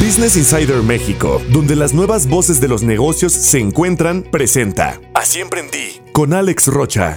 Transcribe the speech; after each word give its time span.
Business 0.00 0.36
Insider 0.36 0.82
México, 0.82 1.40
donde 1.52 1.76
las 1.76 1.92
nuevas 1.94 2.26
voces 2.28 2.60
de 2.60 2.68
los 2.68 2.82
negocios 2.82 3.32
se 3.32 3.58
encuentran, 3.58 4.22
presenta 4.22 4.98
Así 5.14 5.40
emprendí 5.40 6.00
con 6.12 6.32
Alex 6.32 6.66
Rocha. 6.68 7.16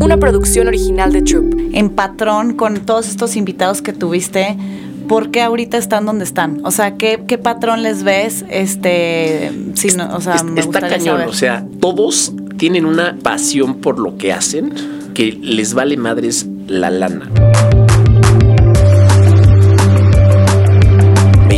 Una 0.00 0.16
producción 0.16 0.66
original 0.68 1.12
de 1.12 1.22
Troop. 1.22 1.54
En 1.72 1.90
patrón 1.90 2.54
con 2.54 2.80
todos 2.86 3.08
estos 3.08 3.36
invitados 3.36 3.82
que 3.82 3.92
tuviste, 3.92 4.56
¿por 5.08 5.30
qué 5.30 5.42
ahorita 5.42 5.76
están 5.76 6.06
donde 6.06 6.24
están? 6.24 6.60
O 6.64 6.70
sea, 6.70 6.96
¿qué, 6.96 7.22
qué 7.28 7.36
patrón 7.38 7.82
les 7.82 8.02
ves? 8.02 8.44
Este, 8.48 9.52
si 9.74 9.88
no, 9.88 10.16
o 10.16 10.20
sea, 10.20 10.36
Es- 10.36 10.44
me 10.44 10.60
está 10.60 10.80
cañón, 10.80 11.04
saber. 11.18 11.28
o 11.28 11.32
sea, 11.32 11.66
todos 11.80 12.32
tienen 12.56 12.86
una 12.86 13.16
pasión 13.22 13.76
por 13.76 13.98
lo 13.98 14.16
que 14.16 14.32
hacen 14.32 14.72
que 15.14 15.32
les 15.32 15.74
vale 15.74 15.96
madres 15.96 16.46
la 16.66 16.90
lana. 16.90 17.30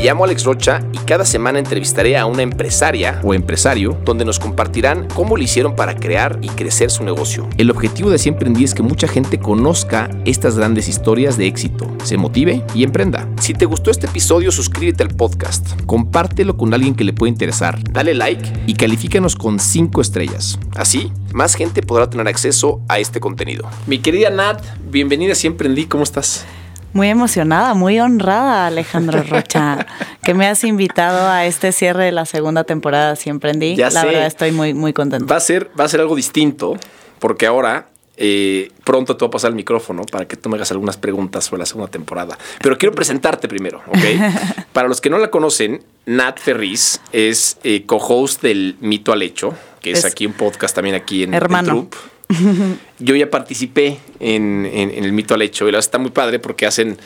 Llamo 0.02 0.24
Alex 0.24 0.42
Rocha 0.44 0.80
y 0.92 0.98
cada 0.98 1.24
semana 1.24 1.60
entrevistaré 1.60 2.18
a 2.18 2.26
una 2.26 2.42
empresaria 2.42 3.20
o 3.22 3.34
empresario 3.34 3.96
donde 4.04 4.24
nos 4.24 4.40
compartirán 4.40 5.06
cómo 5.14 5.36
lo 5.36 5.42
hicieron 5.44 5.76
para 5.76 5.94
crear 5.94 6.40
y 6.42 6.48
crecer 6.48 6.90
su 6.90 7.04
negocio. 7.04 7.48
El 7.56 7.70
objetivo 7.70 8.10
de 8.10 8.16
Así 8.16 8.28
Emprendí 8.28 8.64
es 8.64 8.74
que 8.74 8.82
mucha 8.82 9.06
gente 9.06 9.38
conozca 9.38 10.10
estas 10.24 10.56
grandes 10.56 10.88
historias 10.88 11.36
de 11.36 11.46
éxito, 11.46 11.86
se 12.02 12.16
motive 12.16 12.64
y 12.74 12.82
emprenda. 12.82 13.28
Si 13.40 13.54
te 13.54 13.64
gustó 13.64 13.92
este 13.92 14.08
episodio, 14.08 14.50
suscríbete 14.50 15.04
al 15.04 15.10
podcast, 15.10 15.80
compártelo 15.86 16.56
con 16.56 16.74
alguien 16.74 16.96
que 16.96 17.04
le 17.04 17.12
pueda 17.12 17.30
interesar, 17.30 17.78
dale 17.92 18.14
like 18.14 18.52
y 18.66 18.74
califícanos 18.74 19.36
con 19.36 19.60
5 19.60 20.00
estrellas. 20.00 20.58
Así, 20.74 21.12
más 21.32 21.54
gente 21.54 21.80
podrá 21.80 22.10
tener 22.10 22.26
acceso 22.26 22.80
a 22.88 22.98
este 22.98 23.20
contenido. 23.20 23.68
Mi 23.86 24.00
querida 24.00 24.30
Nat, 24.30 24.64
bienvenida 24.90 25.30
a 25.30 25.32
Así 25.34 25.46
Emprendí, 25.46 25.84
¿cómo 25.86 26.02
estás? 26.02 26.44
Muy 26.92 27.08
emocionada, 27.08 27.74
muy 27.74 27.98
honrada, 28.00 28.66
Alejandro 28.66 29.22
Rocha, 29.22 29.86
que 30.22 30.34
me 30.34 30.46
has 30.46 30.62
invitado 30.64 31.28
a 31.28 31.46
este 31.46 31.72
cierre 31.72 32.04
de 32.04 32.12
la 32.12 32.26
segunda 32.26 32.64
temporada 32.64 33.16
Siempre 33.16 33.50
Emprendí. 33.50 33.76
Ya 33.76 33.90
la 33.90 34.02
sé. 34.02 34.06
verdad 34.06 34.26
estoy 34.26 34.52
muy, 34.52 34.74
muy 34.74 34.92
contenta. 34.92 35.26
Va 35.26 35.38
a 35.38 35.40
ser, 35.40 35.70
va 35.78 35.84
a 35.84 35.88
ser 35.88 36.00
algo 36.00 36.14
distinto, 36.14 36.76
porque 37.18 37.46
ahora 37.46 37.88
eh, 38.18 38.70
pronto 38.84 39.16
te 39.16 39.24
voy 39.24 39.28
a 39.28 39.30
pasar 39.30 39.50
el 39.50 39.56
micrófono 39.56 40.02
para 40.04 40.28
que 40.28 40.36
tú 40.36 40.50
me 40.50 40.56
hagas 40.56 40.70
algunas 40.70 40.96
preguntas 40.98 41.44
sobre 41.44 41.60
la 41.60 41.66
segunda 41.66 41.90
temporada. 41.90 42.36
Pero 42.60 42.76
quiero 42.76 42.94
presentarte 42.94 43.48
primero, 43.48 43.82
¿ok? 43.86 43.98
para 44.72 44.86
los 44.86 45.00
que 45.00 45.08
no 45.08 45.18
la 45.18 45.30
conocen, 45.30 45.82
Nat 46.04 46.38
Ferris 46.38 47.00
es 47.12 47.58
eh, 47.64 47.84
co-host 47.86 48.42
del 48.42 48.76
Mito 48.80 49.12
al 49.12 49.22
Hecho, 49.22 49.54
que 49.80 49.92
es, 49.92 50.00
Es 50.00 50.04
aquí 50.04 50.26
un 50.26 50.34
podcast 50.34 50.74
también 50.74 50.94
aquí 50.94 51.22
en, 51.22 51.30
en 51.30 51.34
hermano. 51.34 51.68
Troop. 51.68 51.94
Yo 52.98 53.14
ya 53.16 53.30
participé 53.30 53.98
en, 54.20 54.66
en- 54.72 54.90
en 54.90 55.04
el 55.04 55.12
Mito 55.12 55.34
al 55.34 55.42
Hecho 55.42 55.64
y 55.64 55.72
la 55.72 55.76
verdad 55.78 55.86
está 55.86 55.98
muy 55.98 56.10
padre 56.10 56.38
porque 56.38 56.66
hacen 56.66 56.98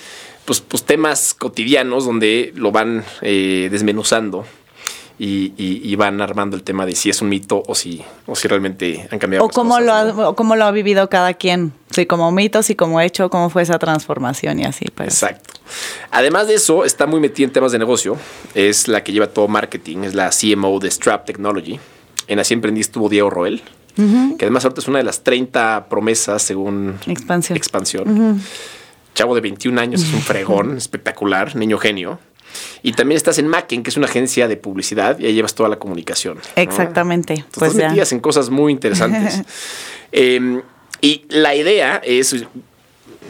pues, 0.44 0.60
pues 0.60 0.84
temas 0.84 1.34
cotidianos 1.34 2.04
donde 2.04 2.52
lo 2.54 2.70
van 2.72 3.04
eh, 3.22 3.68
desmenuzando 3.70 4.44
y, 5.18 5.52
y- 5.56 5.80
y 5.82 5.96
van 5.96 6.20
armando 6.20 6.56
el 6.56 6.62
tema 6.62 6.84
de 6.84 6.94
si 6.94 7.08
es 7.08 7.22
un 7.22 7.30
mito 7.30 7.62
o 7.66 7.74
si, 7.74 8.02
o 8.26 8.36
si 8.36 8.46
realmente 8.48 9.08
han 9.10 9.18
cambiado. 9.18 9.44
O 9.46 9.48
las 9.48 9.54
cómo, 9.54 9.70
cosas, 9.70 9.86
lo 9.86 9.92
ha, 9.94 10.04
¿no? 10.04 10.28
o 10.28 10.36
cómo 10.36 10.56
lo 10.56 10.66
ha 10.66 10.70
vivido 10.72 11.08
cada 11.08 11.32
quien. 11.34 11.72
Sí, 11.90 12.04
como 12.04 12.30
mitos 12.32 12.68
y 12.68 12.74
como 12.74 13.00
hecho, 13.00 13.30
cómo 13.30 13.48
fue 13.48 13.62
esa 13.62 13.78
transformación 13.78 14.60
y 14.60 14.64
así. 14.66 14.84
Pues. 14.94 15.08
Exacto. 15.08 15.54
Además 16.10 16.48
de 16.48 16.54
eso, 16.54 16.84
está 16.84 17.06
muy 17.06 17.18
metida 17.20 17.46
en 17.46 17.52
temas 17.52 17.72
de 17.72 17.78
negocio. 17.78 18.18
Es 18.54 18.88
la 18.88 19.02
que 19.02 19.12
lleva 19.12 19.28
todo 19.28 19.48
marketing, 19.48 20.04
es 20.04 20.14
la 20.14 20.28
CMO 20.30 20.78
de 20.80 20.90
Strap 20.90 21.24
Technology. 21.24 21.80
En 22.28 22.38
Así 22.38 22.54
Emprendí 22.54 22.80
estuvo 22.80 23.08
Diego 23.08 23.30
Roel, 23.30 23.62
que 23.96 24.44
además 24.44 24.64
ahorita 24.64 24.80
es 24.80 24.88
una 24.88 24.98
de 24.98 25.04
las 25.04 25.22
30 25.24 25.86
promesas 25.88 26.42
según 26.42 26.96
Expansión. 27.06 27.56
Expansión. 27.56 28.40
Chavo 29.14 29.34
de 29.34 29.40
21 29.40 29.80
años, 29.80 30.02
es 30.02 30.12
un 30.12 30.20
fregón, 30.20 30.76
espectacular, 30.78 31.56
niño 31.56 31.78
genio. 31.78 32.18
Y 32.82 32.92
también 32.92 33.16
estás 33.16 33.38
en 33.38 33.48
Macken, 33.48 33.82
que 33.82 33.90
es 33.90 33.96
una 33.96 34.06
agencia 34.06 34.48
de 34.48 34.56
publicidad, 34.56 35.18
y 35.18 35.26
ahí 35.26 35.34
llevas 35.34 35.54
toda 35.54 35.68
la 35.68 35.76
comunicación. 35.78 36.36
¿no? 36.36 36.42
Exactamente. 36.62 37.34
Entonces, 37.34 37.58
Pues 37.58 37.70
estás 37.72 37.82
ya. 37.82 37.88
metidas 37.88 38.12
en 38.12 38.20
cosas 38.20 38.50
muy 38.50 38.72
interesantes. 38.72 39.42
Eh, 40.12 40.62
y 41.02 41.24
la 41.28 41.54
idea 41.56 42.00
es, 42.02 42.34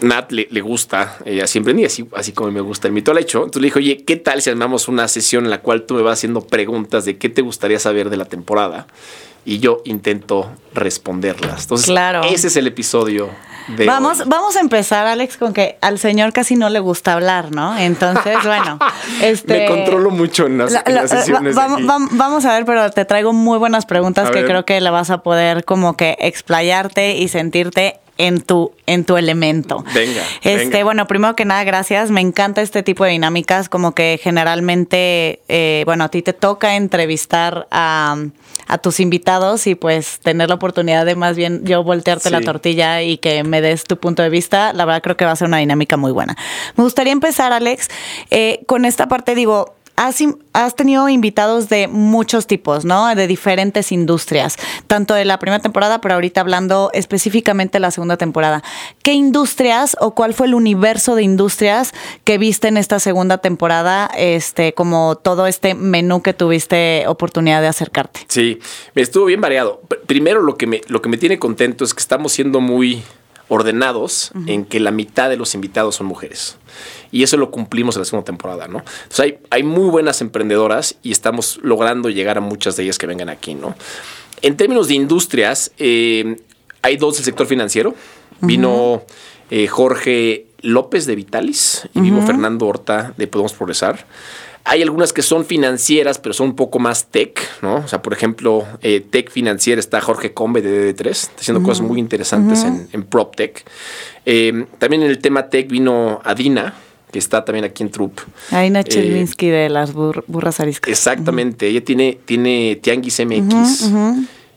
Nat 0.01 0.31
le, 0.33 0.47
le 0.51 0.61
gusta, 0.61 1.17
eh, 1.25 1.43
así 1.43 1.59
emprendí, 1.59 1.85
así, 1.85 2.07
así 2.15 2.33
como 2.33 2.51
me 2.51 2.61
gusta 2.61 2.87
el 2.89 2.93
mito 2.95 3.11
al 3.13 3.19
hecho. 3.19 3.39
Entonces 3.39 3.63
le 3.63 3.67
dije, 3.69 3.79
oye, 3.79 4.05
¿qué 4.05 4.17
tal 4.17 4.43
si 4.43 4.51
armamos 4.51 4.89
una 4.89 5.09
sesión 5.09 5.45
en 5.45 5.51
la 5.51 5.61
cual 5.63 5.83
tú 5.83 5.95
me 5.95 6.03
vas 6.03 6.19
haciendo 6.19 6.41
preguntas 6.43 7.05
de 7.05 7.17
qué 7.19 7.29
te 7.29 7.43
gustaría 7.43 7.79
saber 7.79 8.11
de 8.11 8.17
la 8.17 8.25
temporada? 8.27 8.87
Y 9.45 9.61
yo 9.61 9.81
intento 9.85 10.51
responderlas. 10.75 11.63
Entonces, 11.63 11.87
Claro. 11.87 12.23
ese 12.25 12.49
es 12.49 12.57
el 12.57 12.67
episodio 12.67 13.31
de 13.69 13.87
Vamos, 13.87 14.21
hoy. 14.21 14.27
vamos 14.29 14.57
a 14.57 14.61
empezar, 14.61 15.07
Alex, 15.07 15.37
con 15.37 15.53
que 15.53 15.77
al 15.81 15.99
señor 16.01 16.33
casi 16.33 16.57
no 16.57 16.69
le 16.69 16.81
gusta 16.81 17.13
hablar, 17.13 17.53
¿no? 17.53 17.77
Entonces, 17.79 18.37
bueno, 18.45 18.79
este. 19.23 19.61
Me 19.61 19.67
controlo 19.69 20.11
mucho 20.11 20.47
en 20.47 20.59
las, 20.59 20.73
La- 20.73 20.83
en 20.87 20.95
la- 20.95 21.03
las 21.03 21.11
sesiones. 21.11 21.57
va- 21.57 21.69
va- 21.69 22.09
vamos 22.11 22.45
a 22.45 22.55
ver, 22.55 22.65
pero 22.65 22.91
te 22.91 23.05
traigo 23.05 23.33
muy 23.33 23.59
buenas 23.59 23.87
preguntas 23.87 24.29
A 24.29 24.33
que 24.33 24.39
ver. 24.41 24.47
creo 24.47 24.65
que 24.65 24.81
le 24.81 24.91
vas 24.91 25.11
a 25.11 25.19
poder 25.23 25.65
como 25.65 25.97
que 25.97 26.17
explayarte 26.21 27.17
y 27.17 27.29
sentirte 27.29 27.99
en 28.19 28.41
tu, 28.41 28.73
en 28.87 29.05
tu 29.05 29.17
elemento. 29.17 29.85
Venga, 29.95 30.23
Este, 30.43 30.69
venga. 30.69 30.85
bueno, 30.85 31.07
primero 31.07 31.37
que 31.37 31.45
nada, 31.45 31.65
gracias. 31.65 32.11
Me 32.11 32.21
encanta 32.21 32.63
este 32.63 32.83
tipo 32.83 33.05
de 33.05 33.11
dinámicas, 33.11 33.69
como 33.69 33.95
que 33.95 34.19
generalmente, 34.23 35.41
eh, 35.49 35.83
bueno, 35.87 36.05
a 36.05 36.09
ti 36.09 36.23
te 36.23 36.33
toca 36.33 36.77
entrevistar 36.77 37.67
a, 37.71 38.17
a 38.67 38.79
tus 38.79 39.01
invitados 39.01 39.67
y 39.67 39.75
pues 39.75 40.19
tener 40.21 40.49
la 40.49 40.55
oportunidad 40.55 41.05
de 41.05 41.15
más 41.15 41.37
bien 41.37 41.65
yo 41.65 41.83
voltearte 41.85 42.31
la 42.31 42.41
tortilla 42.41 43.03
y 43.03 43.19
que 43.19 43.45
me 43.45 43.61
des 43.61 43.85
tu 43.85 43.99
punto 43.99 44.23
de 44.23 44.31
vista. 44.31 44.73
La 44.73 44.85
verdad 44.85 45.03
creo 45.03 45.17
que 45.17 45.25
va 45.25 45.33
a 45.33 45.37
ser 45.37 45.49
una 45.49 45.59
dinámica 45.59 45.97
muy 45.97 46.13
buena. 46.13 46.37
Me 46.77 46.85
gustaría 46.85 47.13
empezar, 47.13 47.53
Alex, 47.53 47.89
eh, 48.31 48.61
con 48.67 48.85
esta 48.85 49.09
parte, 49.09 49.35
digo, 49.35 49.75
Has, 49.97 50.19
has 50.53 50.77
tenido 50.77 51.09
invitados 51.09 51.69
de 51.69 51.89
muchos 51.89 52.47
tipos, 52.47 52.85
¿no? 52.85 53.15
De 53.15 53.27
diferentes 53.27 53.93
industrias, 53.93 54.57
tanto 54.87 55.15
de 55.15 55.25
la 55.25 55.39
primera 55.39 55.63
temporada, 55.63 56.01
pero 56.01 56.15
ahorita 56.15 56.43
hablando 56.43 56.91
específicamente 56.93 57.77
de 57.77 57.81
la 57.81 57.91
segunda 57.91 58.17
temporada. 58.17 58.63
¿Qué 59.03 59.15
industrias 59.15 59.97
o 60.01 60.15
cuál 60.15 60.35
fue 60.35 60.47
el 60.49 60.55
universo 60.55 61.15
de 61.15 61.23
industrias 61.23 61.93
que 62.25 62.37
viste 62.39 62.69
en 62.69 62.77
esta 62.77 63.01
segunda 63.01 63.39
temporada, 63.39 64.11
este, 64.17 64.75
como 64.75 65.17
todo 65.17 65.47
este 65.47 65.75
menú 65.75 66.23
que 66.23 66.35
tuviste 66.35 67.05
oportunidad 67.09 67.63
de 67.63 67.69
acercarte? 67.69 68.21
Sí, 68.29 68.59
me 68.95 69.03
estuvo 69.03 69.25
bien 69.25 69.41
variado. 69.41 69.81
Pr- 69.89 70.01
Primero 70.07 70.43
lo 70.43 70.57
que 70.57 70.67
me, 70.67 70.83
lo 70.89 71.03
que 71.03 71.09
me 71.09 71.17
tiene 71.19 71.39
contento 71.39 71.85
es 71.85 71.95
que 71.95 72.01
estamos 72.01 72.33
siendo 72.33 72.61
muy 72.61 73.03
ordenados 73.49 74.33
en 74.47 74.65
que 74.65 74.81
la 74.81 74.91
mitad 74.91 75.29
de 75.29 75.37
los 75.37 75.55
invitados 75.55 75.97
son 75.97 76.07
mujeres. 76.07 76.57
Y 77.13 77.23
eso 77.23 77.37
lo 77.37 77.51
cumplimos 77.51 77.97
en 77.97 78.01
la 78.01 78.05
segunda 78.05 78.25
temporada, 78.25 78.67
¿no? 78.67 78.79
Entonces 78.79 79.21
hay, 79.21 79.39
hay 79.51 79.63
muy 79.63 79.89
buenas 79.89 80.21
emprendedoras 80.21 80.97
y 81.03 81.13
estamos 81.13 81.61
logrando 81.63 82.11
llegar 82.11 82.39
a 82.39 82.41
muchas 82.41 82.77
de 82.77 82.83
ellas 82.83 82.99
que 82.99 83.07
vengan 83.07 83.29
aquí, 83.29 83.55
¿no? 83.55 83.75
En 84.43 84.57
términos 84.57 84.89
de 84.89 84.95
industrias, 84.95 85.73
eh, 85.79 86.37
hay 86.83 86.97
dos 86.97 87.17
del 87.17 87.25
sector 87.25 87.47
financiero. 87.47 87.95
Vino 88.41 89.03
eh, 89.51 89.67
Jorge 89.67 90.47
López 90.61 91.07
de 91.07 91.17
Vitalis 91.17 91.89
y 91.95 92.01
vino 92.01 92.21
Fernando 92.27 92.67
Horta 92.67 93.15
de 93.17 93.27
Podemos 93.27 93.55
Progresar. 93.55 94.07
Hay 94.69 94.83
algunas 94.83 95.13
que 95.13 95.23
son 95.23 95.45
financieras, 95.45 96.19
pero 96.19 96.33
son 96.33 96.49
un 96.49 96.57
poco 96.57 96.79
más 96.81 97.07
tech, 97.07 97.39
¿no? 97.63 97.77
O 97.77 97.89
sea, 97.89 98.03
por 98.03 98.13
ejemplo, 98.13 98.65
eh, 98.83 99.01
tech 99.01 99.31
financiera 99.31 99.79
está 99.79 100.01
Jorge 100.01 100.33
Combe 100.35 100.61
de 100.61 100.93
DD3, 100.95 101.09
está 101.11 101.33
haciendo 101.41 101.63
cosas 101.63 101.87
muy 101.87 102.01
interesantes 102.01 102.65
en, 102.65 102.89
en 102.93 103.05
PropTech. 103.05 103.65
Eh, 104.25 104.67
también 104.79 105.03
en 105.05 105.11
el 105.11 105.19
tema 105.19 105.49
tech 105.51 105.69
vino 105.69 106.21
Adina, 106.25 106.75
que 107.13 107.19
está 107.21 107.45
también 107.45 107.65
aquí 107.65 107.85
en 107.85 107.91
Troop. 107.91 108.19
Aina 108.51 108.81
Eh, 108.81 108.85
Chelminsky 108.85 109.47
de 109.49 109.69
las 109.69 109.95
bur- 109.95 110.25
burras 110.27 110.59
ariscas. 110.59 110.91
Exactamente, 110.91 111.69
ella 111.69 111.85
tiene, 111.85 112.19
tiene 112.25 112.77
Tianguis 112.83 113.21
MX, 113.25 113.85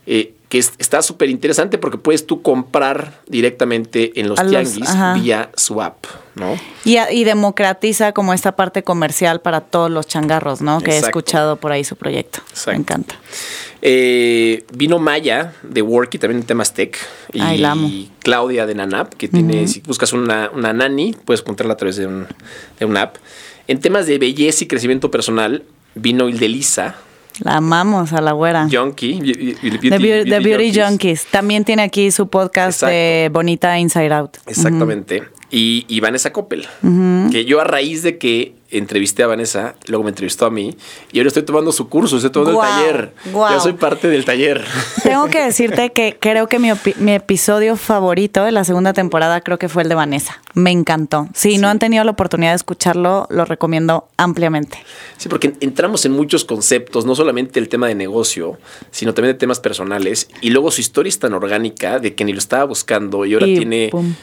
eh, 0.08 0.34
que 0.50 0.58
es- 0.58 0.74
está 0.80 1.02
súper 1.02 1.30
interesante 1.30 1.78
porque 1.78 1.98
puedes 1.98 2.26
tú 2.28 2.42
comprar 2.42 3.22
directamente 3.28 4.20
en 4.20 4.28
los 4.28 4.40
los- 4.42 4.50
Tianguis 4.50 4.90
ajá. 4.90 5.14
vía 5.14 5.52
swap, 5.56 6.06
¿no? 6.36 6.58
Y, 6.84 6.98
y 7.12 7.24
democratiza 7.24 8.12
como 8.14 8.34
esta 8.34 8.56
parte 8.56 8.84
comercial 8.84 9.42
para 9.42 9.62
todos 9.62 9.90
los 9.92 10.08
changarros, 10.08 10.62
¿no? 10.62 10.82
Que 10.82 10.92
he 10.92 10.98
escuchado 10.98 11.56
por 11.58 11.72
ahí 11.72 11.84
su 11.84 11.96
proyecto. 11.96 12.40
Exacto. 12.50 12.72
Me 12.72 12.78
encanta. 12.78 13.16
Eh, 13.82 14.66
vino 14.74 15.00
Maya 15.00 15.54
de 15.64 15.82
Worky, 15.82 16.18
también 16.18 16.42
en 16.42 16.48
temas 16.48 16.74
tech. 16.74 16.98
Y 17.32 17.40
Ay, 17.42 17.60
la 17.60 17.72
amo. 17.72 17.90
Claudia 18.20 18.66
de 18.66 18.76
Nanap, 18.76 19.14
que 19.14 19.28
tiene, 19.28 19.68
si 19.68 19.80
buscas 19.82 20.12
una, 20.14 20.50
una 20.54 20.74
nani, 20.74 21.16
puedes 21.26 21.42
encontrarla 21.42 21.76
a 21.76 21.78
través 21.78 21.96
de, 21.96 22.08
un, 22.08 22.28
de 22.80 22.86
una 22.86 23.04
app. 23.04 23.16
En 23.68 23.80
temas 23.80 24.06
de 24.08 24.18
belleza 24.18 24.64
y 24.64 24.68
crecimiento 24.68 25.12
personal, 25.12 25.64
vino 25.96 26.28
Ildelisa, 26.28 26.96
La 27.42 27.58
amamos 27.58 28.14
a 28.14 28.22
la 28.22 28.34
güera. 28.34 28.68
Junkie, 28.72 29.20
Beauty, 29.22 30.30
The 30.30 30.40
Beauty, 30.40 30.72
Junkies. 30.74 31.26
También 31.32 31.64
tiene 31.64 31.84
aquí 31.84 32.12
su 32.12 32.28
podcast 32.30 32.84
de 32.84 33.30
Bonita 33.32 33.78
Inside 33.80 34.14
Out. 34.14 34.38
Exactamente. 34.46 35.24
Y, 35.52 35.86
y 35.88 36.00
Vanessa 36.00 36.32
Coppel, 36.32 36.68
que 37.32 37.46
yo 37.46 37.60
a 37.62 37.64
raíz 37.64 38.04
de 38.04 38.18
que 38.18 38.59
entrevisté 38.72 39.24
a 39.24 39.28
Vanessa, 39.28 39.76
luego 39.88 40.04
me 40.04 40.10
entrevistó 40.10 40.46
a 40.46 40.50
mí 40.50 40.76
y 41.12 41.20
ahora 41.20 41.30
estoy 41.30 41.44
tomando 41.44 41.72
su 41.72 41.90
curso, 41.90 42.18
estoy 42.18 42.32
tomando 42.32 42.62
el 42.62 42.68
taller. 42.68 43.14
guau. 43.32 43.54
Ya 43.54 43.60
soy 43.60 43.74
parte 43.74 44.08
del 44.08 44.26
taller. 44.26 44.64
Tengo 45.04 45.28
que 45.28 45.44
decirte 45.44 45.92
que 45.92 46.18
creo 46.20 46.48
que 46.48 46.60
mi, 46.60 46.70
episodio 47.14 47.76
favorito 47.76 48.44
de 48.44 48.52
la 48.52 48.64
segunda 48.64 48.94
temporada 48.94 49.42
creo 49.42 49.58
que 49.58 49.70
fue 49.70 49.84
el 49.84 49.90
de 49.90 49.96
Vanessa. 49.96 50.42
Me 50.54 50.72
encantó. 50.72 51.28
Si 51.34 51.58
no 51.58 51.68
han 51.68 51.80
tenido 51.80 52.04
la 52.04 52.12
oportunidad 52.12 52.52
de 52.52 52.58
escucharlo, 52.58 53.28
lo 53.30 53.46
recomiendo 53.46 54.08
ampliamente. 54.18 54.78
Sí, 55.18 55.30
porque 55.30 55.54
entramos 55.60 56.06
en 56.06 56.12
muchos 56.12 56.46
conceptos, 56.46 57.06
no 57.06 57.16
solamente 57.16 57.60
el 57.60 57.70
tema 57.70 57.88
de 57.88 57.96
negocio, 57.96 58.58
sino 58.92 59.14
también 59.14 59.34
de 59.34 59.40
temas 59.40 59.60
personales. 59.60 60.30
Y 60.42 60.52
luego 60.52 60.72
su 60.72 60.82
historia 60.82 61.10
es 61.10 61.20
tan 61.20 61.34
orgánica 61.34 62.00
de 62.00 62.14
que 62.14 62.26
ni 62.26 62.34
lo 62.34 62.40
estaba 62.40 62.66
buscando 62.66 63.26
y 63.26 63.34
ahora 63.34 63.48
Y 63.48 63.58
tiene 63.58 63.90
pum. 63.92 64.14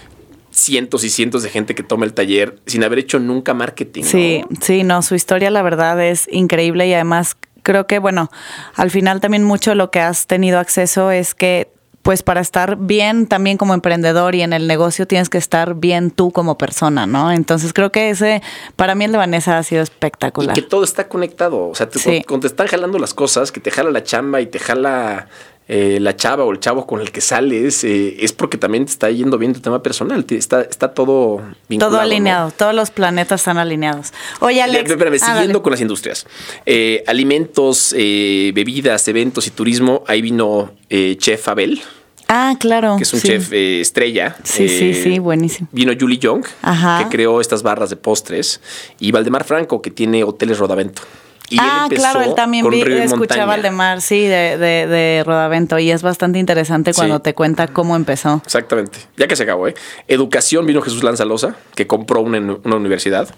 Cientos 0.57 1.05
y 1.05 1.11
cientos 1.11 1.43
de 1.43 1.51
gente 1.51 1.75
que 1.75 1.83
toma 1.83 2.05
el 2.07 2.15
taller 2.15 2.59
sin 2.67 2.83
haber 2.83 2.99
hecho 2.99 3.19
nunca 3.19 3.53
marketing. 3.55 4.03
¿no? 4.03 4.09
Sí, 4.09 4.43
sí, 4.61 4.83
no, 4.85 5.03
su 5.03 5.15
historia 5.15 5.51
la 5.51 5.63
verdad 5.63 6.03
es 6.03 6.27
increíble 6.33 6.87
y 6.89 6.95
además 6.95 7.37
creo 7.63 7.87
que, 7.87 7.99
bueno, 7.99 8.31
al 8.75 8.91
final 8.91 9.21
también 9.21 9.45
mucho 9.45 9.75
lo 9.75 9.91
que 9.91 10.01
has 10.01 10.27
tenido 10.27 10.59
acceso 10.59 11.11
es 11.11 11.35
que 11.35 11.71
pues 12.03 12.23
para 12.23 12.41
estar 12.41 12.77
bien 12.77 13.27
también 13.27 13.57
como 13.59 13.75
emprendedor 13.75 14.37
y 14.37 14.43
en 14.43 14.53
el 14.53 14.69
negocio 14.69 15.09
tienes 15.09 15.29
que 15.29 15.39
estar 15.39 15.75
bien 15.75 16.13
tú 16.13 16.31
como 16.31 16.57
persona, 16.57 17.05
¿no? 17.05 17.33
Entonces 17.33 17.73
creo 17.73 17.91
que 17.91 18.11
ese, 18.11 18.43
para 18.77 18.95
mí 18.95 19.05
el 19.07 19.11
de 19.11 19.19
Vanessa 19.19 19.59
ha 19.59 19.63
sido 19.65 19.81
Y 19.81 19.83
espectacular. 19.83 20.55
que 20.55 20.63
todo 20.63 20.85
está 20.85 21.09
conectado. 21.09 21.69
O 21.69 21.75
sea, 21.75 21.89
te- 21.89 21.99
Sí. 21.99 22.23
cuando 22.25 22.43
te 22.43 22.53
están 22.53 22.69
jalando 22.69 23.01
las 23.01 23.13
cosas, 23.13 23.51
que 23.51 23.59
te 23.59 23.73
jala 23.73 23.91
la 23.91 24.05
chamba 24.05 24.41
y 24.41 24.47
te 24.47 24.61
jala 24.61 25.27
eh, 25.69 25.99
la 26.01 26.15
chava 26.15 26.45
o 26.45 26.53
el 26.53 26.61
chavo 26.61 26.87
con 26.87 27.01
el 27.01 27.11
que 27.11 27.21
sales, 27.21 27.83
eh, 27.85 28.17
es 28.21 28.33
porque 28.33 28.57
también 28.59 28.85
te 28.85 28.93
está 28.93 29.11
yendo 29.11 29.37
bien 29.39 29.53
tu 29.53 29.61
tema 29.61 29.83
personal. 29.83 30.25
Está, 30.29 30.63
está 30.63 30.93
todo 30.95 31.43
vinculado. 31.69 31.91
Todo 31.93 32.01
¿no? 32.01 32.03
alineado, 32.03 32.51
todos 32.53 32.75
los 32.75 32.91
planetas 32.91 33.41
están 33.41 33.59
alineados. 33.59 34.13
Oye, 34.41 34.63
Alex. 34.63 34.89
Ya, 34.89 34.95
Espérame, 34.95 35.15
ah, 35.15 35.19
siguiendo 35.19 35.47
dale. 35.55 35.63
con 35.63 35.71
las 35.73 35.81
industrias. 35.81 36.27
Eh, 36.65 37.03
alimentos, 37.07 37.93
bebidas, 37.95 39.09
eventos 39.09 39.47
y 39.47 39.51
turismo. 39.51 40.05
Ahí 40.07 40.23
vino 40.23 40.73
Chef 40.89 41.49
Abel, 41.49 41.83
Ah, 42.29 42.57
claro. 42.59 42.97
que 42.97 43.05
es 43.05 43.13
un 43.13 43.21
sí. 43.21 43.29
chef 43.29 43.53
eh, 43.53 43.81
estrella. 43.81 44.37
Sí, 44.43 44.69
sí, 44.69 44.95
sí, 44.95 45.19
buenísimo. 45.19 45.69
Vino 45.73 45.93
Julie 45.99 46.19
Young, 46.19 46.45
Ajá. 46.63 47.05
que 47.05 47.11
creó 47.17 47.41
estas 47.41 47.63
barras 47.63 47.91
de 47.91 47.97
postres. 47.97 48.61
Y 48.99 49.13
Valdemar 49.13 49.45
Franco, 49.45 49.81
que 49.81 49.91
tiene 49.91 50.25
hoteles 50.25 50.59
Rodavento. 50.59 51.03
Y 51.49 51.59
ah, 51.61 51.87
claro, 51.89 52.23
él 52.23 52.35
también 52.35 52.69
vi- 52.69 52.83
escuchaba 52.83 53.55
al 53.55 53.63
de 53.63 53.71
Mar, 53.71 54.01
sí, 54.01 54.23
de, 54.23 54.59
de, 54.59 54.87
de 54.87 55.23
Rodavento, 55.25 55.79
y 55.79 55.91
es 55.91 56.03
bastante 56.03 56.39
interesante 56.39 56.93
cuando 56.93 57.17
Sí. 57.17 57.23
te 57.23 57.35
cuenta 57.35 57.69
cómo 57.69 57.95
empezó. 57.95 58.43
Exactamente. 58.45 58.99
Ya 59.17 59.29
que 59.29 59.37
se 59.37 59.45
acabó, 59.45 59.69
¿eh? 59.69 59.75
Educación 60.09 60.67
vino 60.67 60.83
Jesús 60.83 61.05
Lanzalosa, 61.05 61.57
que 61.75 61.87
compró 61.87 62.21
una, 62.21 62.39
una 62.41 62.77
universidad. 62.77 63.33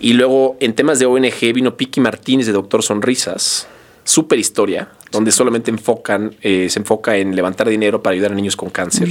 Y 0.00 0.14
luego 0.14 0.56
en 0.60 0.74
temas 0.74 0.98
de 0.98 1.06
ONG 1.06 1.52
vino 1.54 1.76
Piki 1.76 2.00
Martínez 2.00 2.46
de 2.46 2.52
Doctor 2.52 2.82
Sonrisas. 2.82 3.66
Super 4.04 4.38
historia, 4.38 4.88
donde 5.12 5.30
solamente 5.30 5.70
enfocan, 5.70 6.34
eh, 6.42 6.68
se 6.70 6.80
enfoca 6.80 7.16
en 7.18 7.36
levantar 7.36 7.68
dinero 7.68 8.02
para 8.02 8.14
ayudar 8.14 8.32
a 8.32 8.34
niños 8.34 8.56
con 8.56 8.68
cáncer. 8.70 9.08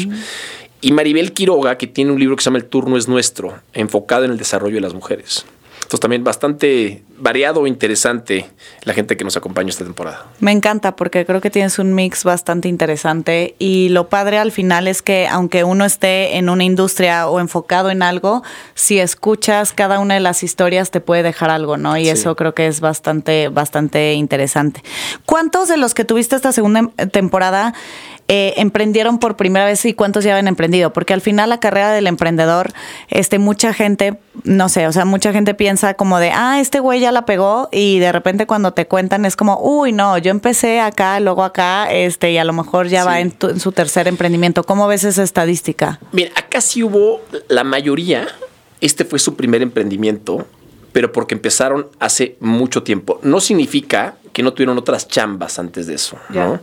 Y 0.82 0.92
Maribel 0.92 1.32
Quiroga, 1.32 1.78
que 1.78 1.88
tiene 1.88 2.12
un 2.12 2.20
libro 2.20 2.36
que 2.36 2.42
se 2.44 2.50
llama 2.50 2.58
El 2.58 2.66
turno 2.66 2.98
es 2.98 3.08
nuestro, 3.08 3.54
enfocado 3.74 4.26
en 4.26 4.32
el 4.32 4.38
desarrollo 4.38 4.76
de 4.76 4.82
las 4.82 4.94
mujeres. 4.94 5.46
Entonces 5.76 6.00
también 6.02 6.24
bastante 6.26 7.04
variado 7.21 7.65
e 7.65 7.69
interesante 7.69 8.47
la 8.83 8.94
gente 8.94 9.15
que 9.15 9.23
nos 9.23 9.38
acompaña 9.38 9.69
esta 9.69 9.83
temporada. 9.83 10.25
Me 10.39 10.51
encanta 10.51 10.95
porque 10.95 11.25
creo 11.25 11.39
que 11.39 11.50
tienes 11.50 11.77
un 11.79 11.94
mix 11.94 12.23
bastante 12.23 12.68
interesante 12.68 13.56
y 13.59 13.89
lo 13.89 14.09
padre 14.09 14.39
al 14.39 14.51
final 14.51 14.88
es 14.88 15.01
que 15.01 15.27
aunque 15.27 15.63
uno 15.63 15.85
esté 15.85 16.38
en 16.38 16.50
una 16.50 16.63
industria 16.63 17.27
o 17.29 17.39
enfocado 17.39 17.91
en 17.91 18.01
algo, 18.01 18.41
si 18.73 19.00
escuchas 19.00 19.71
cada 19.71 20.00
una 20.00 20.15
de 20.15 20.19
las 20.19 20.41
historias 20.44 20.89
te 20.91 21.00
puede 21.00 21.23
dejar 21.23 21.50
algo, 21.51 21.77
¿no? 21.77 21.95
Y 21.97 22.06
Sí. 22.06 22.09
eso 22.12 22.35
creo 22.35 22.53
que 22.56 22.65
es 22.68 22.79
bastante, 22.81 23.50
bastante 23.50 24.13
interesante. 24.13 24.81
¿Cuántos 25.25 25.68
de 25.68 25.77
los 25.77 25.94
que 25.94 26.03
tuviste 26.06 26.35
esta 26.35 26.51
segunda 26.51 26.79
em- 26.79 27.09
temporada 27.12 27.73
eh, 28.27 28.53
emprendieron 28.57 29.19
por 29.19 29.35
primera 29.35 29.65
vez 29.65 29.83
y 29.85 29.94
cuántos 29.94 30.23
ya 30.23 30.31
habían 30.31 30.47
emprendido? 30.47 30.94
Porque 30.94 31.13
al 31.13 31.19
final 31.21 31.50
la 31.50 31.59
carrera 31.59 31.91
del 31.91 32.07
emprendedor, 32.07 32.71
este, 33.09 33.39
mucha 33.39 33.73
gente, 33.73 34.18
no 34.45 34.69
sé, 34.69 34.88
o 34.88 34.91
sea, 34.94 35.03
mucha 35.03 35.33
gente 35.33 35.53
piensa 35.53 35.95
como 35.95 36.18
de, 36.19 36.31
ah, 36.33 36.59
este 36.62 36.79
güey 36.79 37.01
ya 37.01 37.11
la 37.12 37.25
pegó 37.25 37.69
y 37.72 38.00
de 38.00 38.12
repente 38.12 38.46
cuando 38.48 38.74
te 38.74 38.88
cuentan 38.88 39.25
es 39.25 39.36
como, 39.36 39.60
uy, 39.62 39.92
no, 39.92 40.18
yo 40.18 40.31
empecé 40.31 40.80
acá, 40.80 41.19
luego 41.19 41.44
acá, 41.44 41.92
este, 41.92 42.31
y 42.31 42.38
a 42.38 42.44
lo 42.44 42.54
mejor 42.54 42.88
ya 42.88 43.04
va 43.06 43.19
en, 43.19 43.31
tu- 43.31 43.50
en 43.50 43.60
su 43.60 43.72
tercer 43.72 44.08
emprendimiento. 44.08 44.63
¿Cómo 44.63 44.88
ves 44.88 45.04
esa 45.04 45.24
estadística? 45.24 46.00
Mira, 46.12 46.31
acá 46.36 46.62
sí 46.62 46.84
hubo 46.84 47.22
la 47.48 47.63
mayoría. 47.63 48.28
Este 48.81 49.06
fue 49.06 49.19
su 49.19 49.36
primer 49.36 49.62
emprendimiento, 49.62 50.46
pero 50.92 51.12
porque 51.12 51.36
empezaron 51.36 51.88
hace 52.00 52.36
mucho 52.40 52.84
tiempo. 52.84 53.19
No 53.24 53.40
significa 53.40 54.16
que 54.34 54.44
no 54.44 54.54
tuvieron 54.54 54.78
otras 54.78 55.07
chambas 55.07 55.60
antes 55.60 55.88
de 55.88 55.96
eso, 55.96 56.18
¿no? 56.30 56.60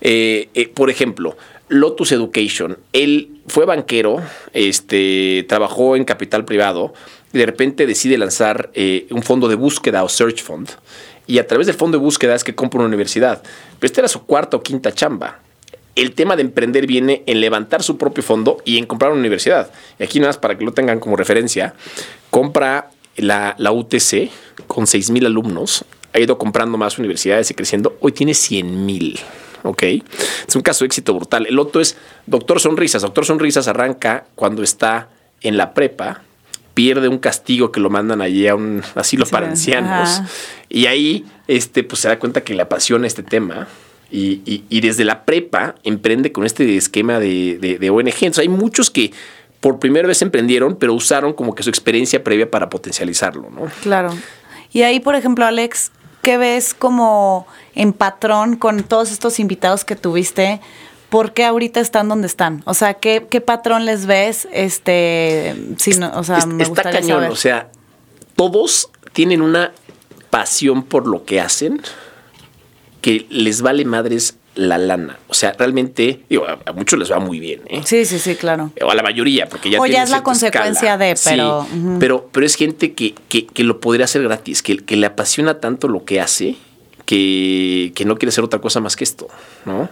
Eh, 0.00 0.48
eh, 0.54 0.68
por 0.68 0.90
ejemplo, 0.90 1.36
Lotus 1.70 2.12
Education. 2.12 2.76
Él 2.92 3.40
fue 3.46 3.64
banquero, 3.64 4.22
este, 4.52 5.46
trabajó 5.48 5.96
en 5.96 6.04
capital 6.04 6.44
privado 6.44 6.92
y 7.32 7.38
de 7.38 7.46
repente 7.46 7.86
decide 7.86 8.18
lanzar 8.18 8.70
eh, 8.74 9.06
un 9.10 9.22
fondo 9.22 9.48
de 9.48 9.54
búsqueda 9.54 10.04
o 10.04 10.08
search 10.08 10.42
fund. 10.42 10.68
Y 11.26 11.38
a 11.38 11.46
través 11.46 11.66
del 11.66 11.76
fondo 11.76 11.96
de 11.96 12.04
búsqueda 12.04 12.34
es 12.34 12.44
que 12.44 12.54
compra 12.54 12.80
una 12.80 12.88
universidad. 12.88 13.42
Pero 13.78 13.86
esta 13.86 14.02
era 14.02 14.08
su 14.08 14.26
cuarta 14.26 14.58
o 14.58 14.62
quinta 14.62 14.92
chamba 14.92 15.40
el 15.96 16.12
tema 16.12 16.36
de 16.36 16.42
emprender 16.42 16.86
viene 16.86 17.22
en 17.26 17.40
levantar 17.40 17.82
su 17.82 17.98
propio 17.98 18.22
fondo 18.22 18.58
y 18.64 18.78
en 18.78 18.86
comprar 18.86 19.12
una 19.12 19.20
universidad. 19.20 19.70
Y 19.98 20.04
aquí 20.04 20.18
nada 20.18 20.30
más 20.30 20.38
para 20.38 20.56
que 20.56 20.64
lo 20.64 20.72
tengan 20.72 21.00
como 21.00 21.16
referencia, 21.16 21.74
compra 22.30 22.90
la, 23.16 23.54
la 23.58 23.72
UTC 23.72 24.30
con 24.66 24.86
6 24.86 25.10
mil 25.10 25.26
alumnos, 25.26 25.84
ha 26.12 26.18
ido 26.18 26.38
comprando 26.38 26.78
más 26.78 26.98
universidades 26.98 27.50
y 27.50 27.54
creciendo, 27.54 27.96
hoy 28.00 28.12
tiene 28.12 28.34
100 28.34 28.86
mil. 28.86 29.18
Ok, 29.62 29.82
es 29.82 30.56
un 30.56 30.62
caso 30.62 30.84
de 30.84 30.86
éxito 30.86 31.14
brutal. 31.14 31.46
El 31.46 31.58
otro 31.58 31.80
es 31.80 31.96
Doctor 32.26 32.60
Sonrisas. 32.60 33.02
Doctor 33.02 33.24
Sonrisas 33.26 33.68
arranca 33.68 34.24
cuando 34.34 34.62
está 34.62 35.08
en 35.42 35.56
la 35.56 35.74
prepa, 35.74 36.22
pierde 36.74 37.08
un 37.08 37.18
castigo 37.18 37.72
que 37.72 37.80
lo 37.80 37.90
mandan 37.90 38.20
allí 38.22 38.46
a 38.48 38.54
un 38.54 38.82
asilo 38.94 39.26
Sí, 39.26 39.32
para 39.32 39.48
ancianos. 39.48 40.08
ajá. 40.08 40.26
Y 40.68 40.86
ahí 40.86 41.24
este, 41.48 41.82
pues, 41.84 42.00
se 42.00 42.08
da 42.08 42.18
cuenta 42.18 42.42
que 42.42 42.54
le 42.54 42.62
apasiona 42.62 43.06
este 43.06 43.22
tema. 43.22 43.66
Y, 44.12 44.40
y- 44.44 44.64
y 44.68 44.80
desde 44.80 45.04
la 45.04 45.24
prepa 45.24 45.76
emprende 45.84 46.32
con 46.32 46.44
este 46.44 46.76
esquema 46.76 47.20
de, 47.20 47.58
de- 47.60 47.78
de 47.78 47.90
ONG. 47.90 48.06
Entonces 48.08 48.38
hay 48.40 48.48
muchos 48.48 48.90
que 48.90 49.12
por 49.60 49.78
primera 49.78 50.08
vez 50.08 50.20
emprendieron, 50.22 50.74
pero 50.76 50.94
usaron 50.94 51.32
como 51.32 51.54
que 51.54 51.62
su 51.62 51.70
experiencia 51.70 52.24
previa 52.24 52.50
para 52.50 52.68
potencializarlo, 52.70 53.50
¿no? 53.50 53.70
Claro. 53.82 54.10
Y 54.72 54.82
ahí, 54.82 55.00
por 55.00 55.14
ejemplo, 55.14 55.44
Alex, 55.44 55.92
¿qué 56.22 56.36
ves 56.38 56.74
como 56.74 57.46
en 57.74 57.92
patrón 57.92 58.56
con 58.56 58.82
todos 58.82 59.10
estos 59.12 59.38
invitados 59.40 59.84
que 59.84 59.96
tuviste? 59.96 60.60
¿Por 61.08 61.32
qué 61.32 61.44
ahorita 61.44 61.80
están 61.80 62.08
donde 62.08 62.26
están? 62.28 62.62
O 62.66 62.74
sea, 62.74 62.94
¿qué, 62.94 63.26
qué 63.28 63.40
patrón 63.40 63.84
les 63.84 64.06
ves? 64.06 64.46
Este, 64.52 65.56
si 65.78 65.92
no, 65.92 66.12
o 66.14 66.22
sea, 66.22 66.38
Es- 66.38 66.46
me 66.46 66.62
está 66.62 66.82
cañón. 66.84 67.08
saber. 67.08 67.30
O 67.30 67.36
sea, 67.36 67.68
todos 68.36 68.90
tienen 69.12 69.42
una 69.42 69.72
pasión 70.30 70.84
por 70.84 71.08
lo 71.08 71.24
que 71.24 71.40
hacen 71.40 71.82
que 73.00 73.26
les 73.30 73.62
vale 73.62 73.84
madres 73.84 74.36
la 74.60 74.78
lana. 74.78 75.18
O 75.28 75.34
sea, 75.34 75.54
realmente, 75.58 76.20
digo, 76.28 76.46
a, 76.46 76.58
a 76.64 76.72
muchos 76.72 76.98
les 76.98 77.10
va 77.10 77.18
muy 77.18 77.40
bien, 77.40 77.62
¿eh? 77.66 77.80
sí, 77.84 78.04
sí, 78.04 78.18
sí, 78.18 78.36
claro. 78.36 78.70
o 78.80 78.90
a 78.90 78.94
la 78.94 79.02
mayoría, 79.02 79.48
porque 79.48 79.70
ya 79.70 79.80
O 79.80 79.86
ya 79.86 80.02
es 80.02 80.10
la 80.10 80.22
consecuencia 80.22 80.94
escala. 80.94 81.04
de, 81.04 81.14
pero, 81.24 81.66
Sí, 81.70 81.78
pero, 81.98 82.28
pero 82.30 82.46
es 82.46 82.54
gente 82.56 82.92
que, 82.92 83.14
que, 83.28 83.46
que 83.46 83.64
lo 83.64 83.80
podría 83.80 84.04
hacer 84.04 84.22
gratis, 84.22 84.62
que, 84.62 84.76
que 84.78 84.96
le 84.96 85.06
apasiona 85.06 85.60
tanto 85.60 85.88
lo 85.88 86.04
que 86.04 86.20
hace 86.20 86.56
que, 87.10 87.90
que 87.96 88.04
no 88.04 88.16
quiere 88.16 88.28
hacer 88.28 88.44
otra 88.44 88.60
cosa 88.60 88.78
más 88.78 88.94
que 88.94 89.02
esto, 89.02 89.26
¿no? 89.64 89.88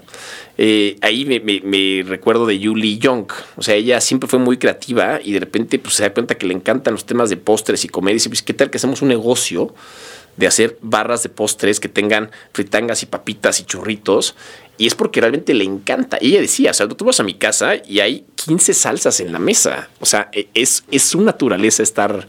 Eh, 0.57 0.97
ahí 1.01 1.25
me, 1.25 2.05
recuerdo 2.07 2.47
de 2.47 2.65
Julie 2.65 2.99
Young, 2.99 3.27
o 3.57 3.63
sea, 3.63 3.75
ella 3.75 4.01
siempre 4.01 4.29
fue 4.29 4.39
muy 4.39 4.57
creativa 4.57 5.19
y 5.23 5.33
de 5.33 5.41
repente 5.41 5.81
pues, 5.81 5.95
se 5.95 6.05
da 6.05 6.13
cuenta 6.13 6.37
que 6.37 6.47
le 6.47 6.55
encantan 6.55 6.95
los 6.95 7.07
temas 7.07 7.29
de 7.29 7.37
postres 7.37 7.85
y 7.85 7.89
comer 7.89 8.13
y 8.13 8.15
dice, 8.15 8.29
pues, 8.29 8.43
¿qué 8.43 8.55
tal 8.55 8.71
que 8.71 8.77
hacemos 8.77 9.03
un 9.03 9.09
negocio 9.09 9.75
de 10.39 10.47
hacer 10.47 10.79
barras 10.81 11.23
de 11.23 11.29
postres 11.29 11.81
que 11.81 11.89
tengan 11.89 12.31
fritangas 12.53 13.03
y 13.03 13.07
papitas 13.07 13.61
y 13.61 13.65
churritos? 13.65 14.35
Y 14.79 14.87
es 14.87 14.95
porque 14.95 15.21
realmente 15.21 15.53
le 15.53 15.65
encanta. 15.65 16.19
Y 16.21 16.31
ella 16.31 16.41
decía, 16.41 16.71
o 16.71 16.75
sea, 16.75 16.89
tú 16.89 17.05
vas 17.05 17.21
a 17.21 17.25
mi 17.25 17.35
casa 17.35 17.75
y 17.77 18.01
hay 18.01 18.25
15 18.37 18.73
salsas 18.73 19.21
en 19.21 19.33
la 19.33 19.41
mesa. 19.41 19.89
O 20.01 20.07
sea, 20.07 20.31
e- 20.33 20.49
es, 20.55 20.85
es 20.91 21.03
su 21.03 21.21
naturaleza 21.21 21.83
estar 21.83 22.29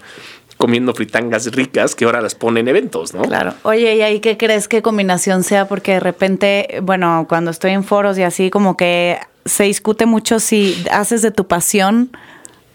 comiendo 0.57 0.93
fritangas 0.93 1.45
ricas 1.53 1.95
que 1.95 2.03
ahora 2.03 2.19
las 2.21 2.35
pone 2.35 2.59
en 2.59 2.67
eventos, 2.67 3.13
¿no? 3.13 3.21
Claro. 3.21 3.53
Oye, 3.63 3.95
¿y 3.95 4.01
ahí 4.01 4.19
qué 4.19 4.35
crees 4.35 4.67
que 4.67 4.81
combinación 4.81 5.43
sea? 5.43 5.67
Porque 5.69 5.93
de 5.93 5.99
repente, 6.01 6.79
bueno, 6.81 7.27
cuando 7.29 7.49
estoy 7.49 7.71
en 7.71 7.85
foros 7.85 8.17
y 8.17 8.23
así, 8.23 8.49
como 8.49 8.75
que 8.75 9.19
se 9.45 9.63
discute 9.63 10.05
mucho 10.05 10.39
si 10.39 10.83
haces 10.91 11.21
de 11.21 11.31
tu 11.31 11.47
pasión 11.47 12.11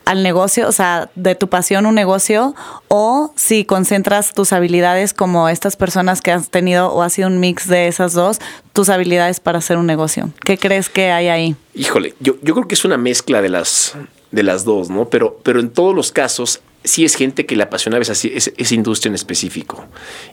al 0.05 0.23
negocio, 0.23 0.69
o 0.69 0.73
sea, 0.73 1.11
de 1.15 1.35
tu 1.35 1.49
pasión 1.49 1.87
un 1.87 1.95
negocio, 1.95 2.55
o 2.89 3.33
si 3.37 3.65
concentras 3.65 4.33
tus 4.33 4.53
habilidades 4.53 5.15
como 5.15 5.49
estas 5.49 5.77
personas 5.77 6.21
que 6.21 6.31
has 6.31 6.51
tenido 6.51 6.93
o 6.93 7.03
ha 7.03 7.11
sido 7.11 7.29
un 7.29 7.41
mix 7.41 7.69
de 7.69 7.89
esas 7.89 8.13
dos, 8.13 8.39
tus 8.73 8.89
habilidades 8.89 9.41
para 9.41 9.59
hacer 9.59 9.79
un 9.79 9.87
negocio. 9.87 10.31
¿Qué 10.45 10.59
crees 10.59 10.89
que 10.89 11.11
hay 11.11 11.29
ahí? 11.29 11.57
Híjole, 11.75 12.15
yo, 12.21 12.35
yo 12.43 12.55
creo 12.55 12.69
que 12.69 12.75
es 12.75 12.85
una 12.85 12.97
mezcla 12.97 13.41
de 13.41 13.49
las, 13.49 13.95
de 14.31 14.43
las 14.43 14.65
dos, 14.65 14.91
¿no? 14.91 15.09
Pero, 15.09 15.41
pero 15.43 15.61
en 15.61 15.71
todos 15.71 15.95
los 15.95 16.13
casos 16.13 16.61
sí 16.85 17.05
es 17.05 17.15
gente 17.15 17.47
que 17.47 17.57
le 17.57 17.63
apasiona 17.63 17.99
esa, 17.99 18.13
esa 18.13 18.75
industria 18.75 19.09
en 19.09 19.15
específico. 19.15 19.87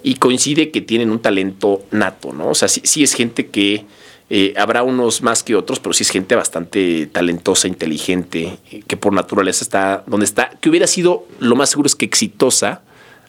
Y 0.03 0.15
coincide 0.15 0.69
que 0.69 0.81
tienen 0.81 1.09
un 1.09 1.19
talento 1.19 1.83
nato, 1.91 2.33
¿no? 2.33 2.49
O 2.49 2.55
sea, 2.55 2.67
sí, 2.67 2.81
sí 2.83 3.03
es 3.03 3.13
gente 3.13 3.47
que 3.47 3.85
eh, 4.33 4.53
habrá 4.55 4.81
unos 4.81 5.21
más 5.23 5.43
que 5.43 5.57
otros, 5.57 5.81
pero 5.81 5.91
sí 5.91 6.03
es 6.03 6.09
gente 6.09 6.35
bastante 6.35 7.05
talentosa, 7.07 7.67
inteligente, 7.67 8.59
que 8.87 8.95
por 8.95 9.11
naturaleza 9.11 9.61
está 9.61 10.05
donde 10.07 10.23
está, 10.23 10.51
que 10.61 10.69
hubiera 10.69 10.87
sido 10.87 11.27
lo 11.39 11.57
más 11.57 11.71
seguro 11.71 11.87
es 11.87 11.97
que 11.97 12.05
exitosa 12.05 12.81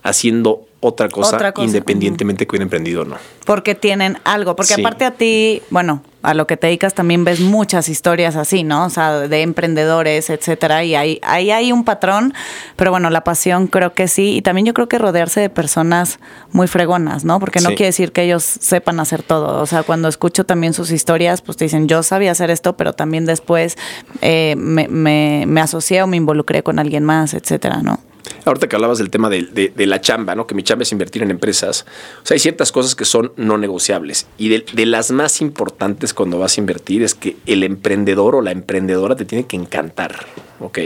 haciendo 0.04 0.64
otra 0.84 1.08
cosa, 1.08 1.38
independientemente 1.58 2.44
que 2.44 2.50
hubiera 2.50 2.64
emprendido 2.64 3.02
o 3.02 3.04
no. 3.04 3.16
Porque 3.46 3.76
tienen 3.76 4.18
algo, 4.24 4.56
porque 4.56 4.74
aparte 4.74 5.04
a 5.04 5.12
ti, 5.12 5.62
bueno, 5.70 6.02
a 6.22 6.34
lo 6.34 6.48
que 6.48 6.56
te 6.56 6.66
dedicas 6.66 6.92
también 6.92 7.24
ves 7.24 7.38
muchas 7.38 7.88
historias 7.88 8.34
así, 8.34 8.64
¿no? 8.64 8.86
O 8.86 8.90
sea, 8.90 9.20
de 9.20 9.42
emprendedores, 9.42 10.28
etcétera, 10.28 10.82
y 10.82 10.96
ahí, 10.96 11.20
ahí 11.22 11.52
hay 11.52 11.70
un 11.70 11.84
patrón, 11.84 12.34
pero 12.74 12.90
bueno, 12.90 13.10
la 13.10 13.22
pasión 13.22 13.68
creo 13.68 13.94
que 13.94 14.08
sí, 14.08 14.36
y 14.36 14.42
también 14.42 14.66
yo 14.66 14.74
creo 14.74 14.88
que 14.88 14.98
rodearse 14.98 15.40
de 15.40 15.50
personas 15.50 16.18
muy 16.50 16.66
fregonas, 16.66 17.24
¿no? 17.24 17.38
Porque 17.38 17.60
no 17.60 17.68
quiere 17.68 17.86
decir 17.86 18.10
que 18.10 18.24
ellos 18.24 18.42
sepan 18.42 18.98
hacer 18.98 19.22
todo, 19.22 19.62
o 19.62 19.66
sea, 19.66 19.84
cuando 19.84 20.08
escucho 20.08 20.44
también 20.44 20.72
sus 20.72 20.90
historias, 20.90 21.42
pues 21.42 21.56
te 21.56 21.64
dicen, 21.64 21.86
yo 21.86 22.02
sabía 22.02 22.32
hacer 22.32 22.50
esto, 22.50 22.76
pero 22.76 22.92
también 22.92 23.24
después 23.24 23.78
eh, 24.20 24.56
me, 24.58 24.88
me, 24.88 25.44
me 25.46 25.60
asocié 25.60 26.02
o 26.02 26.08
me 26.08 26.16
involucré 26.16 26.64
con 26.64 26.80
alguien 26.80 27.04
más, 27.04 27.34
etcétera, 27.34 27.82
¿no? 27.82 28.00
Ahorita 28.44 28.68
que 28.68 28.76
hablabas 28.76 28.98
del 28.98 29.10
tema 29.10 29.30
de, 29.30 29.72
la 29.76 30.00
chamba, 30.00 30.34
¿no? 30.34 30.46
Que 30.46 30.54
mi 30.54 30.62
chamba 30.62 30.82
es 30.82 30.92
invertir 30.92 31.22
en 31.22 31.30
empresas. 31.30 31.86
O 32.22 32.26
sea, 32.26 32.34
hay 32.34 32.38
ciertas 32.38 32.72
cosas 32.72 32.94
que 32.94 33.04
son 33.04 33.32
no 33.36 33.58
negociables. 33.58 34.26
Y 34.36 34.48
de, 34.48 34.86
las 34.86 35.10
más 35.10 35.40
importantes 35.40 36.12
cuando 36.12 36.38
vas 36.38 36.56
a 36.56 36.60
invertir 36.60 37.02
es 37.02 37.14
que 37.14 37.36
el 37.46 37.62
emprendedor 37.62 38.34
o 38.34 38.42
la 38.42 38.50
emprendedora 38.50 39.14
te 39.16 39.24
tiene 39.24 39.46
que 39.46 39.56
encantar. 39.56 40.26
¿Ok? 40.60 40.78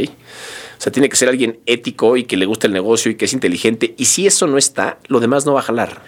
O 0.79 0.81
sea, 0.81 0.93
tiene 0.93 1.09
que 1.09 1.17
ser 1.17 1.29
alguien 1.29 1.61
ético 1.65 2.17
y 2.17 2.25
que 2.25 2.37
le 2.37 2.45
guste 2.45 2.67
el 2.67 2.73
negocio 2.75 3.11
y 3.11 3.15
que 3.15 3.25
es 3.25 3.33
inteligente. 3.33 3.95
Y 3.97 4.05
si 4.05 4.27
eso 4.27 4.47
no 4.47 4.59
está, 4.59 4.99
lo 5.07 5.21
demás 5.21 5.47
no 5.47 5.55
va 5.55 5.61
a 5.61 5.65
jalar. 5.65 6.03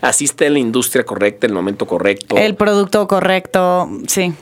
Así 0.00 0.26
está 0.26 0.46
en 0.46 0.52
la 0.52 0.58
industria 0.60 1.04
correcta, 1.04 1.46
en 1.46 1.52
el 1.52 1.56
momento 1.56 1.86
correcto. 1.86 2.36
El 2.36 2.54
producto 2.54 3.08
correcto, 3.08 3.90
sí 4.06 4.34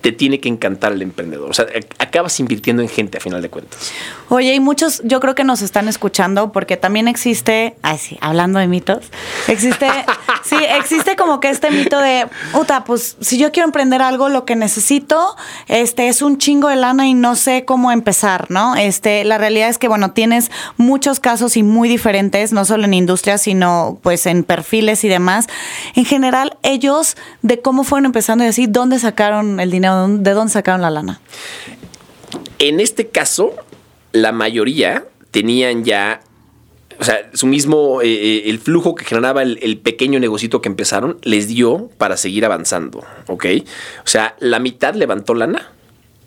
te 0.00 0.12
tiene 0.12 0.40
que 0.40 0.48
encantar 0.48 0.92
el 0.92 1.02
emprendedor. 1.02 1.50
O 1.50 1.54
sea, 1.54 1.66
acabas 1.98 2.38
invirtiendo 2.40 2.82
en 2.82 2.88
gente 2.88 3.18
a 3.18 3.20
final 3.20 3.42
de 3.42 3.50
cuentas. 3.50 3.92
Oye, 4.28 4.54
y 4.54 4.60
muchos 4.60 5.02
yo 5.04 5.20
creo 5.20 5.34
que 5.34 5.44
nos 5.44 5.62
están 5.62 5.88
escuchando 5.88 6.52
porque 6.52 6.76
también 6.76 7.08
existe, 7.08 7.76
ay 7.82 7.98
sí, 7.98 8.18
hablando 8.20 8.58
de 8.58 8.66
mitos, 8.66 9.10
existe, 9.48 9.88
sí, 10.44 10.56
existe 10.78 11.16
como 11.16 11.40
que 11.40 11.50
este 11.50 11.70
mito 11.70 11.98
de, 11.98 12.26
puta, 12.52 12.84
pues 12.84 13.16
si 13.20 13.38
yo 13.38 13.52
quiero 13.52 13.66
emprender 13.66 14.00
algo, 14.00 14.28
lo 14.28 14.44
que 14.44 14.56
necesito 14.56 15.36
este, 15.68 16.08
es 16.08 16.22
un 16.22 16.38
chingo 16.38 16.68
de 16.68 16.76
lana 16.76 17.06
y 17.06 17.14
no 17.14 17.36
sé 17.36 17.64
cómo 17.64 17.92
empezar, 17.92 18.50
¿no? 18.50 18.76
Este, 18.76 19.24
la 19.24 19.36
realidad 19.36 19.68
es 19.68 19.78
que, 19.78 19.88
bueno, 19.88 20.12
tienes 20.12 20.50
muchos 20.76 21.20
casos 21.20 21.56
y 21.56 21.62
muy 21.62 21.88
diferentes, 21.88 22.52
no 22.52 22.64
solo 22.64 22.84
en 22.84 22.94
industria, 22.94 23.36
sino 23.36 23.98
pues 24.02 24.26
en 24.26 24.44
perfiles 24.44 25.04
y 25.04 25.08
demás. 25.08 25.46
En 25.94 26.04
general, 26.04 26.56
ellos 26.62 27.16
de 27.42 27.60
cómo 27.60 27.84
fueron 27.84 28.06
empezando 28.06 28.44
y 28.44 28.48
así, 28.48 28.66
¿dónde 28.66 28.98
sacaron 28.98 29.60
el 29.60 29.70
dinero? 29.70 29.79
¿De 29.80 30.34
dónde 30.34 30.52
sacaron 30.52 30.82
la 30.82 30.90
lana? 30.90 31.20
En 32.58 32.80
este 32.80 33.08
caso, 33.08 33.54
la 34.12 34.32
mayoría 34.32 35.04
tenían 35.30 35.84
ya, 35.84 36.20
o 36.98 37.04
sea, 37.04 37.30
su 37.32 37.46
mismo, 37.46 38.02
eh, 38.02 38.08
eh, 38.08 38.42
el 38.46 38.58
flujo 38.58 38.94
que 38.94 39.04
generaba 39.04 39.42
el, 39.42 39.78
pequeño 39.78 40.20
negocito 40.20 40.60
que 40.60 40.68
empezaron, 40.68 41.18
les 41.22 41.48
dio 41.48 41.90
para 41.98 42.16
seguir 42.16 42.44
avanzando, 42.44 43.04
¿ok? 43.26 43.46
O 44.04 44.08
sea, 44.08 44.36
la 44.40 44.58
mitad 44.58 44.94
levantó 44.94 45.34
lana 45.34 45.70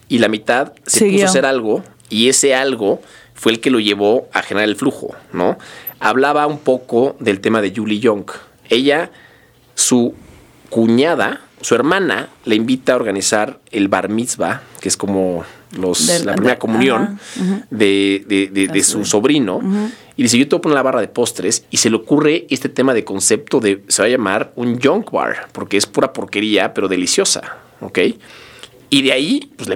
y 0.09 0.19
la 0.19 0.27
mitad 0.27 0.73
se 0.85 1.09
puso 1.09 1.25
a 1.25 1.29
hacer 1.29 1.45
algo 1.45 1.83
y 2.09 2.29
ese 2.29 2.55
algo 2.55 3.01
fue 3.33 3.51
el 3.51 3.59
que 3.59 3.71
lo 3.71 3.79
llevó 3.79 4.27
a 4.33 4.41
generar 4.41 4.69
el 4.69 4.75
flujo, 4.75 5.15
¿no? 5.31 5.57
Hablaba 5.99 6.47
un 6.47 6.59
poco 6.59 7.15
del 7.19 7.39
tema 7.39 7.61
de 7.61 7.73
Julie 7.75 7.99
Young. 7.99 8.29
Ella, 8.69 9.11
su 9.75 10.13
cuñada, 10.69 11.41
su 11.63 11.75
hermana 11.75 12.29
le 12.45 12.55
invita 12.55 12.93
a 12.93 12.95
organizar 12.97 13.59
el 13.71 13.87
bar 13.87 14.09
mitzvah, 14.09 14.61
que 14.81 14.89
es 14.89 14.97
como 14.97 15.45
los, 15.71 16.25
la 16.25 16.35
primera 16.35 16.59
comunión 16.59 17.19
de, 17.69 18.81
su 18.83 19.05
sobrino. 19.05 19.61
Y 20.15 20.23
dice, 20.23 20.37
yo 20.37 20.47
te 20.47 20.55
voy 20.55 20.59
a 20.59 20.61
poner 20.61 20.75
la 20.75 20.83
barra 20.83 21.01
de 21.01 21.07
postres 21.07 21.65
y 21.71 21.77
se 21.77 21.89
le 21.89 21.95
ocurre 21.95 22.45
este 22.49 22.69
tema 22.69 22.93
de 22.93 23.03
concepto 23.03 23.59
de, 23.59 23.81
se 23.87 24.01
va 24.01 24.07
a 24.07 24.11
llamar 24.11 24.51
un 24.55 24.79
junk 24.79 25.11
bar, 25.11 25.47
porque 25.53 25.77
es 25.77 25.85
pura 25.85 26.13
porquería, 26.13 26.73
pero 26.73 26.87
deliciosa, 26.87 27.57
¿ok? 27.79 27.99
Y 28.89 29.01
de 29.01 29.11
ahí, 29.13 29.51
pues 29.55 29.69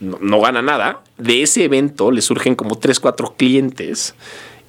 no, 0.00 0.18
no 0.20 0.40
gana 0.40 0.62
nada. 0.62 1.00
De 1.18 1.42
ese 1.42 1.64
evento 1.64 2.10
le 2.10 2.22
surgen 2.22 2.54
como 2.54 2.78
tres, 2.78 3.00
cuatro 3.00 3.34
clientes 3.36 4.14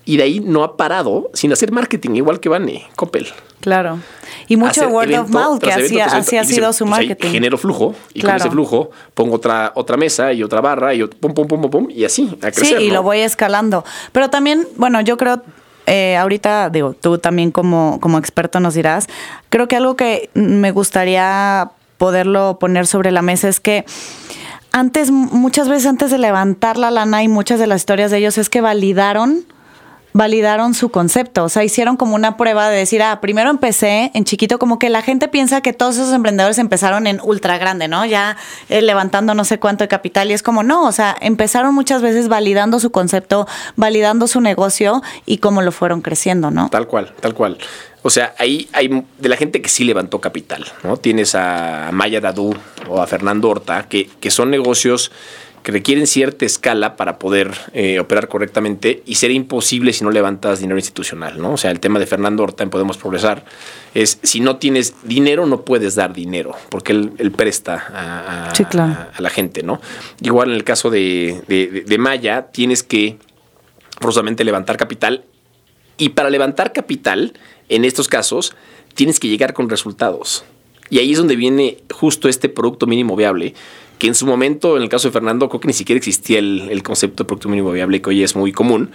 y 0.06 0.18
de 0.18 0.24
ahí 0.24 0.40
no 0.40 0.64
ha 0.64 0.78
parado 0.78 1.30
sin 1.34 1.52
hacer 1.52 1.72
marketing, 1.72 2.12
igual 2.12 2.40
que 2.40 2.48
Vane, 2.48 2.86
Coppel. 2.96 3.28
Claro. 3.60 4.00
Y 4.48 4.58
mucho 4.58 4.88
word 4.90 5.14
of 5.16 5.30
mouth, 5.30 5.60
que 5.60 5.72
así, 5.72 6.00
ha 6.00 6.44
sido 6.44 6.72
su 6.72 6.86
pues 6.86 6.92
marketing. 6.92 7.30
genero 7.30 7.58
flujo 7.58 7.96
y 8.14 8.22
con 8.22 8.36
ese 8.36 8.50
flujo 8.50 8.92
pongo 9.16 9.36
otra, 9.36 9.72
otra 9.76 9.98
mesa 9.98 10.32
y 10.32 10.44
otra 10.44 10.62
barra 10.62 10.94
y 10.94 11.04
pum, 11.06 11.34
pum, 11.34 11.48
pum, 11.48 11.70
pum, 11.70 11.88
y 11.90 12.06
así, 12.06 12.38
a 12.42 12.52
crecer. 12.52 12.78
Sí, 12.78 12.86
y 12.86 12.92
lo 12.92 13.02
voy 13.02 13.20
escalando. 13.20 13.84
Pero 14.12 14.30
también, 14.30 14.68
bueno, 14.78 15.02
yo 15.02 15.18
creo 15.18 15.42
eh, 15.88 16.16
ahorita, 16.18 16.70
digo, 16.70 16.94
tú 16.94 17.18
también 17.18 17.52
como, 17.52 18.00
como 18.02 18.18
experto 18.18 18.60
nos 18.60 18.74
dirás, 18.74 19.08
creo 19.50 19.68
que 19.68 19.76
algo 19.76 19.96
que 19.96 20.30
me 20.34 20.72
gustaría 20.72 21.72
poderlo 21.98 22.58
poner 22.60 22.88
sobre 22.88 23.12
la 23.12 23.22
mesa 23.22 23.50
es 23.50 23.60
que 23.60 23.86
antes, 24.72 25.10
muchas 25.10 25.70
veces 25.70 25.86
antes 25.86 26.12
de 26.12 26.18
levantar 26.18 26.78
la 26.78 26.92
lana 26.92 27.24
y 27.24 27.28
muchas 27.28 27.60
de 27.60 27.68
las 27.68 27.82
historias 27.82 28.12
de 28.12 28.18
ellos 28.18 28.38
es 28.38 28.50
que 28.50 28.62
validaron 28.62 29.46
validaron 30.16 30.74
su 30.74 30.88
concepto. 30.88 31.44
O 31.44 31.50
sea, 31.50 31.66
hicieron 31.66 31.98
como 31.98 32.16
una 32.16 32.38
prueba 32.38 32.70
de 32.70 32.78
decir, 32.78 33.04
ah, 33.04 33.20
primero 33.20 33.50
empecé 33.50 34.12
en 34.14 34.24
chiquito, 34.24 34.60
como 34.60 34.80
que 34.80 34.90
la 34.90 35.02
gente 35.02 35.28
piensa 35.28 35.60
que 35.60 35.74
todos 35.74 35.98
esos 35.98 36.14
emprendedores 36.14 36.58
empezaron 36.58 37.06
en 37.06 37.20
ultra 37.22 37.58
grande, 37.58 37.90
¿no? 37.90 38.06
Ya 38.06 38.38
eh, 38.70 38.82
levantando 38.82 39.34
no 39.34 39.44
sé 39.44 39.60
cuánto 39.60 39.84
de 39.84 39.90
capital 39.90 40.32
y 40.32 40.34
es 40.34 40.42
como, 40.42 40.64
no, 40.64 40.86
o 40.86 40.94
sea, 40.94 41.18
empezaron 41.20 41.76
muchas 41.76 42.02
veces 42.02 42.30
validando 42.30 42.80
su 42.80 42.92
concepto, 42.92 43.46
validando 43.76 44.28
su 44.28 44.40
negocio 44.40 45.04
y 45.26 45.40
cómo 45.40 45.62
lo 45.62 45.74
fueron 45.74 46.02
creciendo, 46.02 46.50
¿no? 46.50 46.70
Tal 46.70 46.88
cual, 46.88 47.14
tal 47.20 47.34
cual. 47.34 47.58
O 48.02 48.10
sea, 48.10 48.36
ahí 48.38 48.70
hay 48.72 49.04
de 49.20 49.28
la 49.28 49.36
gente 49.36 49.62
que 49.62 49.68
sí 49.68 49.84
levantó 49.84 50.22
capital, 50.22 50.64
¿no? 50.84 50.96
Tienes 50.96 51.36
a 51.36 51.90
Maya 51.92 52.22
Dadu 52.22 52.56
o 52.88 53.02
a 53.02 53.08
Fernando 53.08 53.50
Horta, 53.50 53.88
que, 53.90 54.10
que 54.22 54.32
son 54.32 54.50
negocios 54.50 55.12
que 55.66 55.72
requieren 55.72 56.06
cierta 56.06 56.46
escala 56.46 56.96
para 56.96 57.18
poder 57.18 57.52
eh, 57.74 58.00
operar 58.00 58.28
correctamente 58.28 59.02
y 59.08 59.16
sería 59.16 59.36
imposible 59.36 59.94
si 59.94 60.04
no 60.04 60.12
levantas 60.12 60.60
dinero 60.60 60.78
institucional, 60.78 61.42
¿no? 61.42 61.54
O 61.54 61.58
sea, 61.58 61.72
el 61.72 61.80
tema 61.80 61.98
de 61.98 62.06
Fernando 62.06 62.44
Horta 62.44 62.62
en 62.62 62.70
Podemos 62.70 63.00
Progresar 63.00 63.46
es 63.96 64.20
si 64.22 64.42
no 64.42 64.58
tienes 64.58 64.94
dinero 65.02 65.48
no 65.48 65.62
puedes 65.62 65.96
dar 65.96 66.14
dinero 66.14 66.56
porque 66.70 66.92
él, 66.92 67.32
presta 67.36 67.84
a, 67.92 68.54
la 69.18 69.30
gente, 69.32 69.64
¿no? 69.64 69.82
Igual 70.22 70.50
en 70.50 70.56
el 70.56 70.64
caso 70.64 70.92
de, 70.92 71.42
de 71.48 71.98
Maya 71.98 72.52
tienes 72.52 72.84
que 72.84 73.18
forzosamente 74.00 74.44
levantar 74.44 74.78
capital 74.78 75.24
y 75.98 76.10
para 76.10 76.30
levantar 76.30 76.74
capital 76.74 77.34
en 77.70 77.86
estos 77.86 78.08
casos 78.08 78.56
tienes 78.94 79.20
que 79.20 79.30
llegar 79.30 79.54
con 79.54 79.68
resultados. 79.68 80.46
Y 80.92 81.00
ahí 81.00 81.14
es 81.14 81.18
donde 81.18 81.36
viene 81.36 81.80
justo 81.92 82.30
este 82.30 82.50
producto 82.50 82.86
mínimo 82.86 83.16
viable 83.16 83.56
que 83.98 84.08
en 84.08 84.16
su 84.16 84.26
momento, 84.26 84.78
en 84.78 84.84
el 84.84 84.90
caso 84.90 85.08
de 85.08 85.12
Fernando, 85.12 85.50
creo 85.50 85.62
que 85.62 85.68
ni 85.68 85.74
siquiera 85.74 85.98
existía 85.98 86.40
el, 86.40 86.84
concepto 86.84 87.24
de 87.24 87.28
producto 87.28 87.50
mínimo 87.50 87.72
viable, 87.72 88.02
que 88.02 88.10
hoy 88.10 88.24
es 88.24 88.36
muy 88.36 88.52
común, 88.52 88.92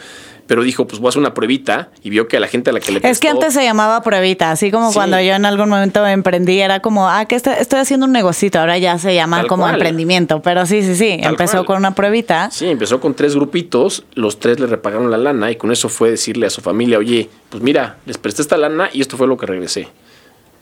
pero 0.47 0.63
dijo, 0.63 0.87
pues 0.87 1.01
voy 1.01 1.09
a 1.09 1.11
hacer 1.11 1.21
una 1.21 1.33
pruebita 1.33 1.91
y 2.03 2.11
vio 2.11 2.27
que 2.27 2.37
a 2.37 2.41
la 2.41 2.49
gente 2.49 2.71
a 2.71 2.73
la 2.73 2.81
que 2.81 2.93
le 2.93 3.01
Es 3.09 3.21
que 3.21 3.29
antes 3.29 3.55
se 3.55 3.63
llamaba 3.63 4.03
pruebita, 4.03 4.51
así 4.51 4.71
como 4.71 4.93
cuando 4.93 5.21
yo 5.21 5.35
en 5.35 5.45
algún 5.45 5.69
momento 5.69 6.05
emprendí, 6.07 6.61
era 6.61 6.81
como, 6.81 7.09
ah, 7.09 7.25
que 7.25 7.37
estoy, 7.37 7.55
haciendo 7.79 8.07
un 8.07 8.13
negocito, 8.13 8.59
ahora 8.59 8.77
ya 8.77 8.99
se 8.99 9.15
llama 9.15 9.47
como 9.47 9.69
emprendimiento, 9.69 10.43
pero 10.43 10.67
sí, 10.67 10.83
sí, 10.83 10.97
sí, 10.97 11.19
empezó 11.21 11.65
con 11.65 11.77
una 11.77 11.95
pruebita. 11.95 12.51
Sí, 12.51 12.67
empezó 12.67 13.01
con 13.01 13.15
tres 13.15 13.35
grupitos, 13.35 14.05
los 14.15 14.41
tres 14.41 14.61
le 14.61 14.67
repagaron 14.67 15.11
la 15.11 15.19
lana 15.19 15.51
y 15.51 15.57
con 15.57 15.71
eso 15.73 15.89
fue 15.89 16.11
decirle 16.11 16.47
a 16.47 16.51
su 16.51 16.61
familia, 16.61 16.99
oye, 16.99 17.31
pues 17.49 17.63
mira, 17.63 17.99
les 18.05 18.19
presté 18.19 18.43
esta 18.43 18.57
lana 18.57 18.91
y 18.93 19.01
esto 19.01 19.17
fue 19.17 19.27
lo 19.27 19.37
que 19.37 19.47
regresé. 19.47 19.89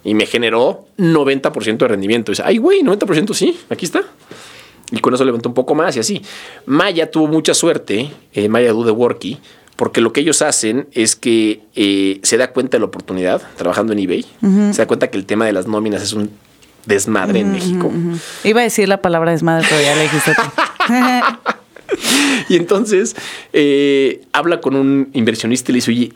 Y 0.09 0.15
me 0.15 0.25
generó 0.25 0.87
90% 0.97 1.77
de 1.77 1.89
rendimiento. 1.89 2.33
Dice, 2.33 2.43
ay, 2.45 2.57
güey, 2.57 2.81
90% 2.81 3.35
sí, 3.35 3.59
aquí 3.69 3.85
está. 3.85 4.03
Y 4.91 5.01
con 5.01 5.13
eso 5.13 5.23
levantó 5.23 5.51
un 5.51 5.55
poco 5.55 5.75
más 5.75 5.97
y 5.97 6.01
así. 6.01 6.23
Maya 6.65 7.11
tuvo 7.11 7.27
mucha 7.27 7.53
suerte, 7.53 8.11
eh, 8.33 8.49
Maya 8.49 8.73
Du 8.73 8.85
de 8.85 8.91
Worky, 8.91 9.39
porque 9.77 10.01
lo 10.01 10.15
que 10.15 10.21
ellos 10.21 10.41
hacen 10.41 10.89
es 10.93 11.15
que 11.15 11.61
eh, 11.75 12.21
se 12.23 12.39
da 12.39 12.53
cuenta 12.53 12.79
de 12.79 12.81
la 12.81 12.87
oportunidad 12.87 13.43
trabajando 13.57 13.93
en 13.93 13.99
eBay. 13.99 14.25
Se 14.73 14.79
da 14.79 14.87
cuenta 14.87 15.11
que 15.11 15.19
el 15.19 15.27
tema 15.27 15.45
de 15.45 15.53
las 15.53 15.67
nóminas 15.67 16.03
es 16.03 16.15
un 16.15 16.31
desmadre 16.87 17.41
en 17.41 17.53
México. 17.53 17.93
Iba 18.45 18.61
a 18.61 18.65
decir 18.65 18.89
la 18.89 19.03
palabra 19.03 19.33
desmadre, 19.33 19.67
pero 19.69 19.83
ya 19.83 19.95
le 19.95 20.03
dijiste 20.05 20.33
y 22.49 22.57
entonces 22.57 23.15
eh, 23.53 24.23
habla 24.33 24.61
con 24.61 24.75
un 24.75 25.11
inversionista 25.13 25.71
y 25.71 25.75
le 25.75 25.77
dice, 25.77 25.91
oye, 25.91 26.13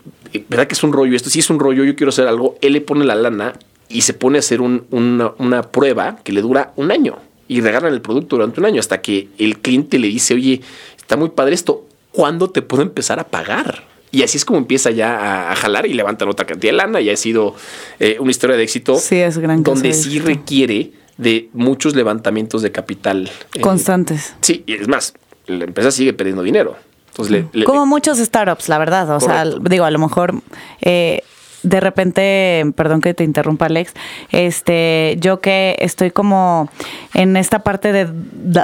¿verdad 0.49 0.65
que 0.65 0.73
es 0.73 0.83
un 0.83 0.93
rollo 0.93 1.15
esto? 1.15 1.29
Si 1.29 1.39
es 1.39 1.49
un 1.51 1.59
rollo, 1.59 1.83
yo 1.83 1.95
quiero 1.95 2.09
hacer 2.09 2.27
algo. 2.27 2.57
Él 2.61 2.73
le 2.73 2.81
pone 2.81 3.05
la 3.05 3.15
lana 3.15 3.53
y 3.89 4.01
se 4.01 4.13
pone 4.13 4.37
a 4.37 4.39
hacer 4.39 4.61
una, 4.61 5.61
prueba 5.71 6.17
que 6.23 6.31
le 6.31 6.41
dura 6.41 6.73
un 6.75 6.91
año 6.91 7.17
y 7.47 7.61
regalan 7.61 7.93
el 7.93 8.01
producto 8.01 8.37
durante 8.37 8.59
un 8.59 8.65
año 8.65 8.79
hasta 8.79 9.01
que 9.01 9.29
el 9.37 9.59
cliente 9.59 9.99
le 9.99 10.07
dice, 10.07 10.33
oye, 10.33 10.61
está 10.97 11.17
muy 11.17 11.29
padre 11.29 11.53
esto, 11.55 11.85
¿cuándo 12.11 12.49
te 12.49 12.61
puedo 12.61 12.81
empezar 12.83 13.19
a 13.19 13.25
pagar? 13.25 13.83
Y 14.11 14.21
así 14.21 14.37
es 14.37 14.45
como 14.45 14.59
empieza 14.59 14.91
ya 14.91 15.51
a, 15.51 15.55
jalar 15.55 15.87
y 15.87 15.93
levantan 15.93 16.29
otra 16.29 16.45
cantidad 16.45 16.71
de 16.71 16.77
lana. 16.77 17.01
Y 17.01 17.09
ha 17.09 17.17
sido 17.17 17.55
eh, 17.99 18.17
una 18.19 18.29
historia 18.29 18.55
de 18.55 18.61
éxito. 18.61 18.95
Sí, 18.95 19.15
es 19.15 19.39
gran 19.39 19.63
Donde 19.63 19.91
sí 19.93 20.19
requiere 20.19 20.91
de 21.17 21.49
muchos 21.53 21.95
levantamientos 21.95 22.61
de 22.61 22.71
capital. 22.71 23.31
eh, 23.55 23.61
Constantes. 23.61 24.35
Sí, 24.41 24.63
y 24.67 24.73
es 24.73 24.87
más, 24.87 25.15
la 25.47 25.63
empresa 25.65 25.89
sigue 25.89 26.13
perdiendo 26.13 26.43
dinero. 26.43 26.75
Entonces, 27.09 27.31
le- 27.31 27.59
le- 27.59 27.65
Como 27.65 27.87
muchos 27.87 28.19
startups, 28.19 28.69
la 28.69 28.77
verdad. 28.77 29.15
O 29.15 29.19
sea, 29.19 29.45
digo, 29.45 29.83
a 29.85 29.91
lo 29.91 29.97
mejor 29.99 30.35
eh, 30.81 31.23
de 31.63 31.79
repente, 31.79 32.65
perdón 32.75 33.01
que 33.01 33.13
te 33.13 33.23
interrumpa, 33.23 33.65
Alex, 33.65 33.93
este, 34.31 35.17
yo 35.19 35.39
que 35.39 35.75
estoy 35.79 36.11
como 36.11 36.69
en 37.13 37.37
esta 37.37 37.59
parte 37.59 37.91
de 37.91 38.07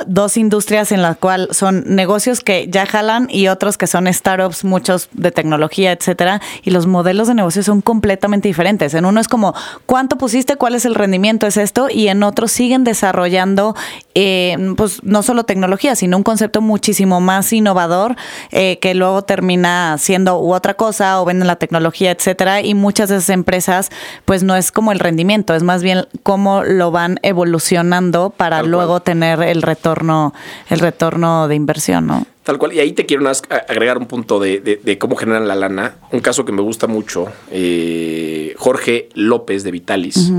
dos 0.07 0.37
industrias 0.37 0.91
en 0.91 1.01
las 1.01 1.17
cual 1.17 1.47
son 1.51 1.83
negocios 1.87 2.41
que 2.41 2.67
ya 2.69 2.85
jalan 2.85 3.27
y 3.29 3.47
otros 3.47 3.77
que 3.77 3.87
son 3.87 4.11
startups, 4.11 4.63
muchos 4.63 5.09
de 5.13 5.31
tecnología, 5.31 5.91
etcétera, 5.91 6.41
y 6.63 6.71
los 6.71 6.87
modelos 6.87 7.27
de 7.27 7.35
negocio 7.35 7.63
son 7.63 7.81
completamente 7.81 8.47
diferentes. 8.47 8.93
En 8.93 9.05
uno 9.05 9.19
es 9.19 9.27
como, 9.27 9.53
¿cuánto 9.85 10.17
pusiste? 10.17 10.57
¿Cuál 10.57 10.75
es 10.75 10.85
el 10.85 10.95
rendimiento? 10.95 11.47
Es 11.47 11.57
esto, 11.57 11.87
y 11.89 12.09
en 12.09 12.23
otros 12.23 12.51
siguen 12.51 12.83
desarrollando, 12.83 13.75
eh, 14.15 14.57
pues 14.75 15.03
no 15.03 15.23
solo 15.23 15.45
tecnología, 15.45 15.95
sino 15.95 16.17
un 16.17 16.23
concepto 16.23 16.61
muchísimo 16.61 17.21
más 17.21 17.51
innovador 17.53 18.15
eh, 18.51 18.79
que 18.79 18.93
luego 18.93 19.23
termina 19.23 19.97
siendo 19.97 20.39
u 20.39 20.53
otra 20.53 20.73
cosa 20.73 21.21
o 21.21 21.25
venden 21.25 21.47
la 21.47 21.55
tecnología, 21.55 22.11
etcétera. 22.11 22.61
Y 22.61 22.73
muchas 22.89 23.10
de 23.10 23.17
esas 23.17 23.29
empresas, 23.29 23.89
pues 24.25 24.41
no 24.41 24.55
es 24.55 24.72
como 24.72 24.91
el 24.91 24.98
rendimiento, 25.00 25.53
es 25.53 25.62
más 25.62 25.84
bien 25.84 26.08
cómo 26.24 26.63
lo 26.63 26.89
van 26.89 27.19
evolucionando 27.22 28.31
para 28.31 28.58
Tal 28.58 28.62
cual. 28.63 28.72
luego 28.72 29.00
tener 29.01 29.41
el 29.43 29.62
retorno, 29.62 30.34
el 30.69 30.79
retorno 30.79 31.48
de 31.48 31.53
inversión, 31.53 32.08
¿no? 32.08 32.25
Tal 32.43 32.58
cual. 32.58 32.74
Y 32.74 32.79
ahí 32.79 32.93
te 32.93 33.05
quiero 33.05 33.29
agregar 33.69 34.00
un 34.00 34.08
punto 34.08 34.39
de, 34.39 34.60
de- 34.60 34.77
de 34.84 34.98
cómo 34.98 35.15
generan 35.15 35.48
la 35.48 35.53
lana. 35.55 35.98
Un 36.12 36.19
caso 36.22 36.46
que 36.46 36.51
me 36.51 36.63
gusta 36.63 36.88
mucho. 36.88 37.27
eh, 37.51 38.55
Jorge 38.58 39.10
López 39.13 39.63
de 39.63 39.69
Vitalis. 39.72 40.31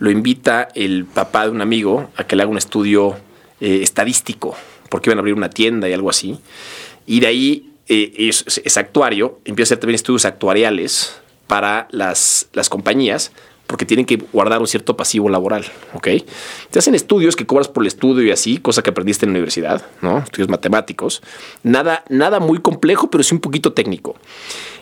Lo 0.00 0.10
invita 0.10 0.66
el 0.74 1.04
papá 1.04 1.44
de 1.44 1.50
un 1.50 1.60
amigo 1.60 2.08
a 2.16 2.24
que 2.24 2.34
le 2.34 2.42
haga 2.42 2.50
un 2.50 2.58
estudio 2.58 3.14
eh, 3.60 3.80
estadístico. 3.82 4.56
Porque 4.88 5.10
iban 5.10 5.18
a 5.18 5.20
abrir 5.20 5.34
una 5.34 5.48
tienda 5.50 5.88
y 5.88 5.92
algo 5.92 6.10
así. 6.10 6.38
Y 7.06 7.20
de 7.20 7.26
ahí 7.28 7.70
eh, 7.88 8.12
es, 8.18 8.44
es 8.64 8.76
actuario. 8.76 9.38
Empieza 9.44 9.68
a 9.68 9.74
hacer 9.74 9.78
también 9.78 9.94
estudios 9.94 10.24
actuariales 10.24 11.20
para 11.46 11.88
las, 11.90 12.48
las 12.52 12.68
compañías 12.68 13.32
porque 13.66 13.86
tienen 13.86 14.04
que 14.04 14.16
guardar 14.32 14.60
un 14.60 14.66
cierto 14.66 14.94
pasivo 14.96 15.30
laboral, 15.30 15.64
¿ok? 15.94 16.08
Te 16.70 16.78
hacen 16.78 16.94
estudios 16.94 17.34
que 17.34 17.46
cobras 17.46 17.66
por 17.68 17.82
el 17.82 17.86
estudio 17.86 18.22
y 18.22 18.30
así, 18.30 18.58
cosa 18.58 18.82
que 18.82 18.90
aprendiste 18.90 19.24
en 19.24 19.30
la 19.30 19.36
universidad, 19.38 19.86
¿no? 20.02 20.18
Estudios 20.18 20.50
matemáticos. 20.50 21.22
Nada, 21.62 22.04
nada 22.10 22.40
muy 22.40 22.58
complejo, 22.60 23.08
pero 23.10 23.24
sí 23.24 23.34
un 23.34 23.40
poquito 23.40 23.72
técnico. 23.72 24.16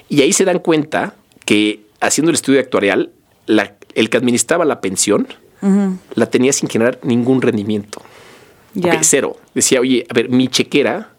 Y 0.09 0.23
ahí 0.23 0.33
se 0.33 0.45
dan 0.45 0.59
cuenta 0.59 1.15
que 1.45 1.81
haciendo 2.01 2.31
el 2.31 2.35
estudio 2.35 2.59
actuarial, 2.59 3.11
la- 3.47 3.77
el 3.95 4.11
que 4.11 4.17
administraba 4.17 4.65
la 4.65 4.81
pensión 4.81 5.29
la 6.17 6.27
tenía 6.27 6.53
sin 6.53 6.69
generar 6.69 6.99
ningún 7.05 7.41
rendimiento. 7.41 8.03
Cero. 9.05 9.37
Decía, 9.55 9.79
oye, 9.81 10.05
a 10.11 10.15
ver, 10.15 10.29
mi 10.29 10.49
chequera 10.49 11.11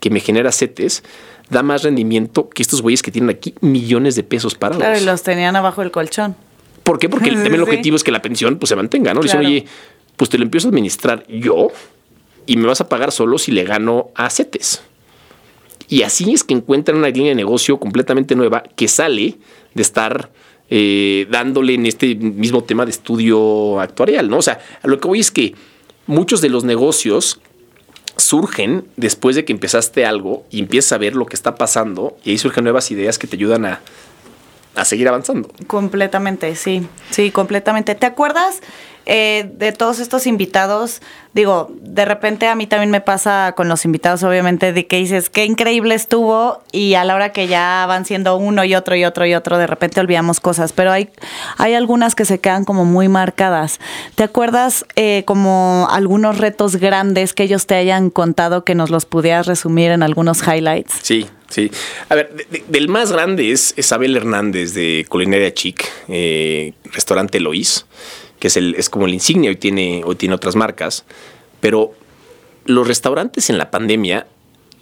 que 0.00 0.10
me 0.10 0.18
genera 0.18 0.50
CETES 0.50 1.04
da 1.50 1.62
más 1.62 1.82
rendimiento 1.82 2.48
que 2.48 2.62
estos 2.62 2.82
güeyes 2.82 3.02
que 3.02 3.10
tienen 3.10 3.30
aquí 3.30 3.54
millones 3.60 4.14
de 4.14 4.22
pesos 4.22 4.54
parados. 4.54 4.82
Claro, 4.82 4.98
y 4.98 5.04
los 5.04 5.22
tenían 5.22 5.56
abajo 5.56 5.80
del 5.82 5.90
colchón. 5.90 6.34
¿Por 6.82 6.98
qué? 6.98 7.08
Porque 7.08 7.26
el- 7.30 7.36
Sí, 7.36 7.42
también 7.42 7.54
el 7.56 7.62
objetivo 7.62 7.96
es 7.96 8.04
que 8.04 8.10
la 8.12 8.22
pensión 8.22 8.58
pues, 8.58 8.68
se 8.68 8.76
mantenga, 8.76 9.12
¿no? 9.14 9.20
Le 9.20 9.24
dicen, 9.24 9.40
Claro. 9.40 9.54
oye, 9.54 9.64
pues 10.16 10.30
te 10.30 10.38
lo 10.38 10.44
empiezo 10.44 10.68
a 10.68 10.70
administrar 10.70 11.26
yo 11.28 11.68
y 12.46 12.56
me 12.56 12.66
vas 12.66 12.80
a 12.80 12.88
pagar 12.88 13.12
solo 13.12 13.38
si 13.38 13.52
le 13.52 13.64
gano 13.64 14.10
a 14.14 14.28
CETES. 14.30 14.82
Y 15.88 16.02
así 16.02 16.32
es 16.32 16.42
que 16.44 16.54
encuentran 16.54 16.96
una 16.98 17.08
línea 17.08 17.30
de 17.30 17.34
negocio 17.34 17.78
completamente 17.78 18.34
nueva 18.34 18.62
que 18.62 18.88
sale 18.88 19.36
de 19.74 19.82
estar 19.82 20.30
eh, 20.70 21.26
dándole 21.30 21.74
en 21.74 21.84
este 21.86 22.14
mismo 22.14 22.64
tema 22.64 22.84
de 22.86 22.92
estudio 22.92 23.78
actuarial, 23.80 24.30
¿no? 24.30 24.38
O 24.38 24.42
sea, 24.42 24.58
lo 24.84 24.98
que 25.00 25.08
voy 25.08 25.20
es 25.20 25.30
que 25.30 25.54
muchos 26.06 26.40
de 26.40 26.48
los 26.48 26.64
negocios 26.64 27.40
surgen 28.22 28.84
después 28.96 29.36
de 29.36 29.44
que 29.44 29.52
empezaste 29.52 30.06
algo 30.06 30.44
y 30.50 30.60
empiezas 30.60 30.92
a 30.92 30.98
ver 30.98 31.14
lo 31.14 31.26
que 31.26 31.36
está 31.36 31.56
pasando 31.56 32.16
y 32.24 32.30
ahí 32.30 32.38
surgen 32.38 32.64
nuevas 32.64 32.90
ideas 32.90 33.18
que 33.18 33.26
te 33.26 33.36
ayudan 33.36 33.66
a, 33.66 33.80
a 34.74 34.84
seguir 34.84 35.08
avanzando. 35.08 35.48
Completamente, 35.66 36.56
sí, 36.56 36.86
sí, 37.10 37.30
completamente. 37.30 37.94
¿Te 37.94 38.06
acuerdas 38.06 38.60
eh, 39.04 39.50
de 39.54 39.72
todos 39.72 39.98
estos 39.98 40.26
invitados? 40.26 41.02
Digo, 41.34 41.70
de 41.80 42.06
repente 42.06 42.46
a 42.46 42.54
mí 42.54 42.66
también 42.66 42.90
me 42.90 43.02
pasa 43.02 43.52
con 43.54 43.68
los 43.68 43.84
invitados, 43.84 44.22
obviamente, 44.22 44.72
de 44.72 44.86
que 44.86 44.96
dices, 44.96 45.28
qué 45.28 45.44
increíble 45.44 45.94
estuvo 45.94 46.62
y 46.72 46.94
a 46.94 47.04
la 47.04 47.14
hora 47.14 47.32
que 47.32 47.48
ya 47.48 47.84
van 47.86 48.06
siendo 48.06 48.36
uno 48.36 48.64
y 48.64 48.74
otro 48.74 48.96
y 48.96 49.04
otro 49.04 49.26
y 49.26 49.34
otro, 49.34 49.58
de 49.58 49.66
repente 49.66 50.00
olvidamos 50.00 50.40
cosas, 50.40 50.72
pero 50.72 50.90
hay, 50.90 51.10
hay 51.58 51.74
algunas 51.74 52.14
que 52.14 52.24
se 52.24 52.38
quedan 52.40 52.64
como 52.64 52.86
muy 52.86 53.08
marcadas. 53.08 53.78
¿Te 54.14 54.22
acuerdas 54.22 54.86
eh, 54.96 55.24
como 55.26 55.86
algunos 55.90 56.38
retos 56.38 56.76
grandes 56.76 57.34
que 57.34 57.42
ellos 57.42 57.66
te 57.66 57.74
hayan 57.74 58.08
contado 58.08 58.64
que 58.64 58.74
nos 58.74 58.88
los 58.88 59.04
pudieras 59.04 59.46
resumir 59.46 59.90
en 59.90 60.02
algunos 60.02 60.46
highlights? 60.46 60.94
Sí, 61.02 61.28
sí. 61.52 61.70
A 62.08 62.14
ver, 62.16 62.34
de- 62.34 62.46
de- 62.50 62.64
del 62.68 62.88
más 62.88 63.12
grande 63.12 63.52
es 63.52 63.74
Isabel 63.76 64.16
Hernández 64.16 64.74
de 64.74 65.06
Culinaria 65.08 65.52
Chic, 65.54 65.84
eh, 66.08 66.72
restaurante 66.92 67.38
Lois, 67.40 67.86
que 68.40 68.48
es, 68.48 68.56
el, 68.56 68.74
es 68.76 68.90
como 68.90 69.06
el 69.06 69.14
insignia, 69.14 69.50
hoy 69.50 69.56
tiene, 69.56 70.02
hoy 70.04 70.16
tiene 70.16 70.34
otras 70.34 70.56
marcas, 70.56 71.04
pero 71.60 71.92
los 72.64 72.86
restaurantes 72.88 73.50
en 73.50 73.58
la 73.58 73.70
pandemia, 73.70 74.26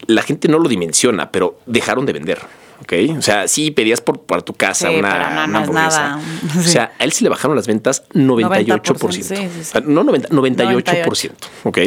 la 0.06 0.22
gente 0.22 0.48
no 0.48 0.58
lo 0.58 0.68
dimensiona, 0.68 1.30
pero 1.30 1.58
dejaron 1.66 2.06
de 2.06 2.12
vender. 2.14 2.38
¿ok? 2.80 2.94
O 3.18 3.22
sea, 3.22 3.46
sí 3.46 3.70
pedías 3.70 4.00
por, 4.00 4.22
para 4.22 4.40
tu 4.40 4.54
casa 4.54 4.88
Sí, 4.88 4.94
una, 4.96 5.46
no, 5.46 5.60
una 5.64 5.66
nada. 5.66 6.20
O 6.58 6.62
sea, 6.62 6.92
a 6.98 7.04
él 7.04 7.12
sí 7.12 7.22
le 7.24 7.28
bajaron 7.28 7.54
las 7.54 7.66
ventas 7.66 8.04
98%. 8.14 8.82
90%, 8.82 9.22
sí. 9.22 9.70
Ah, 9.74 9.82
No 9.84 10.02
90, 10.02 10.28
98%. 10.30 11.30
¿ok? 11.64 11.78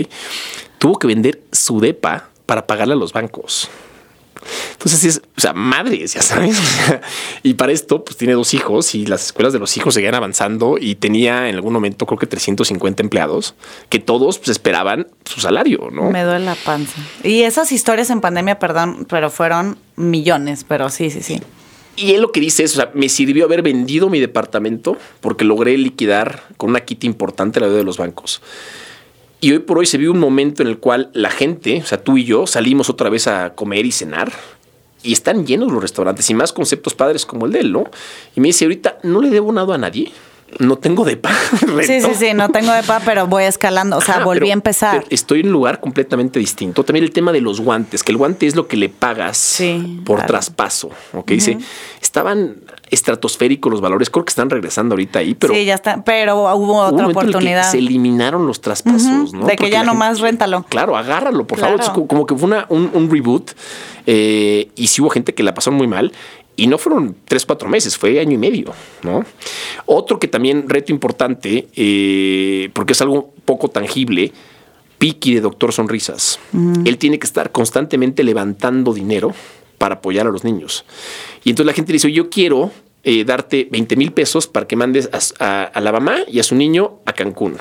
Tuvo 0.78 1.00
que 1.00 1.08
vender 1.08 1.41
su 1.52 1.80
depa 1.80 2.30
para 2.46 2.67
pagarle 2.67 2.93
a 2.93 2.98
los 2.98 3.12
bancos. 3.13 3.69
Entonces 4.71 5.03
es, 5.03 5.21
o 5.38 5.41
sea, 5.41 5.53
madres, 5.53 6.13
ya 6.13 6.21
sabes. 6.21 6.58
y 7.43 7.53
para 7.56 7.71
esto, 7.71 8.03
pues 8.03 8.17
tiene 8.17 8.34
dos 8.34 8.53
hijos 8.53 8.95
y 8.95 9.06
las 9.06 9.25
escuelas 9.25 9.53
de 9.53 9.60
los 9.60 9.75
hijos 9.77 9.93
seguían 9.93 10.15
avanzando 10.15 10.77
y 10.79 10.95
tenía 10.95 11.49
en 11.49 11.56
algún 11.56 11.73
momento 11.73 12.06
creo 12.06 12.19
que 12.19 12.27
350 12.27 13.03
empleados 13.03 13.56
que 13.89 13.99
todos 13.99 14.38
pues, 14.39 14.49
esperaban 14.49 15.08
su 15.25 15.41
salario, 15.41 15.89
¿no? 15.91 16.10
Me 16.10 16.23
duele 16.23 16.45
la 16.45 16.56
panza. 16.56 17.01
Y 17.23 17.43
esas 17.43 17.71
historias 17.71 18.10
en 18.10 18.21
pandemia, 18.21 18.60
perdón, 18.60 19.06
pero 19.10 19.29
fueron 19.29 19.77
millones, 19.95 20.65
pero 20.67 20.89
sí, 20.89 21.10
sí, 21.10 21.21
sí. 21.21 21.41
Y 21.95 22.13
él 22.13 22.21
lo 22.21 22.32
que 22.32 22.39
dice 22.39 22.63
es, 22.63 22.73
o 22.73 22.75
sea, 22.77 22.91
me 22.93 23.08
sirvió 23.08 23.45
haber 23.45 23.62
vendido 23.62 24.10
mi 24.10 24.19
departamento 24.19 24.97
porque 25.21 25.45
logré 25.45 25.77
liquidar 25.77 26.43
con 26.58 26.71
una 26.71 26.82
quita 26.82 27.06
importante 27.06 27.60
la 27.60 27.67
deuda 27.67 27.79
de 27.79 27.84
los 27.84 27.97
bancos. 27.97 28.41
Y 29.43 29.51
hoy 29.51 29.60
por 29.60 29.77
hoy 29.77 29.86
se 29.86 29.97
vive 29.97 30.10
un 30.10 30.21
momento 30.21 30.62
en 30.63 30.69
el 30.69 30.77
cual 30.77 31.10
la 31.12 31.29
gente, 31.29 31.82
o 31.84 31.86
sea, 31.86 32.01
tú 32.01 32.15
y 32.15 32.23
yo, 32.23 32.47
salimos 32.47 32.89
otra 32.89 33.10
vez 33.10 33.27
a 33.27 33.53
comer 33.56 33.86
y 33.86 33.91
cenar. 33.91 34.32
Y 35.03 35.12
están 35.12 35.45
llenos 35.45 35.69
los 35.69 35.82
restaurantes 35.82 36.29
y 36.29 36.34
más 36.34 36.53
conceptos 36.53 36.93
padres 36.93 37.25
como 37.25 37.45
el 37.45 37.51
de 37.51 37.60
él, 37.60 37.73
¿no? 37.73 37.84
Y 38.38 38.39
me 38.39 38.47
dice, 38.47 38.63
ahorita 38.63 38.99
no 39.03 39.21
le 39.21 39.29
debo 39.29 39.51
nada 39.51 39.75
a 39.75 39.77
nadie. 39.77 40.13
No 40.60 40.78
tengo 40.78 41.04
de 41.06 41.18
Sí, 41.86 42.02
sí, 42.02 42.12
sí, 42.16 42.34
no 42.34 42.50
tengo 42.50 42.72
de 42.72 42.84
pa, 42.84 43.02
pero 43.04 43.28
voy 43.28 43.44
escalando, 43.44 43.98
o 43.98 44.02
sea, 44.02 44.24
volví 44.24 44.39
pero- 44.42 44.50
a 44.52 44.54
empezar. 44.54 45.06
estoy 45.10 45.42
en 45.42 45.48
un 45.48 45.54
lugar 45.54 45.80
completamente 45.80 46.39
distinto. 46.39 46.84
También 46.84 47.04
el 47.06 47.12
tema 47.12 47.32
de 47.32 47.42
los 47.42 47.60
guantes, 47.62 48.04
que 48.04 48.12
el 48.12 48.18
guante 48.18 48.48
es 48.48 48.56
lo 48.56 48.68
que 48.68 48.78
le 48.78 48.89
pagas 48.89 49.38
Sí, 49.38 50.02
por 50.06 50.18
claro. 50.18 50.28
traspaso. 50.34 50.89
¿ok? 51.13 51.28
Dice, 51.32 51.58
estaban 52.02 52.56
estratosféricos 52.89 53.72
los 53.72 53.82
valores, 53.82 54.10
creo 54.10 54.24
que 54.26 54.30
están 54.30 54.50
regresando 54.50 54.94
ahorita 54.94 55.20
ahí, 55.20 55.34
pero 55.34 55.54
sí, 55.54 55.66
ya 55.66 55.74
está, 55.76 56.04
pero 56.04 56.36
hubo 56.56 56.78
otra 56.78 56.92
momento 56.92 57.02
en 57.02 57.06
el 57.08 57.13
que 57.13 57.20
oportunidad. 57.30 57.72
se 57.72 57.80
eliminaron 57.80 58.46
los 58.48 58.62
traspasos, 58.62 59.34
¿no? 59.34 59.46
de 59.46 59.52
que 59.52 59.58
Porque 59.58 59.72
ya 59.72 59.84
nomás 59.84 60.18
gente- 60.18 60.24
réntalo. 60.30 60.63
Claro, 60.70 60.96
agárralo, 60.96 61.46
por 61.48 61.58
Claro. 61.58 61.78
favor. 61.80 61.94
Como, 61.94 62.08
como 62.08 62.26
que 62.26 62.36
fue 62.36 62.48
una- 62.48 62.66
un, 62.70 62.92
un 62.94 63.10
reboot 63.10 63.52
eh, 64.06 64.70
y 64.76 64.88
sí 64.88 65.02
hubo 65.02 65.10
gente 65.10 65.34
que 65.34 65.44
la 65.44 65.54
pasó 65.54 65.72
muy 65.72 65.88
mal. 65.88 66.12
Y 66.56 66.68
no 66.68 66.78
fueron 66.78 67.16
tres, 67.26 67.46
cuatro 67.46 67.68
meses, 67.68 67.98
fue 67.98 68.20
año 68.20 68.34
y 68.34 68.38
medio, 68.38 68.74
¿no? 69.02 69.26
Otro 69.86 70.20
que 70.20 70.28
también, 70.28 70.70
reto 70.70 70.92
importante, 70.92 71.68
eh, 71.76 72.70
porque 72.74 72.94
es 72.94 73.02
algo 73.02 73.34
poco 73.46 73.70
tangible, 73.70 74.32
Piki 75.00 75.34
de 75.36 75.42
Doctor 75.42 75.74
Sonrisas. 75.74 76.39
Él 76.86 76.98
tiene 76.98 77.18
que 77.20 77.26
estar 77.26 77.52
constantemente 77.52 78.24
levantando 78.24 78.94
dinero 78.94 79.34
para 79.78 79.96
apoyar 79.96 80.28
a 80.28 80.30
los 80.30 80.44
niños. 80.44 80.86
Y 81.44 81.50
entonces 81.50 81.66
la 81.68 81.74
gente 81.74 81.92
le 81.92 81.96
dice, 81.96 82.08
"Oye, 82.08 82.16
yo 82.16 82.30
quiero 82.30 82.72
eh, 83.06 83.26
darte 83.26 83.68
20 83.70 83.98
mil 83.98 84.13
pesos 84.13 84.48
para 84.48 84.66
que 84.66 84.78
mandes 84.78 85.10
a, 85.12 85.20
a- 85.46 85.63
a 85.66 85.82
la 85.82 85.92
mamá 85.92 86.20
y 86.32 86.39
a 86.39 86.44
su 86.44 86.56
niño 86.56 87.00
a 87.06 87.12
Cancún. 87.12 87.58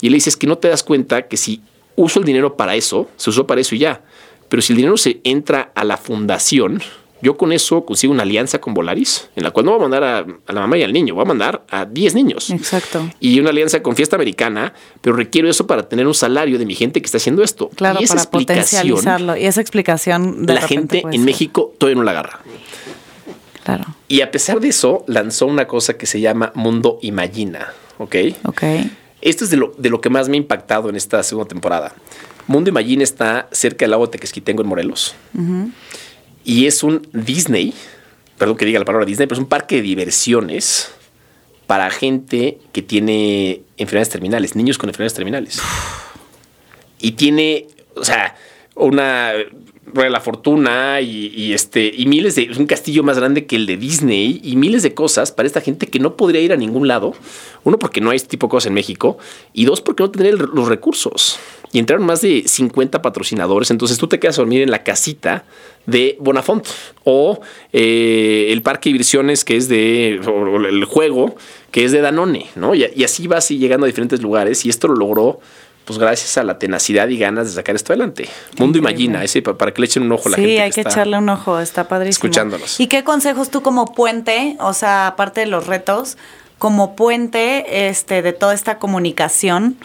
Y 0.00 0.06
él 0.06 0.12
le 0.12 0.16
dice, 0.16 0.30
es 0.30 0.36
que 0.36 0.48
no 0.48 0.58
te 0.58 0.66
das 0.66 0.82
cuenta 0.82 1.28
que 1.28 1.36
si 1.36 1.60
uso 1.94 2.18
el 2.18 2.24
dinero 2.24 2.56
para 2.56 2.74
eso, 2.74 3.08
se 3.16 3.30
usó 3.30 3.46
para 3.46 3.60
eso 3.60 3.76
y 3.76 3.78
ya. 3.78 4.02
Pero 4.48 4.60
si 4.60 4.72
el 4.72 4.78
dinero 4.78 4.96
se 4.96 5.20
entra 5.22 5.70
a 5.76 5.84
la 5.84 5.96
fundación, 5.96 6.82
Yo 7.20 7.36
con 7.36 7.52
eso 7.52 7.84
consigo 7.84 8.12
una 8.12 8.22
alianza 8.22 8.60
con 8.60 8.74
Volaris, 8.74 9.28
en 9.34 9.44
la 9.44 9.50
cual 9.50 9.66
no 9.66 9.72
voy 9.72 9.80
a 9.80 9.82
mandar 9.82 10.04
a, 10.04 10.18
a 10.18 10.52
la 10.52 10.60
mamá 10.60 10.78
y 10.78 10.82
al 10.82 10.92
niño, 10.92 11.14
voy 11.14 11.22
a 11.22 11.26
mandar 11.26 11.64
a 11.68 11.84
10 11.84 12.14
niños. 12.14 12.50
Exacto. 12.50 13.10
Y 13.20 13.40
una 13.40 13.50
alianza 13.50 13.82
con 13.82 13.96
Fiesta 13.96 14.16
Americana, 14.16 14.72
pero 15.00 15.16
requiero 15.16 15.48
eso 15.48 15.66
para 15.66 15.88
tener 15.88 16.06
un 16.06 16.14
salario 16.14 16.58
de 16.58 16.66
mi 16.66 16.74
gente 16.74 17.00
que 17.00 17.06
está 17.06 17.18
haciendo 17.18 17.42
esto. 17.42 17.70
Claro, 17.74 18.00
y 18.00 18.04
esa 18.04 18.14
para 18.14 18.22
explicación, 18.22 18.82
potencializarlo. 18.82 19.36
Y 19.36 19.46
esa 19.46 19.60
explicación 19.60 20.46
de 20.46 20.54
la 20.54 20.62
gente 20.62 21.02
en 21.04 21.12
ser. 21.12 21.20
México 21.20 21.74
todavía 21.78 21.96
no 21.96 22.04
la 22.04 22.12
agarra. 22.12 22.40
Claro. 23.64 23.84
Y 24.06 24.22
a 24.22 24.30
pesar 24.30 24.60
de 24.60 24.68
eso, 24.68 25.04
lanzó 25.08 25.46
una 25.46 25.66
cosa 25.66 25.94
que 25.98 26.06
se 26.06 26.20
llama 26.20 26.52
Mundo 26.54 26.98
Imagina, 27.02 27.72
¿ok? 27.98 28.16
Ok. 28.44 28.62
Esto 29.20 29.44
es 29.44 29.50
de 29.50 29.56
lo, 29.56 29.74
de 29.76 29.90
lo 29.90 30.00
que 30.00 30.08
más 30.10 30.28
me 30.28 30.36
ha 30.36 30.38
impactado 30.38 30.88
en 30.88 30.96
esta 30.96 31.22
segunda 31.22 31.48
temporada. 31.48 31.94
Mundo 32.46 32.70
Imagina 32.70 33.02
está 33.02 33.48
cerca 33.52 33.84
del 33.84 33.90
lago 33.90 34.08
Tequesquitengo 34.08 34.62
en 34.62 34.68
Morelos. 34.68 35.14
Y 36.48 36.66
es 36.66 36.82
un 36.82 37.06
Disney, 37.12 37.74
perdón 38.38 38.56
que 38.56 38.64
diga 38.64 38.78
la 38.78 38.86
palabra 38.86 39.04
Disney, 39.04 39.26
pero 39.26 39.38
es 39.38 39.42
un 39.42 39.50
parque 39.50 39.76
de 39.76 39.82
diversiones 39.82 40.90
para 41.66 41.90
gente 41.90 42.56
que 42.72 42.80
tiene 42.80 43.60
enfermedades 43.76 44.08
terminales, 44.08 44.56
niños 44.56 44.78
con 44.78 44.88
enfermedades 44.88 45.12
terminales. 45.12 45.60
Y 47.00 47.12
tiene, 47.12 47.66
o 47.94 48.02
sea, 48.02 48.34
una 48.74 49.34
Rueda 49.92 50.04
de 50.04 50.10
la 50.10 50.20
Fortuna 50.22 51.02
y, 51.02 51.52
este 51.52 51.92
y 51.94 52.06
miles 52.06 52.34
de 52.34 52.50
un 52.58 52.66
castillo 52.66 53.02
más 53.02 53.18
grande 53.18 53.44
que 53.44 53.56
el 53.56 53.66
de 53.66 53.76
Disney 53.76 54.40
y 54.42 54.56
miles 54.56 54.82
de 54.82 54.94
cosas 54.94 55.32
para 55.32 55.46
esta 55.46 55.60
gente 55.60 55.86
que 55.86 55.98
no 55.98 56.16
podría 56.16 56.40
ir 56.40 56.54
a 56.54 56.56
ningún 56.56 56.88
lado. 56.88 57.12
Uno 57.64 57.78
porque 57.78 58.00
no 58.00 58.08
hay 58.08 58.16
este 58.16 58.30
tipo 58.30 58.46
de 58.46 58.52
cosas 58.52 58.68
en 58.68 58.74
México 58.74 59.18
y 59.52 59.66
dos 59.66 59.82
porque 59.82 60.02
no 60.02 60.10
tendría 60.10 60.32
los 60.32 60.66
recursos. 60.66 61.38
Y 61.72 61.78
entraron 61.78 62.06
más 62.06 62.20
de 62.22 62.44
50 62.46 63.02
patrocinadores, 63.02 63.70
entonces 63.70 63.98
tú 63.98 64.06
te 64.08 64.18
quedas 64.18 64.38
a 64.38 64.42
dormir 64.42 64.62
en 64.62 64.70
la 64.70 64.82
casita 64.84 65.44
de 65.86 66.16
Bonafont 66.20 66.66
o 67.04 67.40
eh, 67.72 68.48
el 68.50 68.62
parque 68.62 68.88
de 68.88 68.94
diversiones 68.94 69.44
que 69.44 69.56
es 69.56 69.68
de 69.68 70.20
o- 70.26 70.56
el 70.66 70.84
juego 70.84 71.34
que 71.70 71.84
es 71.84 71.92
de 71.92 72.00
Danone, 72.00 72.46
¿no? 72.56 72.74
Y, 72.74 72.86
y 72.96 73.04
así 73.04 73.26
vas 73.26 73.50
y 73.50 73.58
llegando 73.58 73.84
a 73.84 73.86
diferentes 73.88 74.20
lugares 74.22 74.64
y 74.64 74.70
esto 74.70 74.88
lo 74.88 74.94
logró 74.96 75.40
pues 75.84 75.98
gracias 75.98 76.36
a 76.36 76.42
la 76.44 76.58
tenacidad 76.58 77.08
y 77.08 77.16
ganas 77.18 77.46
de 77.48 77.54
sacar 77.54 77.74
esto 77.74 77.94
adelante. 77.94 78.28
Mundo 78.58 78.78
Increíble. 78.78 79.04
Imagina, 79.04 79.24
ese 79.24 79.40
pa- 79.40 79.56
para 79.56 79.72
que 79.72 79.80
le 79.80 79.86
echen 79.86 80.02
un 80.02 80.12
ojo 80.12 80.28
a 80.28 80.32
la 80.32 80.36
gente. 80.36 80.50
Sí, 80.50 80.58
hay 80.58 80.70
que 80.70 80.80
está- 80.82 80.90
echarle 80.90 81.16
un 81.16 81.28
ojo, 81.30 81.58
está 81.60 81.88
padrísimo. 81.88 82.26
escuchándonos. 82.28 82.78
¿Y 82.78 82.88
qué 82.88 83.04
consejos 83.04 83.50
tú 83.50 83.62
como 83.62 83.86
puente, 83.94 84.56
o 84.60 84.74
sea, 84.74 85.06
aparte 85.06 85.40
de 85.40 85.46
los 85.46 85.66
retos, 85.66 86.18
como 86.58 86.94
puente 86.94 87.88
este, 87.88 88.20
de 88.20 88.34
toda 88.34 88.52
esta 88.52 88.78
comunicación, 88.78 89.76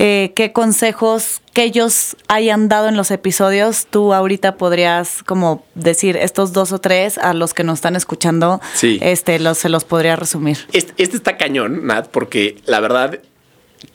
eh, 0.00 0.32
qué 0.36 0.52
consejos 0.52 1.40
que 1.52 1.64
ellos 1.64 2.16
hayan 2.28 2.68
dado 2.68 2.88
en 2.88 2.96
los 2.96 3.10
episodios, 3.10 3.86
tú 3.90 4.14
ahorita 4.14 4.56
podrías 4.56 5.24
como 5.24 5.64
decir 5.74 6.16
estos 6.16 6.52
dos 6.52 6.70
o 6.70 6.78
tres 6.78 7.18
a 7.18 7.34
los 7.34 7.52
que 7.52 7.64
nos 7.64 7.78
están 7.78 7.96
escuchando, 7.96 8.60
Sí. 8.74 9.00
este, 9.02 9.40
los, 9.40 9.58
se 9.58 9.68
los 9.68 9.84
podría 9.84 10.14
resumir. 10.14 10.58
Este, 10.72 10.92
este 11.02 11.16
está 11.16 11.36
cañón, 11.36 11.84
Nat, 11.86 12.06
porque 12.08 12.58
la 12.64 12.78
verdad, 12.78 13.18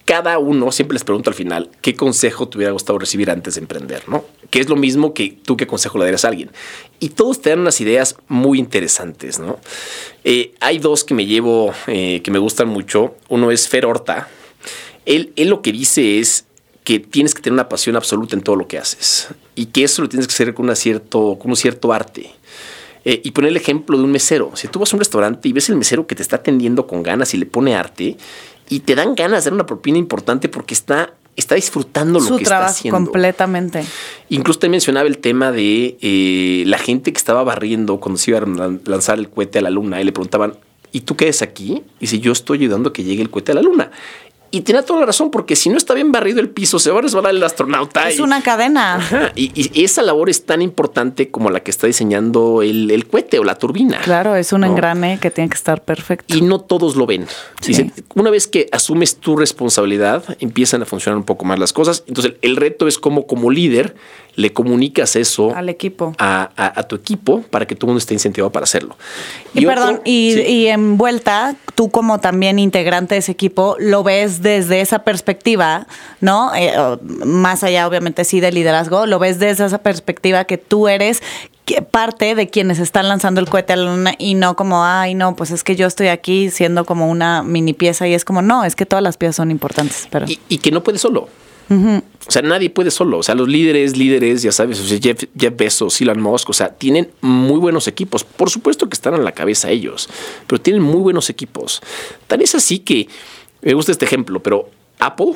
cada 0.03 0.39
uno 0.39 0.73
siempre 0.73 0.95
les 0.95 1.05
pregunto 1.05 1.29
al 1.29 1.35
final 1.35 1.69
qué 1.81 1.95
consejo 1.95 2.49
te 2.49 2.57
hubiera 2.57 2.73
gustado 2.73 2.99
recibir 2.99 3.31
antes 3.31 3.55
de 3.55 3.61
emprender, 3.61 4.03
¿no? 4.09 4.25
Que 4.49 4.59
es 4.59 4.67
lo 4.67 4.75
mismo 4.75 5.13
que 5.13 5.37
tú 5.45 5.55
qué 5.55 5.67
consejo 5.67 5.97
le 5.99 6.03
darías 6.03 6.25
a 6.25 6.27
alguien. 6.27 6.51
Y 6.99 7.09
todos 7.09 7.41
te 7.41 7.49
dan 7.49 7.59
unas 7.59 7.79
ideas 7.79 8.17
muy 8.27 8.59
interesantes, 8.59 9.39
¿no? 9.39 9.57
Eh, 10.25 10.53
hay 10.59 10.79
dos 10.79 11.05
que 11.05 11.13
me 11.13 11.25
llevo, 11.25 11.73
eh, 11.87 12.21
que 12.23 12.29
me 12.31 12.39
gustan 12.39 12.67
mucho. 12.67 13.15
Uno 13.29 13.51
es 13.51 13.69
Fer 13.69 13.85
Horta. 13.85 14.27
Él, 15.05 15.33
él 15.35 15.49
lo 15.49 15.61
que 15.61 15.71
dice 15.71 16.19
es 16.19 16.45
que 16.83 16.99
tienes 16.99 17.33
que 17.33 17.41
tener 17.41 17.53
una 17.53 17.69
pasión 17.69 17.95
absoluta 17.95 18.35
en 18.35 18.41
todo 18.41 18.55
lo 18.55 18.67
que 18.67 18.77
haces 18.77 19.29
y 19.55 19.67
que 19.67 19.83
eso 19.83 20.01
lo 20.01 20.09
tienes 20.09 20.27
que 20.27 20.33
hacer 20.33 20.53
con, 20.53 20.65
una 20.65 20.75
cierto, 20.75 21.37
con 21.39 21.51
un 21.51 21.55
cierto 21.57 21.93
arte. 21.93 22.31
Eh, 23.05 23.19
y 23.23 23.31
poner 23.31 23.49
el 23.51 23.57
ejemplo 23.57 23.97
de 23.97 24.03
un 24.05 24.11
mesero. 24.11 24.51
Si 24.55 24.69
tú 24.69 24.79
vas 24.79 24.93
a 24.93 24.95
un 24.95 24.99
restaurante 25.01 25.49
y 25.49 25.51
ves 25.51 25.67
el 25.67 25.75
mesero 25.75 26.07
que 26.07 26.15
te 26.15 26.21
está 26.21 26.37
atendiendo 26.37 26.87
con 26.87 27.03
ganas 27.03 27.33
y 27.33 27.37
le 27.37 27.45
pone 27.45 27.75
arte 27.75 28.15
y 28.69 28.79
te 28.79 28.95
dan 28.95 29.13
ganas 29.13 29.43
de 29.43 29.49
dar 29.49 29.55
una 29.55 29.65
propina 29.65 29.97
importante 29.97 30.47
porque 30.47 30.73
está, 30.73 31.13
está 31.35 31.55
disfrutando 31.55 32.21
lo 32.21 32.37
que 32.37 32.43
está 32.43 32.65
haciendo. 32.65 32.97
completamente. 32.97 33.83
Incluso 34.29 34.59
te 34.59 34.69
mencionaba 34.69 35.07
el 35.09 35.17
tema 35.17 35.51
de 35.51 35.97
eh, 36.01 36.63
la 36.65 36.77
gente 36.77 37.11
que 37.11 37.17
estaba 37.17 37.43
barriendo 37.43 37.99
cuando 37.99 38.17
se 38.17 38.31
iba 38.31 38.39
a 38.39 38.43
lan- 38.43 38.79
lanzar 38.85 39.19
el 39.19 39.29
cohete 39.29 39.59
a 39.59 39.61
la 39.63 39.69
luna 39.69 39.99
y 39.99 40.05
le 40.05 40.13
preguntaban, 40.13 40.55
¿y 40.93 41.01
tú 41.01 41.17
qué 41.17 41.27
es 41.27 41.41
aquí? 41.41 41.83
Y 41.99 42.05
dice, 42.05 42.19
yo 42.19 42.31
estoy 42.31 42.59
ayudando 42.59 42.91
a 42.91 42.93
que 42.93 43.03
llegue 43.03 43.21
el 43.21 43.29
cohete 43.29 43.51
a 43.51 43.55
la 43.55 43.61
luna. 43.63 43.91
Y 44.55 44.61
tenía 44.61 44.83
toda 44.83 44.99
la 44.99 45.07
razón, 45.07 45.31
porque 45.31 45.55
si 45.55 45.69
no 45.69 45.77
está 45.77 45.95
bien 45.95 46.11
barrido 46.11 46.39
el 46.39 46.47
piso, 46.47 46.77
se 46.77 46.91
va 46.91 46.99
a 46.99 47.01
resbalar 47.01 47.33
el 47.33 47.41
astronauta. 47.41 48.07
Es 48.07 48.19
y- 48.19 48.21
una 48.21 48.43
cadena. 48.43 48.97
Ajá, 48.97 49.31
y, 49.35 49.51
y 49.55 49.83
esa 49.83 50.03
labor 50.03 50.29
es 50.29 50.45
tan 50.45 50.61
importante 50.61 51.31
como 51.31 51.49
la 51.49 51.61
que 51.61 51.71
está 51.71 51.87
diseñando 51.87 52.61
el, 52.61 52.91
el 52.91 53.07
cohete 53.07 53.39
o 53.39 53.43
la 53.43 53.55
turbina. 53.55 53.99
Claro, 54.01 54.35
es 54.35 54.53
un 54.53 54.61
¿no? 54.61 54.67
engrane 54.67 55.17
que 55.19 55.31
tiene 55.31 55.49
que 55.49 55.55
estar 55.55 55.81
perfecto. 55.81 56.37
Y 56.37 56.41
no 56.41 56.59
todos 56.61 56.95
lo 56.95 57.07
ven. 57.07 57.25
Sí. 57.61 57.91
Una 58.13 58.29
vez 58.29 58.45
que 58.47 58.69
asumes 58.71 59.15
tu 59.15 59.35
responsabilidad, 59.35 60.23
empiezan 60.39 60.83
a 60.83 60.85
funcionar 60.85 61.17
un 61.17 61.23
poco 61.25 61.45
más 61.45 61.57
las 61.57 61.73
cosas. 61.73 62.03
Entonces, 62.07 62.33
el 62.43 62.55
reto 62.55 62.87
es 62.87 62.99
cómo 62.99 63.25
como 63.25 63.49
líder 63.49 63.95
le 64.35 64.51
comunicas 64.51 65.15
eso 65.15 65.53
Al 65.55 65.69
equipo. 65.69 66.13
a, 66.17 66.49
a- 66.57 66.79
a 66.79 66.83
tu 66.83 66.95
equipo 66.95 67.41
para 67.43 67.65
que 67.67 67.75
todo 67.75 67.87
el 67.87 67.89
mundo 67.91 67.99
esté 67.99 68.13
incentivado 68.15 68.51
para 68.51 68.63
hacerlo. 68.63 68.95
Y, 69.53 69.65
perdón, 69.65 70.01
y, 70.05 70.33
sí. 70.35 70.41
y 70.41 70.67
en 70.67 70.97
vuelta, 70.97 71.55
tú 71.75 71.89
como 71.91 72.19
también 72.19 72.57
integrante 72.59 73.15
de 73.15 73.19
ese 73.19 73.31
equipo, 73.31 73.75
lo 73.79 74.03
ves 74.03 74.41
desde 74.41 74.81
esa 74.81 74.99
perspectiva, 74.99 75.85
¿no? 76.21 76.51
Eh, 76.55 76.73
más 77.25 77.63
allá, 77.63 77.87
obviamente, 77.87 78.23
sí, 78.25 78.39
de 78.39 78.51
liderazgo, 78.51 79.05
lo 79.05 79.19
ves 79.19 79.37
desde 79.39 79.65
esa 79.65 79.77
perspectiva 79.83 80.45
que 80.45 80.57
tú 80.57 80.87
eres 80.87 81.21
parte 81.91 82.35
de 82.35 82.49
quienes 82.49 82.79
están 82.79 83.07
lanzando 83.07 83.39
el 83.39 83.47
cohete 83.49 83.73
a 83.73 83.75
la 83.77 83.85
luna 83.85 84.13
y 84.17 84.33
no 84.35 84.55
como, 84.55 84.83
ay, 84.83 85.15
no, 85.15 85.35
pues 85.35 85.49
es 85.51 85.63
que 85.63 85.75
yo 85.77 85.87
estoy 85.87 86.07
aquí 86.09 86.49
siendo 86.49 86.85
como 86.85 87.09
una 87.09 87.41
mini 87.41 87.73
pieza 87.73 88.07
y 88.07 88.13
es 88.13 88.25
como, 88.25 88.41
no, 88.41 88.65
es 88.65 88.75
que 88.75 88.85
todas 88.85 89.01
las 89.01 89.15
piezas 89.17 89.37
son 89.37 89.49
importantes, 89.51 90.07
pero... 90.11 90.25
y, 90.27 90.39
y 90.49 90.57
que 90.57 90.71
no 90.71 90.83
puede 90.83 90.97
solo. 90.97 91.29
O 91.69 92.31
sea, 92.31 92.41
nadie 92.41 92.69
puede 92.69 92.91
solo. 92.91 93.17
O 93.19 93.23
sea, 93.23 93.35
los 93.35 93.47
líderes, 93.47 93.97
líderes, 93.97 94.41
ya 94.43 94.51
sabes, 94.51 94.79
o 94.79 94.83
sea, 94.85 94.99
Jeff, 95.01 95.23
Jeff 95.37 95.53
Bezos, 95.55 95.99
Elon 96.01 96.21
Musk, 96.21 96.49
o 96.49 96.53
sea, 96.53 96.69
tienen 96.69 97.09
muy 97.21 97.59
buenos 97.59 97.87
equipos. 97.87 98.23
Por 98.23 98.49
supuesto 98.49 98.87
que 98.87 98.93
están 98.93 99.13
a 99.13 99.17
la 99.17 99.31
cabeza 99.31 99.69
ellos, 99.71 100.07
pero 100.47 100.61
tienen 100.61 100.81
muy 100.83 101.01
buenos 101.01 101.29
equipos. 101.29 101.81
Tan 102.27 102.41
es 102.41 102.53
así 102.55 102.79
que 102.79 103.07
me 103.61 103.73
gusta 103.73 103.91
este 103.91 104.05
ejemplo, 104.05 104.41
pero 104.43 104.69
Apple, 104.99 105.33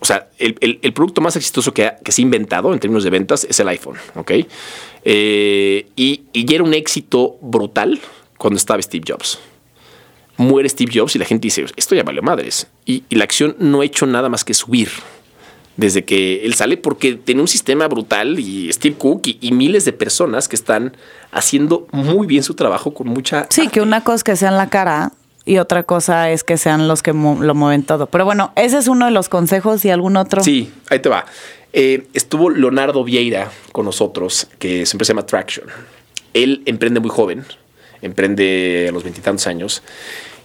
o 0.00 0.04
sea, 0.04 0.28
el, 0.38 0.56
el- 0.60 0.78
el 0.82 0.92
producto 0.92 1.20
más 1.20 1.36
exitoso 1.36 1.72
que, 1.74 1.84
ha- 1.86 1.96
que 1.98 2.10
se 2.12 2.22
ha 2.22 2.24
inventado 2.24 2.72
en 2.72 2.80
términos 2.80 3.04
de 3.04 3.10
ventas 3.10 3.44
es 3.48 3.60
el 3.60 3.68
iPhone, 3.68 3.96
¿ok? 4.16 4.32
Eh, 5.04 5.86
y, 5.96 6.22
y 6.32 6.44
ya 6.44 6.56
era 6.56 6.64
un 6.64 6.74
éxito 6.74 7.36
brutal 7.40 8.00
cuando 8.38 8.56
estaba 8.56 8.80
Steve 8.82 9.04
Jobs 9.06 9.38
muere 10.36 10.70
Steve 10.70 10.90
Jobs 10.94 11.14
y 11.16 11.18
la 11.18 11.26
gente 11.26 11.42
dice, 11.48 11.66
esto 11.76 11.94
ya 11.94 12.02
valió 12.02 12.22
madres. 12.22 12.66
Y, 12.86 13.04
y 13.10 13.16
la 13.16 13.24
acción 13.24 13.56
no 13.58 13.82
ha 13.82 13.84
hecho 13.84 14.06
nada 14.06 14.30
más 14.30 14.42
que 14.42 14.54
subir 14.54 14.88
desde 15.76 16.04
que 16.04 16.44
él 16.44 16.54
sale 16.54 16.76
porque 16.76 17.14
tiene 17.14 17.40
un 17.40 17.48
sistema 17.48 17.88
brutal 17.88 18.38
y 18.38 18.70
Steve 18.72 18.96
Cook 18.96 19.22
y, 19.26 19.38
y 19.40 19.52
miles 19.52 19.84
de 19.84 19.92
personas 19.92 20.48
que 20.48 20.56
están 20.56 20.96
haciendo 21.32 21.86
muy 21.92 22.26
bien 22.26 22.42
su 22.42 22.54
trabajo 22.54 22.92
con 22.92 23.08
mucha... 23.08 23.46
Sí, 23.50 23.68
que 23.68 23.80
una 23.80 24.02
cosa 24.04 24.16
es 24.16 24.24
que 24.24 24.36
sean 24.36 24.56
la 24.56 24.68
cara 24.68 25.12
y 25.46 25.56
otra 25.58 25.84
cosa 25.84 26.30
es 26.30 26.44
que 26.44 26.58
sean 26.58 26.86
los 26.86 27.02
que 27.02 27.12
lo 27.12 27.54
mueven 27.54 27.82
todo. 27.84 28.06
Pero 28.08 28.24
bueno, 28.26 28.52
ese 28.56 28.76
es 28.78 28.88
uno 28.88 29.06
de 29.06 29.10
los 29.12 29.28
consejos 29.28 29.84
y 29.84 29.90
algún 29.90 30.16
otro. 30.16 30.42
Sí, 30.44 30.70
ahí 30.90 30.98
te 30.98 31.08
va. 31.08 31.24
Eh, 31.72 32.08
estuvo 32.14 32.50
Leonardo 32.50 33.02
Vieira 33.04 33.50
con 33.72 33.86
nosotros, 33.86 34.48
que 34.58 34.84
siempre 34.86 35.06
se 35.06 35.12
llama 35.12 35.24
Traction. 35.24 35.66
Él 36.34 36.62
emprende 36.66 37.00
muy 37.00 37.10
joven, 37.10 37.44
emprende 38.02 38.86
a 38.88 38.92
los 38.92 39.02
veintitantos 39.02 39.46
años, 39.46 39.82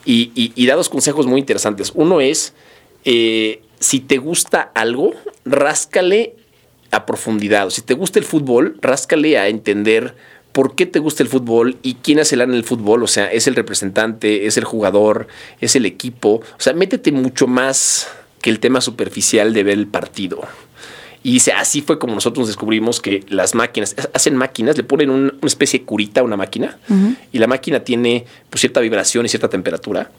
y, 0.05 0.31
y- 0.35 0.53
y 0.55 0.65
da 0.67 0.75
dos 0.75 0.87
consejos 0.87 1.25
muy 1.25 1.39
interesantes. 1.39 1.91
Uno 1.95 2.21
es, 2.21 2.53
eh, 3.05 3.61
si 3.85 3.99
te 3.99 4.17
gusta 4.17 4.71
algo, 4.73 5.13
ráscale 5.45 6.35
a 6.91 7.05
profundidad. 7.05 7.67
O 7.67 7.69
Si 7.71 7.81
te 7.81 7.93
gusta 7.93 8.19
el 8.19 8.25
fútbol, 8.25 8.77
ráscale 8.81 9.37
a 9.37 9.47
entender 9.47 10.15
por 10.51 10.75
qué 10.75 10.85
te 10.85 10.99
gusta 10.99 11.21
el 11.21 11.29
fútbol 11.29 11.77
y 11.83 11.95
quién 11.95 12.19
hace 12.19 12.35
el 12.35 12.41
en 12.41 12.53
el 12.53 12.63
fútbol. 12.63 13.03
O 13.03 13.07
sea, 13.07 13.31
es 13.31 13.47
el 13.47 13.55
representante, 13.55 14.47
es 14.47 14.57
el 14.57 14.63
jugador, 14.63 15.27
es 15.61 15.75
el 15.75 15.85
equipo. 15.85 16.29
O 16.57 16.59
sea, 16.59 16.73
métete 16.73 17.11
mucho 17.11 17.45
más 17.47 18.07
que 18.41 18.49
el 18.49 18.59
tema 18.59 18.81
superficial 18.81 19.53
de 19.53 19.63
ver 19.63 19.77
el 19.77 19.87
partido. 19.87 20.41
Y 21.21 21.33
dice, 21.33 21.51
así 21.53 21.81
fue 21.81 21.97
como 21.99 22.13
nosotros 22.15 22.47
descubrimos 22.47 23.01
que 23.01 23.23
las 23.29 23.55
máquinas, 23.55 23.95
hacen 24.13 24.35
máquinas, 24.35 24.77
le 24.77 24.83
ponen 24.83 25.09
un- 25.09 25.33
una 25.41 25.47
especie 25.47 25.79
de 25.79 25.85
curita 25.85 26.21
a 26.21 26.23
una 26.23 26.37
máquina 26.37 26.77
y 27.31 27.39
la 27.39 27.47
máquina 27.47 27.79
tiene 27.81 28.25
pues, 28.49 28.61
cierta 28.61 28.79
vibración 28.79 29.25
y 29.25 29.29
cierta 29.29 29.49
temperatura. 29.49 30.11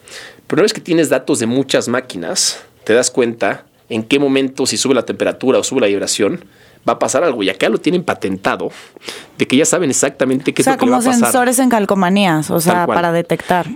Pero 0.46 0.58
una 0.60 0.62
vez 0.64 0.72
que 0.72 0.80
tienes 0.80 1.08
datos 1.08 1.38
de 1.38 1.46
muchas 1.46 1.86
máquinas, 1.88 2.60
te 2.86 2.94
das 2.94 3.10
cuenta 3.10 3.66
en 3.88 4.04
qué 4.04 4.20
momento, 4.20 4.64
si 4.64 4.76
sube 4.76 4.94
la 4.94 5.04
temperatura 5.04 5.58
o 5.58 5.64
sube 5.64 5.80
la 5.80 5.88
vibración, 5.88 6.44
va 6.88 6.92
a 6.94 6.98
pasar 7.00 7.24
algo. 7.24 7.42
Y 7.42 7.50
acá 7.50 7.68
lo 7.68 7.78
tienen 7.78 8.04
patentado, 8.04 8.70
de 9.38 9.46
que 9.48 9.56
ya 9.56 9.64
saben 9.64 9.90
exactamente 9.90 10.54
qué 10.54 10.62
O 10.62 10.64
sea, 10.64 10.74
es 10.74 10.80
lo 10.80 10.86
que 10.86 10.90
va 10.92 10.98
como 10.98 11.08
a 11.08 11.12
pasar. 11.12 11.24
sensores 11.24 11.58
en 11.58 11.68
calcomanías, 11.68 12.48
o 12.52 12.60
sea, 12.60 12.86
para 12.86 13.10
detectar. 13.10 13.66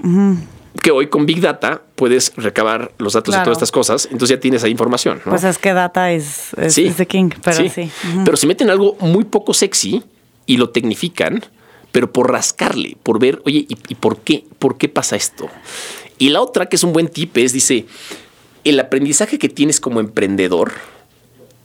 Que 0.81 0.92
hoy 0.92 1.09
con 1.09 1.27
Big 1.27 1.40
Data 1.40 1.83
puedes 1.96 2.33
recabar 2.37 2.92
los 2.99 3.14
datos 3.14 3.33
de 3.33 3.38
Claro. 3.38 3.46
todas 3.46 3.57
estas 3.59 3.73
cosas, 3.73 4.05
entonces 4.12 4.37
ya 4.37 4.40
tienes 4.40 4.62
ahí 4.62 4.70
información. 4.70 5.20
¿no? 5.25 5.33
Pues 5.33 5.42
es 5.42 5.59
que 5.59 5.73
data 5.73 6.12
es, 6.12 6.55
es, 6.57 6.75
Sí. 6.75 6.87
es 6.87 6.94
the 6.96 7.07
king, 7.07 7.31
pero 7.42 7.57
sí. 7.68 7.90
Pero 8.25 8.37
si 8.37 8.46
meten 8.46 8.70
algo 8.70 8.96
muy 9.01 9.25
poco 9.25 9.53
sexy 9.55 10.05
y 10.46 10.57
lo 10.59 10.70
tecnifican, 10.70 11.44
pero 11.90 12.12
por 12.12 12.31
rascarle, 12.31 12.96
por 13.03 13.18
ver, 13.18 13.42
oye, 13.44 13.66
¿y, 13.68 13.77
y 13.88 13.94
por 13.96 14.18
qué? 14.18 14.44
¿Por 14.61 14.79
qué 14.79 14.88
pasa 14.88 15.16
esto? 15.16 15.49
Y 16.18 16.29
la 16.29 16.40
otra, 16.40 16.66
que 16.66 16.77
es 16.77 16.85
un 16.85 16.92
buen 16.92 17.09
tip, 17.09 17.37
es, 17.38 17.53
dice, 17.53 17.87
el 18.64 18.81
aprendizaje 18.81 19.38
que 19.38 19.49
tienes 19.49 19.81
como 19.81 20.01
emprendedor 20.01 20.73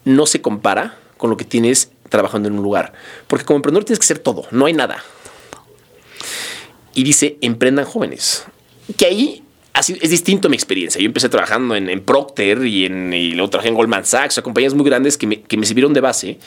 no 0.04 0.26
se 0.26 0.42
compara 0.42 0.98
con 1.18 1.30
lo 1.30 1.38
que 1.38 1.46
tienes 1.46 1.92
trabajando 2.10 2.48
en 2.48 2.58
un 2.58 2.64
lugar. 2.64 2.94
Porque 3.28 3.46
como 3.46 3.58
emprendedor 3.58 3.86
tienes 3.86 4.00
que 4.00 4.06
ser 4.06 4.20
todo, 4.20 4.46
no 4.52 4.66
hay 4.66 4.74
nada. 4.74 5.04
Y 6.94 7.04
dice, 7.04 7.38
emprendan 7.42 7.86
jóvenes. 7.86 8.46
Que 8.98 9.06
ahí 9.06 9.44
es 9.78 10.10
distinto 10.10 10.48
mi 10.48 10.56
experiencia. 10.56 11.02
Yo 11.02 11.08
empecé 11.08 11.28
trabajando 11.28 11.76
en, 11.76 12.02
Procter 12.02 12.66
y, 12.66 12.86
en, 12.86 13.12
y 13.14 13.32
luego 13.32 13.50
trabajé 13.50 13.70
en 13.70 13.76
Goldman 13.76 14.06
Sachs, 14.06 14.38
o 14.38 14.44
compañías 14.44 14.74
muy 14.74 14.86
grandes 14.86 15.18
que 15.18 15.42
que 15.42 15.58
me 15.58 15.66
sirvieron 15.66 15.94
de 15.94 16.02
base. 16.02 16.40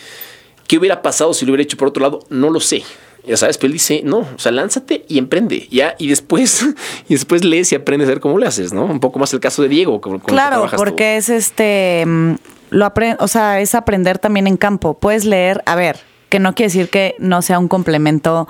¿Qué 0.67 0.79
hubiera 0.79 1.03
pasado 1.03 1.35
si 1.35 1.45
lo 1.45 1.53
hubiera 1.53 1.63
hecho 1.63 1.77
por 1.77 1.89
otro 1.89 2.03
lado? 2.03 2.21
No 2.31 2.51
lo 2.51 2.61
sé. 2.61 2.83
Ya 3.29 3.37
sabes, 3.37 3.59
pero 3.59 3.67
él 3.69 3.75
dice, 3.75 4.03
no, 4.05 4.19
o 4.19 4.39
sea, 4.39 4.53
lánzate 4.53 5.05
y 5.09 5.19
emprende, 5.19 5.69
ya, 5.71 5.95
y 5.99 6.09
después, 6.09 6.65
y 7.09 7.15
después 7.15 7.45
lees 7.45 7.71
y 7.73 7.75
aprendes 7.75 8.09
a 8.09 8.13
ver 8.13 8.21
cómo 8.21 8.39
le 8.39 8.47
haces, 8.47 8.73
¿no? 8.73 8.85
Un 8.85 9.01
poco 9.01 9.19
más 9.19 9.33
el 9.35 9.41
caso 9.41 9.63
de 9.63 9.69
Diego. 9.69 10.01
Claro, 10.01 10.67
porque 10.77 11.15
tú. 11.15 11.19
es 11.19 11.29
este, 11.29 12.05
mm, 12.07 12.35
lo 12.71 12.93
o 13.19 13.29
sea, 13.29 13.61
es 13.61 13.75
aprender 13.75 14.19
también 14.19 14.47
en 14.47 14.57
campo. 14.57 14.95
Puedes 14.95 15.25
leer, 15.25 15.63
a 15.67 15.77
ver, 15.77 16.01
que 16.29 16.39
no 16.39 16.55
quiere 16.55 16.69
decir 16.69 16.89
que 16.89 17.15
no 17.19 17.43
sea 17.43 17.59
un 17.59 17.69
complemento 17.69 18.49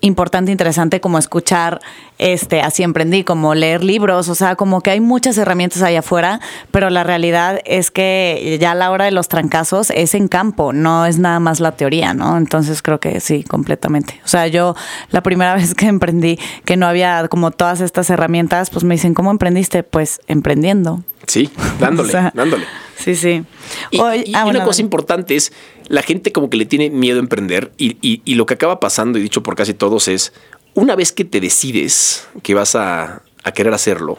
importante, 0.00 0.52
interesante 0.52 1.00
como 1.00 1.18
escuchar, 1.18 1.80
este, 2.18 2.60
así 2.60 2.82
emprendí, 2.82 3.24
como 3.24 3.54
leer 3.54 3.82
libros, 3.84 4.28
o 4.28 4.34
sea, 4.34 4.56
como 4.56 4.80
que 4.80 4.90
hay 4.90 5.00
muchas 5.00 5.38
herramientas 5.38 5.82
allá 5.82 6.00
afuera, 6.00 6.40
pero 6.70 6.90
la 6.90 7.04
realidad 7.04 7.60
es 7.64 7.90
que 7.90 8.58
ya 8.60 8.72
a 8.72 8.74
la 8.74 8.90
hora 8.90 9.06
de 9.06 9.10
los 9.10 9.28
trancazos 9.28 9.90
es 9.90 10.14
en 10.14 10.28
campo, 10.28 10.72
no 10.72 11.06
es 11.06 11.18
nada 11.18 11.40
más 11.40 11.60
la 11.60 11.72
teoría, 11.72 12.14
¿no? 12.14 12.36
Entonces 12.36 12.82
creo 12.82 13.00
que 13.00 13.20
sí, 13.20 13.44
completamente. 13.44 14.20
O 14.24 14.28
sea, 14.28 14.46
yo 14.46 14.74
la 15.10 15.22
primera 15.22 15.54
vez 15.56 15.74
que 15.74 15.86
emprendí, 15.86 16.38
que 16.64 16.76
no 16.76 16.86
había 16.86 17.28
como 17.28 17.50
todas 17.50 17.80
estas 17.80 18.10
herramientas, 18.10 18.70
pues 18.70 18.84
me 18.84 18.94
dicen, 18.94 19.14
¿cómo 19.14 19.30
emprendiste? 19.30 19.82
Pues 19.82 20.20
emprendiendo. 20.26 21.02
Sí, 21.30 21.48
dándole, 21.78 22.08
o 22.08 22.12
sea, 22.12 22.32
dándole. 22.34 22.66
Sí, 22.96 23.14
sí. 23.14 23.44
Y, 23.92 24.00
Hoy, 24.00 24.24
y 24.26 24.34
ah, 24.34 24.42
una 24.42 24.44
bueno, 24.44 24.64
cosa 24.64 24.82
importante 24.82 25.36
es, 25.36 25.52
la 25.86 26.02
gente 26.02 26.32
como 26.32 26.50
que 26.50 26.56
le 26.56 26.66
tiene 26.66 26.90
miedo 26.90 27.18
a 27.18 27.20
emprender 27.20 27.70
y, 27.78 27.96
y, 28.02 28.20
y, 28.24 28.34
lo 28.34 28.46
que 28.46 28.54
acaba 28.54 28.80
pasando, 28.80 29.16
y 29.16 29.22
dicho 29.22 29.44
por 29.44 29.54
casi 29.54 29.72
todos, 29.72 30.08
es, 30.08 30.32
una 30.74 30.96
vez 30.96 31.12
que 31.12 31.24
te 31.24 31.40
decides 31.40 32.26
que 32.42 32.54
vas 32.54 32.74
a, 32.74 33.22
a 33.44 33.52
querer 33.52 33.72
hacerlo 33.74 34.18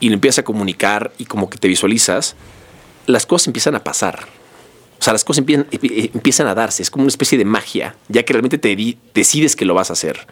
y 0.00 0.08
lo 0.08 0.14
empiezas 0.14 0.38
a 0.38 0.44
comunicar 0.44 1.12
y 1.18 1.26
como 1.26 1.50
que 1.50 1.58
te 1.58 1.68
visualizas, 1.68 2.34
las 3.04 3.26
cosas 3.26 3.48
empiezan 3.48 3.74
a 3.74 3.84
pasar. 3.84 4.26
O 4.98 5.02
sea, 5.02 5.12
las 5.12 5.24
cosas 5.24 5.40
empiezan, 5.40 5.66
empiezan 5.70 6.46
a 6.46 6.54
darse. 6.54 6.82
Es 6.82 6.90
como 6.90 7.02
una 7.02 7.10
especie 7.10 7.36
de 7.36 7.44
magia, 7.44 7.94
ya 8.08 8.22
que 8.22 8.32
realmente 8.32 8.56
te 8.56 8.74
decides 9.14 9.54
que 9.54 9.66
lo 9.66 9.74
vas 9.74 9.90
a 9.90 9.92
hacer. 9.92 10.26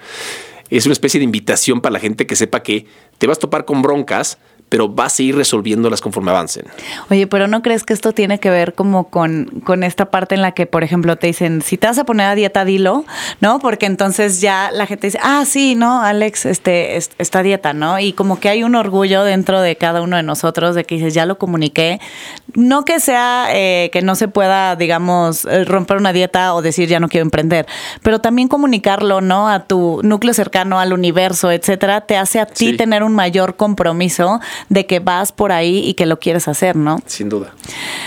Es 0.70 0.87
una 0.87 0.94
especie 0.94 1.20
de 1.20 1.24
invitación 1.24 1.83
para 1.83 1.92
la 1.92 2.00
gente 2.00 2.26
que 2.26 2.37
sepa 2.37 2.62
que 2.62 2.87
te 3.18 3.26
vas 3.26 3.37
a 3.37 3.40
topar 3.40 3.66
con 3.66 3.83
broncas, 3.83 4.38
pero 4.68 4.88
vas 4.88 5.18
a 5.18 5.22
ir 5.22 5.37
resolviéndolas 5.37 6.00
conforme 6.00 6.31
avancen. 6.31 6.64
Oye, 7.09 7.26
pero 7.26 7.46
¿no 7.46 7.62
crees 7.62 7.85
que 7.85 7.92
esto 7.92 8.12
tiene 8.12 8.40
que 8.40 8.50
ver 8.50 8.74
como 8.74 9.09
con, 9.09 9.46
con 9.64 9.85
esta 9.85 10.07
parte 10.11 10.35
en 10.35 10.42
la 10.42 10.52
que, 10.52 10.66
por 10.66 10.83
ejemplo, 10.83 11.16
te 11.16 11.29
dicen, 11.29 11.62
si 11.62 11.76
te 11.76 11.87
vas 11.87 11.98
a 11.98 12.05
poner 12.05 12.26
a 12.26 12.35
dieta, 12.35 12.64
dilo, 12.64 13.05
¿no? 13.40 13.61
Porque 13.61 13.87
entonces 13.87 14.40
ya 14.40 14.70
la 14.72 14.87
gente 14.87 15.07
dice, 15.07 15.20
ah, 15.22 15.44
sí, 15.46 15.76
no, 15.76 16.02
Alex, 16.02 16.46
este, 16.46 16.96
esta 16.96 17.42
dieta, 17.42 17.74
¿no? 17.74 18.00
Y 18.00 18.12
como 18.12 18.40
que 18.40 18.48
hay 18.48 18.64
un 18.64 18.74
orgullo 18.74 19.22
dentro 19.22 19.61
de 19.61 19.76
cada 19.76 20.02
uno 20.02 20.16
de 20.16 20.24
nosotros 20.24 20.74
de 20.74 20.85
que 20.85 20.96
dices, 20.96 21.14
ya 21.14 21.26
lo 21.26 21.38
comuniqué. 21.38 22.00
No 22.57 22.85
que 22.85 23.01
sea 23.01 23.49
eh, 23.51 23.90
que 23.92 24.03
no 24.03 24.14
se 24.16 24.29
pueda, 24.29 24.75
digamos, 24.77 25.47
romper 25.66 25.99
una 25.99 26.12
dieta 26.12 26.55
o 26.55 26.62
decir, 26.62 26.88
ya 26.88 27.01
no 27.01 27.09
quiero 27.09 27.25
emprender, 27.25 27.66
pero 28.03 28.21
también 28.21 28.49
comunicarlo, 28.49 29.21
¿no? 29.21 29.49
A 29.49 29.64
tu 29.64 30.01
núcleo 30.03 30.35
cercano, 30.35 30.81
al 30.81 30.92
universo, 30.92 31.53
etcétera, 31.53 32.01
te 32.01 32.16
hace 32.16 32.40
a 32.40 32.47
ti 32.47 32.71
sí. 32.71 32.77
tener 32.77 33.03
un 33.03 33.14
mayor 33.14 33.57
compromiso 33.57 34.40
de 34.69 34.87
que 34.87 34.99
vas 34.99 35.33
por 35.33 35.53
ahí 35.53 35.79
y 35.87 35.95
que 35.95 36.07
lo 36.07 36.19
quieres 36.19 36.49
hacer, 36.49 36.77
¿no? 36.77 37.01
Sin 37.07 37.29
duda, 37.29 37.53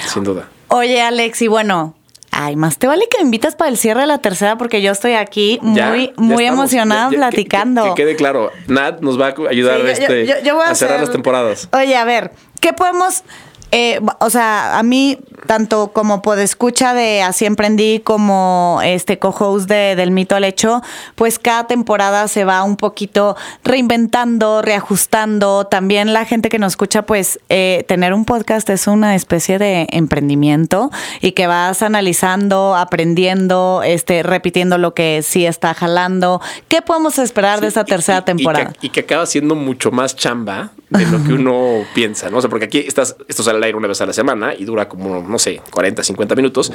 sin 0.06 0.24
duda. 0.24 0.50
Oye, 0.68 1.02
Alex, 1.02 1.42
y 1.42 1.48
bueno, 1.48 1.96
Ay, 2.32 2.56
más 2.56 2.78
te 2.78 2.88
vale 2.88 3.08
que 3.10 3.18
me 3.18 3.24
invitas 3.24 3.56
para 3.56 3.70
el 3.70 3.78
cierre 3.78 4.02
de 4.02 4.08
la 4.08 4.20
tercera 4.20 4.58
porque 4.58 4.82
yo 4.82 4.92
estoy 4.92 5.14
aquí 5.14 5.60
muy, 5.62 5.78
ya, 5.78 5.96
ya 5.96 6.12
muy 6.18 6.46
emocionada 6.46 7.10
ya, 7.12 7.18
platicando. 7.18 7.84
Que, 7.84 7.90
que, 7.90 7.96
quede 7.96 8.16
claro, 8.16 8.52
Nat 8.68 9.02
nos 9.02 9.20
va 9.20 9.28
a 9.28 9.50
ayudar 9.50 9.82
sí, 9.82 9.88
este, 9.88 10.26
yo, 10.26 10.36
yo, 10.44 10.62
a, 10.62 10.70
a 10.70 10.76
cerrar 10.76 11.00
las 11.00 11.12
temporadas. 11.12 11.68
Oye, 11.74 11.96
a 11.96 12.06
ver, 12.06 12.32
¿qué 12.62 12.72
podemos 12.74 13.24
eh, 13.72 14.00
o 14.20 14.30
sea, 14.30 14.78
a 14.78 14.84
mí, 14.84 15.18
tanto 15.46 15.92
como 15.94 16.22
escucha 16.38 16.94
de 16.94 17.22
Así 17.22 17.46
Emprendí, 17.46 18.00
como 18.00 18.80
este 18.84 19.20
co-host 19.20 19.68
de, 19.68 19.96
del 19.96 20.12
Mito 20.12 20.36
al 20.36 20.44
Hecho, 20.44 20.82
pues 21.16 21.40
cada 21.40 21.68
temporada 21.68 22.28
se 22.28 22.46
va 22.46 22.64
un 22.64 22.78
poquito 22.78 23.36
reinventando, 23.64 24.62
reajustando. 24.62 25.66
También 25.66 26.14
la 26.14 26.26
gente 26.26 26.50
que 26.50 26.60
nos 26.60 26.74
escucha, 26.74 27.04
pues 27.04 27.40
eh, 27.50 27.86
tener 27.88 28.14
un 28.14 28.26
podcast 28.26 28.70
es 28.70 28.88
una 28.88 29.16
especie 29.16 29.60
de 29.60 29.88
emprendimiento 29.92 30.92
y 31.22 31.34
que 31.34 31.48
vas 31.48 31.82
analizando, 31.82 32.76
aprendiendo, 32.76 33.82
este, 33.84 34.24
repitiendo 34.24 34.78
lo 34.78 34.94
que 34.94 35.22
sí 35.24 35.46
está 35.46 35.74
jalando. 35.74 36.42
¿Qué 36.68 36.82
podemos 36.82 37.20
esperar 37.20 37.56
sí, 37.56 37.62
de 37.62 37.68
esta 37.68 37.86
tercera 37.86 38.20
y, 38.20 38.24
temporada? 38.24 38.72
Y 38.76 38.80
que, 38.80 38.88
y 38.88 38.90
que, 38.90 39.00
acaba 39.02 39.26
siendo 39.26 39.56
mucho 39.56 39.92
más 39.92 40.16
chamba 40.16 40.72
de 40.90 41.06
lo 41.06 41.24
que 41.24 41.34
uno 41.34 41.86
piensa, 41.94 42.30
¿no? 42.30 42.38
O 42.38 42.42
sea, 42.42 42.50
porque 42.50 42.66
aquí 42.66 42.80
estás, 42.80 43.16
esto 43.28 43.44
sale 43.44 43.58
al 43.58 43.64
aire 43.64 43.78
una 43.78 43.88
vez 43.88 44.02
a 44.02 44.06
la 44.06 44.14
semana 44.14 44.54
y 44.58 44.66
dura 44.66 44.88
como, 44.88 45.22
no 45.30 45.40
sé, 45.40 45.62
40, 45.72 46.04
50 46.04 46.36
minutos, 46.36 46.72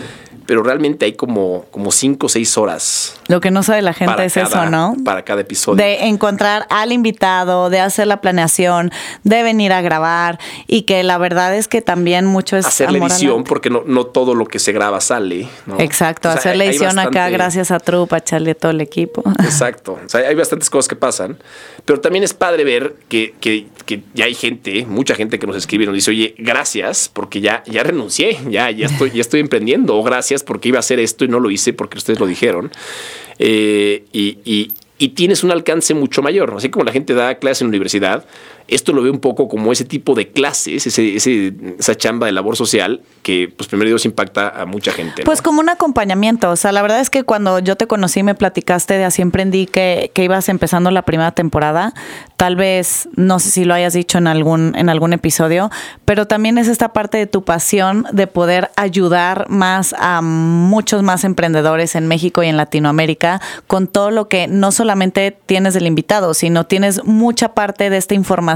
pero 0.46 0.62
realmente 0.62 1.04
hay 1.04 1.14
como, 1.14 1.64
como 1.70 1.90
5 1.90 2.26
o 2.26 2.28
6 2.28 2.58
horas. 2.58 3.20
Lo 3.28 3.40
que 3.40 3.50
no 3.50 3.62
sabe 3.62 3.82
la 3.82 3.92
gente 3.92 4.24
es 4.24 4.34
cada, 4.34 4.46
eso, 4.46 4.70
¿no? 4.70 4.94
Para 5.04 5.24
cada 5.24 5.40
episodio. 5.40 5.82
De 5.82 6.06
encontrar 6.06 6.66
al 6.70 6.92
invitado, 6.92 7.70
de 7.70 7.80
hacer 7.80 8.06
la 8.06 8.20
planeación, 8.20 8.90
de 9.22 9.42
venir 9.42 9.72
a 9.72 9.80
grabar 9.80 10.38
y 10.66 10.82
que 10.82 11.02
la 11.02 11.18
verdad 11.18 11.54
es 11.54 11.68
que 11.68 11.82
también 11.82 12.26
mucho 12.26 12.56
es... 12.56 12.66
Hacer 12.66 12.92
la 12.92 12.98
edición, 12.98 13.44
porque 13.44 13.70
no, 13.70 13.82
no 13.86 14.06
todo 14.06 14.34
lo 14.34 14.46
que 14.46 14.58
se 14.58 14.72
graba 14.72 15.00
sale, 15.00 15.48
¿no? 15.66 15.78
Exacto, 15.80 16.28
o 16.28 16.32
sea, 16.32 16.40
hacer 16.40 16.56
la 16.56 16.64
edición 16.64 16.96
bastante... 16.96 17.18
acá 17.18 17.30
gracias 17.30 17.70
a 17.70 17.78
Trup, 17.78 18.12
a 18.12 18.22
Charlie, 18.22 18.50
a 18.50 18.54
todo 18.54 18.70
el 18.70 18.80
equipo. 18.80 19.22
Exacto, 19.42 19.98
o 20.04 20.08
sea, 20.08 20.20
hay 20.20 20.34
bastantes 20.34 20.70
cosas 20.70 20.88
que 20.88 20.96
pasan, 20.96 21.38
pero 21.84 22.00
también 22.00 22.24
es 22.24 22.32
padre 22.32 22.64
ver 22.64 22.96
que, 23.08 23.34
que, 23.40 23.66
que 23.84 24.00
ya 24.14 24.24
hay 24.24 24.34
gente, 24.34 24.86
mucha 24.86 25.14
gente 25.14 25.38
que 25.38 25.46
nos 25.46 25.56
escribe 25.56 25.84
y 25.84 25.86
nos 25.86 25.94
dice, 25.94 26.10
oye, 26.10 26.34
gracias 26.38 27.10
porque 27.12 27.40
ya, 27.40 27.62
ya 27.66 27.82
renuncié, 27.82 28.38
ya, 28.48 28.70
ya, 28.70 28.86
estoy, 28.86 29.10
ya 29.10 29.20
estoy 29.20 29.40
emprendiendo, 29.40 29.96
o 29.96 30.02
gracias 30.02 30.42
porque 30.42 30.68
iba 30.68 30.78
a 30.78 30.80
hacer 30.80 30.98
esto 30.98 31.24
y 31.24 31.28
no 31.28 31.40
lo 31.40 31.50
hice 31.50 31.74
porque 31.74 31.98
ustedes 31.98 32.20
lo 32.20 32.26
dijeron. 32.26 32.70
Eh, 33.38 34.04
y, 34.12 34.38
y, 34.44 34.72
y, 34.98 35.08
tienes 35.08 35.44
un 35.44 35.50
alcance 35.50 35.92
mucho 35.92 36.22
mayor. 36.22 36.54
Así 36.56 36.70
como 36.70 36.84
la 36.84 36.92
gente 36.92 37.12
da 37.12 37.34
clases 37.34 37.62
en 37.62 37.66
la 37.66 37.70
universidad, 37.70 38.24
esto 38.66 38.92
lo 38.92 39.02
veo 39.02 39.12
un 39.12 39.18
poco 39.18 39.48
como 39.48 39.72
ese 39.72 39.84
tipo 39.84 40.14
de 40.14 40.28
clases, 40.28 40.86
ese, 40.86 41.16
ese, 41.16 41.52
esa 41.78 41.94
chamba 41.94 42.26
de 42.26 42.32
labor 42.32 42.56
social 42.56 43.02
que, 43.22 43.52
pues, 43.54 43.68
primero 43.68 43.88
Dios 43.88 44.04
impacta 44.06 44.48
a 44.48 44.64
mucha 44.64 44.92
gente. 44.92 45.22
¿no? 45.22 45.26
Pues 45.26 45.42
como 45.42 45.60
un 45.60 45.68
acompañamiento. 45.68 46.50
O 46.50 46.56
sea, 46.56 46.72
la 46.72 46.80
verdad 46.80 47.00
es 47.00 47.10
que 47.10 47.24
cuando 47.24 47.58
yo 47.58 47.76
te 47.76 47.86
conocí, 47.86 48.22
me 48.22 48.34
platicaste 48.34 48.94
de 48.94 49.04
así 49.04 49.22
emprendí 49.22 49.66
que, 49.66 50.10
que 50.14 50.24
ibas 50.24 50.48
empezando 50.48 50.90
la 50.90 51.02
primera 51.02 51.32
temporada. 51.32 51.94
Tal 52.36 52.56
vez, 52.56 53.08
no 53.16 53.38
sé 53.38 53.50
si 53.50 53.64
lo 53.64 53.74
hayas 53.74 53.92
dicho 53.92 54.18
en 54.18 54.26
algún, 54.26 54.74
en 54.76 54.88
algún 54.88 55.12
episodio, 55.12 55.70
pero 56.04 56.26
también 56.26 56.58
es 56.58 56.68
esta 56.68 56.92
parte 56.92 57.18
de 57.18 57.26
tu 57.26 57.44
pasión 57.44 58.06
de 58.12 58.26
poder 58.26 58.70
ayudar 58.76 59.46
más 59.50 59.94
a 59.98 60.22
muchos 60.22 61.02
más 61.02 61.24
emprendedores 61.24 61.94
en 61.94 62.06
México 62.06 62.42
y 62.42 62.48
en 62.48 62.56
Latinoamérica 62.56 63.40
con 63.66 63.86
todo 63.86 64.10
lo 64.10 64.28
que 64.28 64.48
no 64.48 64.72
solamente 64.72 65.36
tienes 65.46 65.74
del 65.74 65.86
invitado, 65.86 66.34
sino 66.34 66.64
tienes 66.64 67.04
mucha 67.04 67.54
parte 67.54 67.90
de 67.90 67.96
esta 67.98 68.14
información 68.14 68.53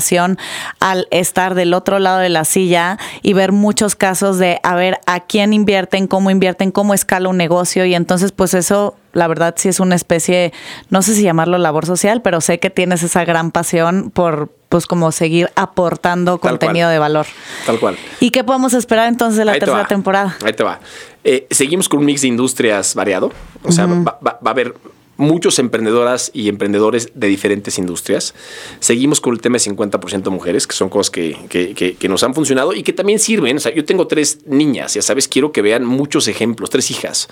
al 0.80 1.06
estar 1.10 1.54
del 1.54 1.74
otro 1.74 1.98
lado 1.98 2.18
de 2.18 2.28
la 2.28 2.44
silla 2.44 2.98
y 3.22 3.32
ver 3.32 3.52
muchos 3.52 3.94
casos 3.94 4.38
de 4.38 4.60
a 4.62 4.74
ver 4.74 4.98
a 5.06 5.20
quién 5.20 5.52
invierten, 5.52 6.06
cómo 6.06 6.30
invierten, 6.30 6.70
cómo 6.70 6.94
escala 6.94 7.28
un 7.28 7.36
negocio 7.36 7.84
y 7.84 7.94
entonces 7.94 8.32
pues 8.32 8.54
eso 8.54 8.96
la 9.12 9.26
verdad 9.26 9.54
sí 9.56 9.68
es 9.68 9.80
una 9.80 9.94
especie, 9.94 10.52
no 10.90 11.02
sé 11.02 11.14
si 11.14 11.22
llamarlo 11.22 11.58
labor 11.58 11.86
social, 11.86 12.22
pero 12.22 12.40
sé 12.40 12.58
que 12.58 12.70
tienes 12.70 13.02
esa 13.02 13.24
gran 13.24 13.50
pasión 13.50 14.10
por 14.10 14.50
pues 14.68 14.86
como 14.86 15.12
seguir 15.12 15.50
aportando 15.56 16.38
Tal 16.38 16.50
contenido 16.50 16.86
cual. 16.86 16.92
de 16.92 16.98
valor. 16.98 17.26
Tal 17.66 17.80
cual. 17.80 17.96
¿Y 18.20 18.30
qué 18.30 18.44
podemos 18.44 18.74
esperar 18.74 19.08
entonces 19.08 19.38
de 19.38 19.44
la 19.46 19.52
Ahí 19.52 19.60
tercera 19.60 19.86
temporada? 19.86 20.36
Ahí 20.44 20.52
te 20.52 20.62
va. 20.62 20.78
Eh, 21.24 21.46
seguimos 21.50 21.88
con 21.88 22.00
un 22.00 22.04
mix 22.04 22.20
de 22.22 22.28
industrias 22.28 22.94
variado. 22.94 23.32
O 23.64 23.72
sea, 23.72 23.86
uh 23.86 23.90
-huh. 23.90 24.06
va, 24.06 24.18
va, 24.24 24.38
va 24.44 24.50
a 24.50 24.50
haber 24.50 24.74
muchos 25.18 25.58
emprendedoras 25.58 26.30
y 26.32 26.48
emprendedores 26.48 27.10
de 27.14 27.26
diferentes 27.26 27.76
industrias. 27.76 28.34
Seguimos 28.78 29.20
con 29.20 29.34
el 29.34 29.40
tema 29.40 29.58
de 29.58 29.64
50% 29.70 30.30
mujeres, 30.30 30.66
que 30.66 30.74
son 30.74 30.88
cosas 30.88 31.10
que, 31.10 31.36
que, 31.50 31.74
que, 31.74 31.96
que, 31.96 32.08
nos 32.08 32.22
han 32.22 32.34
funcionado 32.34 32.72
y 32.72 32.84
que 32.84 32.92
también 32.92 33.18
sirven. 33.18 33.56
O 33.56 33.60
sea, 33.60 33.74
yo 33.74 33.84
tengo 33.84 34.06
tres 34.06 34.46
niñas, 34.46 34.94
ya 34.94 35.02
sabes, 35.02 35.26
quiero 35.26 35.50
que 35.50 35.60
vean 35.60 35.84
muchos 35.84 36.28
ejemplos, 36.28 36.70
tres 36.70 36.90
hijas, 36.92 37.28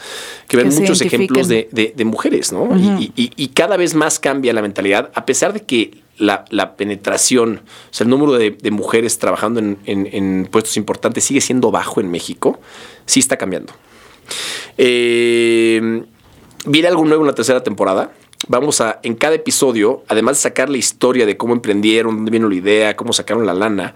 que 0.49 0.57
vean 0.57 0.75
muchos 0.75 1.01
ejemplos 1.01 1.47
de, 1.47 1.69
de, 1.71 1.95
de, 1.97 2.05
mujeres, 2.05 2.53
¿no? 2.53 2.65
Uh 2.65 2.75
-huh. 2.75 3.01
y, 3.01 3.13
y, 3.15 3.33
y 3.37 3.49
cada 3.49 3.77
vez 3.77 3.95
más 3.95 4.19
cambia 4.19 4.53
la 4.53 4.63
mentalidad, 4.63 5.11
a 5.15 5.25
pesar 5.25 5.53
de 5.53 5.61
que 5.61 6.03
la, 6.19 6.45
la, 6.51 6.77
penetración, 6.77 7.63
o 7.91 7.95
sea, 7.95 8.05
el 8.05 8.11
número 8.11 8.33
de, 8.33 8.51
de 8.51 8.71
mujeres 8.73 9.19
trabajando 9.21 9.61
en, 9.61 9.79
en, 9.87 10.09
en, 10.11 10.49
puestos 10.51 10.77
importantes 10.77 11.25
sigue 11.25 11.41
siendo 11.41 11.71
bajo 11.71 12.01
en 12.01 12.11
México, 12.11 12.59
sí 13.05 13.21
está 13.21 13.37
cambiando. 13.37 13.73
Eh, 14.77 16.05
viene 16.67 16.89
algo 16.89 17.05
nuevo 17.05 17.23
en 17.23 17.29
la 17.29 17.35
tercera 17.35 17.63
temporada. 17.63 18.13
vamos 18.49 18.81
a, 18.81 19.01
en 19.03 19.15
cada 19.15 19.35
episodio, 19.35 20.05
además 20.09 20.37
de 20.37 20.43
sacar 20.43 20.69
la 20.69 20.77
historia 20.77 21.27
de 21.27 21.37
cómo 21.37 21.55
emprendieron, 21.55 22.17
dónde 22.17 22.31
vino 22.31 22.49
la 22.49 22.55
idea, 22.55 22.97
cómo 22.97 23.13
sacaron 23.13 23.47
la 23.47 23.55
lana, 23.55 23.95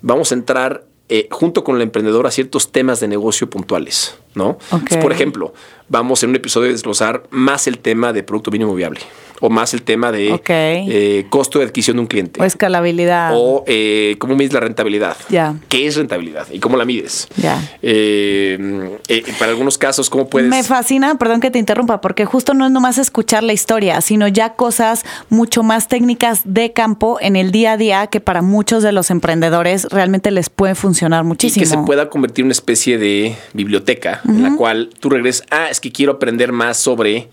vamos 0.00 0.32
a 0.32 0.34
entrar 0.34 0.84
eh, 1.08 1.28
junto 1.30 1.62
con 1.62 1.76
el 1.76 1.82
emprendedor 1.82 2.26
a 2.26 2.30
ciertos 2.30 2.72
temas 2.72 3.00
de 3.00 3.08
negocio 3.08 3.50
puntuales, 3.50 4.16
¿no? 4.34 4.56
Por 5.02 5.12
ejemplo, 5.12 5.52
vamos 5.88 6.22
en 6.22 6.30
un 6.30 6.36
episodio 6.36 6.70
a 6.70 6.72
desglosar 6.72 7.24
más 7.30 7.66
el 7.66 7.78
tema 7.78 8.12
de 8.12 8.22
producto 8.22 8.50
mínimo 8.50 8.74
viable 8.74 9.00
o 9.42 9.50
más 9.50 9.74
el 9.74 9.82
tema 9.82 10.12
de 10.12 10.40
eh, 10.46 11.26
costo 11.28 11.58
de 11.58 11.64
adquisición 11.64 11.96
de 11.96 12.00
un 12.02 12.06
cliente. 12.06 12.40
O 12.40 12.44
escalabilidad. 12.44 13.32
O 13.34 13.64
eh, 13.66 14.14
cómo 14.18 14.36
mides 14.36 14.52
la 14.52 14.60
rentabilidad. 14.60 15.16
Ya. 15.28 15.56
¿Qué 15.68 15.88
es 15.88 15.96
rentabilidad? 15.96 16.46
¿Y 16.52 16.60
cómo 16.60 16.76
la 16.76 16.84
mides? 16.84 17.26
Ya. 17.36 17.60
Eh, 17.82 18.98
eh, 19.08 19.24
para 19.40 19.50
algunos 19.50 19.78
casos, 19.78 20.08
¿cómo 20.08 20.28
puedes...? 20.28 20.48
Me 20.48 20.62
fascina, 20.62 21.18
perdón 21.18 21.40
que 21.40 21.50
te 21.50 21.58
interrumpa, 21.58 22.00
porque 22.00 22.24
justo 22.24 22.54
no 22.54 22.66
es 22.66 22.70
nomás 22.70 22.98
escuchar 22.98 23.42
la 23.42 23.52
historia, 23.52 24.00
sino 24.00 24.28
ya 24.28 24.54
cosas 24.54 25.04
mucho 25.28 25.64
más 25.64 25.88
técnicas 25.88 26.42
de 26.44 26.72
campo 26.72 27.18
en 27.20 27.34
el 27.34 27.50
día 27.50 27.72
a 27.72 27.76
día 27.76 28.06
que 28.06 28.20
para 28.20 28.42
muchos 28.42 28.84
de 28.84 28.92
los 28.92 29.10
emprendedores 29.10 29.86
realmente 29.90 30.30
les 30.30 30.50
puede 30.50 30.76
funcionar 30.76 31.24
y 31.24 31.26
muchísimo. 31.26 31.64
que 31.64 31.68
se 31.68 31.78
pueda 31.78 32.08
convertir 32.08 32.44
en 32.44 32.46
una 32.46 32.52
especie 32.52 32.96
de 32.96 33.34
biblioteca 33.54 34.20
en 34.24 34.44
la 34.44 34.54
cual 34.54 34.90
tú 35.00 35.10
regresas, 35.10 35.44
ah, 35.50 35.68
es 35.68 35.80
que 35.80 35.90
quiero 35.90 36.12
aprender 36.12 36.52
más 36.52 36.76
sobre 36.76 37.28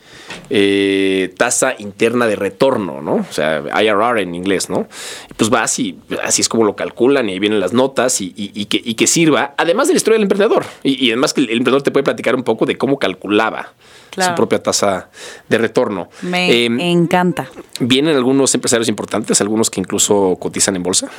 eh, 0.50 1.32
tasa 1.38 1.76
interna 1.78 1.99
de 2.00 2.36
retorno, 2.36 3.02
¿no? 3.02 3.16
O 3.16 3.26
sea, 3.32 3.62
IRR 3.84 4.22
en 4.22 4.34
inglés, 4.34 4.70
¿no? 4.70 4.88
Y 5.30 5.34
pues 5.36 5.50
vas 5.50 5.78
y 5.80 5.98
así 6.24 6.42
es 6.42 6.50
como 6.50 6.64
lo 6.64 6.76
calculan 6.76 7.30
y 7.30 7.34
ahí 7.34 7.40
vienen 7.40 7.60
las 7.60 7.74
notas 7.74 8.22
y, 8.22 8.34
y- 8.36 8.52
y 8.54 8.66
que, 8.66 8.82
y 8.84 8.94
que 8.96 9.06
sirva, 9.08 9.54
además 9.58 9.88
de 9.88 9.94
la 9.94 9.98
historia 9.98 10.16
del 10.16 10.24
emprendedor. 10.24 10.66
Y, 10.84 11.10
además 11.12 11.34
que 11.34 11.42
el 11.42 11.50
emprendedor 11.50 11.82
te 11.84 11.92
puede 11.92 12.04
platicar 12.04 12.36
un 12.36 12.44
poco 12.44 12.66
de 12.66 12.78
cómo 12.78 12.98
calculaba 13.00 13.74
Claro. 14.12 14.32
su 14.32 14.36
propia 14.36 14.64
tasa 14.64 15.10
de 15.50 15.58
retorno. 15.60 16.10
Me 16.24 16.66
Em, 16.66 16.80
encanta. 16.80 17.48
Vienen 17.80 18.16
algunos 18.16 18.54
empresarios 18.56 18.90
importantes, 18.90 19.40
algunos 19.42 19.70
que 19.70 19.80
incluso 19.82 20.36
cotizan 20.40 20.76
en 20.78 20.84
bolsa. 20.84 21.10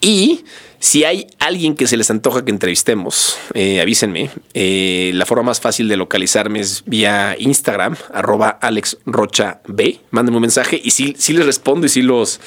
Y 0.00 0.44
si 0.82 1.04
hay 1.04 1.28
alguien 1.38 1.76
que 1.76 1.86
se 1.86 1.96
les 1.96 2.10
antoja 2.10 2.44
que 2.44 2.50
entrevistemos, 2.50 3.38
eh, 3.54 3.80
avísenme. 3.80 4.30
Eh, 4.52 5.12
la 5.14 5.26
forma 5.26 5.44
más 5.44 5.60
fácil 5.60 5.86
de 5.86 5.96
localizarme 5.96 6.58
es 6.58 6.82
vía 6.86 7.36
Instagram, 7.38 7.94
arroba 8.12 8.48
Alex 8.48 8.98
Rocha 9.06 9.60
B. 9.68 10.00
Mándenme 10.10 10.38
un 10.38 10.42
mensaje 10.42 10.80
y 10.82 10.90
sí, 10.90 11.14
sí 11.16 11.34
les 11.34 11.46
respondo 11.46 11.86
y 11.86 11.88
sí 11.88 12.02
los, 12.02 12.40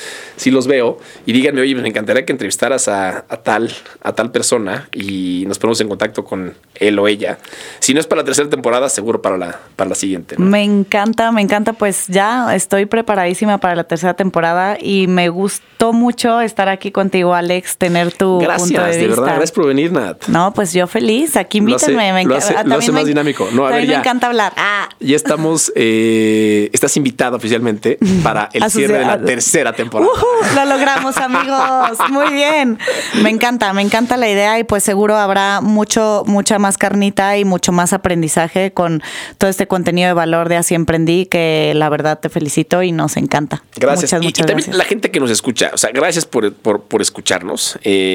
los 0.47 0.67
veo. 0.67 0.97
Y 1.25 1.31
díganme, 1.31 1.61
oye, 1.61 1.75
me 1.75 1.87
encantaría 1.87 2.25
que 2.25 2.33
entrevistaras 2.33 2.89
a, 2.89 3.21
tal, 3.41 3.71
a 4.03 4.11
tal 4.11 4.31
persona 4.31 4.89
y 4.91 5.45
nos 5.47 5.57
ponemos 5.57 5.79
en 5.79 5.87
contacto 5.87 6.25
con 6.25 6.55
él 6.75 6.99
o 6.99 7.07
ella. 7.07 7.37
Si 7.79 7.93
no 7.93 8.01
es 8.01 8.05
para 8.05 8.21
la 8.21 8.25
tercera 8.25 8.49
temporada, 8.49 8.89
seguro 8.89 9.21
para 9.21 9.37
la, 9.37 9.61
para 9.77 9.91
la 9.91 9.95
siguiente. 9.95 10.35
Me 10.37 10.61
encanta, 10.61 11.31
me 11.31 11.41
encanta. 11.41 11.71
Pues 11.71 12.07
ya 12.09 12.53
estoy 12.53 12.85
preparadísima 12.85 13.59
para 13.59 13.75
la 13.77 13.85
tercera 13.85 14.13
temporada 14.13 14.77
y 14.77 15.07
me 15.07 15.29
gustó 15.29 15.93
mucho 15.93 16.41
estar 16.41 16.67
aquí 16.67 16.91
contigo, 16.91 17.33
Alex, 17.33 17.77
tener 17.77 18.11
tu 18.11 18.24
Gracias, 18.39 18.69
de 18.69 18.91
de, 18.97 19.07
vista. 19.07 19.21
verdad. 19.21 19.35
Gracias 19.37 19.51
por 19.51 19.67
venir, 19.67 19.91
Nat. 19.91 20.27
No, 20.27 20.53
pues 20.53 20.73
yo 20.73 20.87
feliz. 20.87 21.35
Aquí 21.37 21.59
Lo 21.59 21.75
hace- 21.75 21.91
invítenme. 21.91 22.13
me 22.13 22.23
lo 22.25 22.35
hace- 22.35 22.55
ah, 22.55 22.63
lo 22.65 22.75
hace 22.75 22.91
me- 22.91 22.99
más 22.99 23.07
dinámico. 23.07 23.47
No, 23.51 23.65
a 23.65 23.71
ver, 23.71 23.81
me 23.81 23.87
ya. 23.87 23.99
encanta 23.99 24.27
hablar. 24.27 24.53
Ah. 24.57 24.89
Ya 24.99 25.15
estamos, 25.15 25.71
eh, 25.75 26.69
estás 26.73 26.95
invitada 26.97 27.37
oficialmente 27.37 27.97
para 28.23 28.49
el 28.53 28.69
cierre 28.71 28.99
de 28.99 29.05
la 29.05 29.21
tercera 29.21 29.73
temporada. 29.73 30.11
Ujú, 30.11 30.25
lo 30.55 30.65
logramos, 30.65 31.17
amigos. 31.17 31.97
Muy 32.09 32.33
bien. 32.33 32.77
Me 33.21 33.29
encanta, 33.29 33.71
me 33.73 33.81
encanta 33.81 34.17
la 34.17 34.29
idea 34.29 34.59
y 34.59 34.63
pues 34.63 34.83
seguro 34.83 35.15
habrá 35.15 35.61
mucho, 35.61 36.23
mucha 36.27 36.59
más 36.59 36.77
carnita 36.77 37.37
y 37.37 37.45
mucho 37.45 37.71
más 37.71 37.93
aprendizaje 37.93 38.71
con 38.71 39.01
todo 39.37 39.49
este 39.49 39.67
contenido 39.67 40.07
de 40.07 40.13
valor 40.13 40.49
de 40.49 40.57
Así 40.57 40.75
Emprendí, 40.75 41.25
que 41.25 41.73
la 41.75 41.89
verdad 41.89 42.19
te 42.19 42.29
felicito 42.29 42.81
y 42.83 42.91
nos 42.91 43.17
encanta. 43.17 43.63
Gracias. 43.75 44.13
Muchas, 44.13 44.29
y, 44.29 44.31
también 44.33 44.57
gracias. 44.57 44.75
la 44.77 44.85
gente 44.85 45.11
que 45.11 45.19
nos 45.19 45.29
escucha, 45.31 45.71
o 45.73 45.77
sea, 45.77 45.91
gracias 45.93 46.25
por, 46.25 46.53
por- 46.53 46.81
por 46.83 47.01
escucharnos. 47.01 47.77
Eh, 47.83 48.14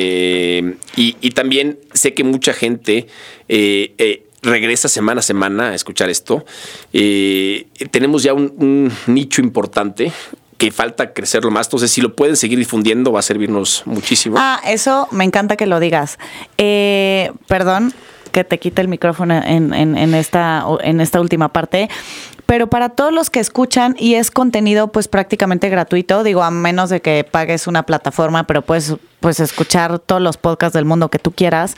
y, 0.97 1.17
y 1.21 1.31
también 1.31 1.79
sé 1.93 2.15
que 2.15 2.25
mucha 2.25 2.53
gente 2.53 3.07
eh, 3.49 3.95
eh, 3.99 4.25
regresa 4.43 4.89
semana 4.89 5.21
a 5.21 5.23
semana 5.23 5.71
a 5.71 5.75
escuchar 5.75 6.11
esto. 6.11 6.45
Eh, 6.93 7.67
tenemos 7.91 8.23
ya 8.23 8.35
un, 8.35 8.93
nicho 9.07 9.43
importante 9.43 10.13
que 10.57 10.71
falta 10.71 11.13
crecerlo 11.13 11.51
más. 11.51 11.67
Entonces, 11.67 11.91
si 11.91 12.01
lo 12.01 12.15
pueden 12.15 12.37
seguir 12.37 12.59
difundiendo, 12.59 13.13
va 13.13 13.21
a 13.21 13.23
servirnos 13.23 13.83
muchísimo. 13.87 14.37
Ah, 14.39 14.61
eso 14.67 15.09
me 15.11 15.25
encanta 15.25 15.57
que 15.57 15.67
lo 15.67 15.81
digas. 15.81 16.19
Eh, 16.59 17.33
perdón 17.47 17.95
que 18.33 18.45
te 18.45 18.59
quite 18.61 18.81
el 18.81 18.87
micrófono 18.87 19.35
en 19.35 20.15
esta, 20.15 20.65
en 20.83 21.01
esta 21.01 21.21
última 21.21 21.49
parte. 21.49 21.89
Pero 22.47 22.69
para 22.69 22.91
todos 22.91 23.13
los 23.13 23.29
que 23.29 23.41
escuchan 23.41 23.97
y 23.99 24.15
es 24.15 24.31
contenido 24.31 24.93
pues 24.93 25.09
prácticamente 25.09 25.69
gratuito, 25.69 26.23
digo, 26.23 26.43
a 26.43 26.51
menos 26.51 26.91
de 26.91 27.01
que 27.01 27.25
pagues 27.25 27.67
una 27.67 27.85
plataforma, 27.85 28.45
pero 28.45 28.63
puedes 28.63 28.97
pues 29.21 29.41
escuchar 29.41 29.99
todos 29.99 30.21
los 30.21 30.37
podcasts 30.37 30.75
del 30.75 30.85
mundo 30.85 31.09
que 31.09 31.19
tú 31.19 31.33
quieras, 31.33 31.77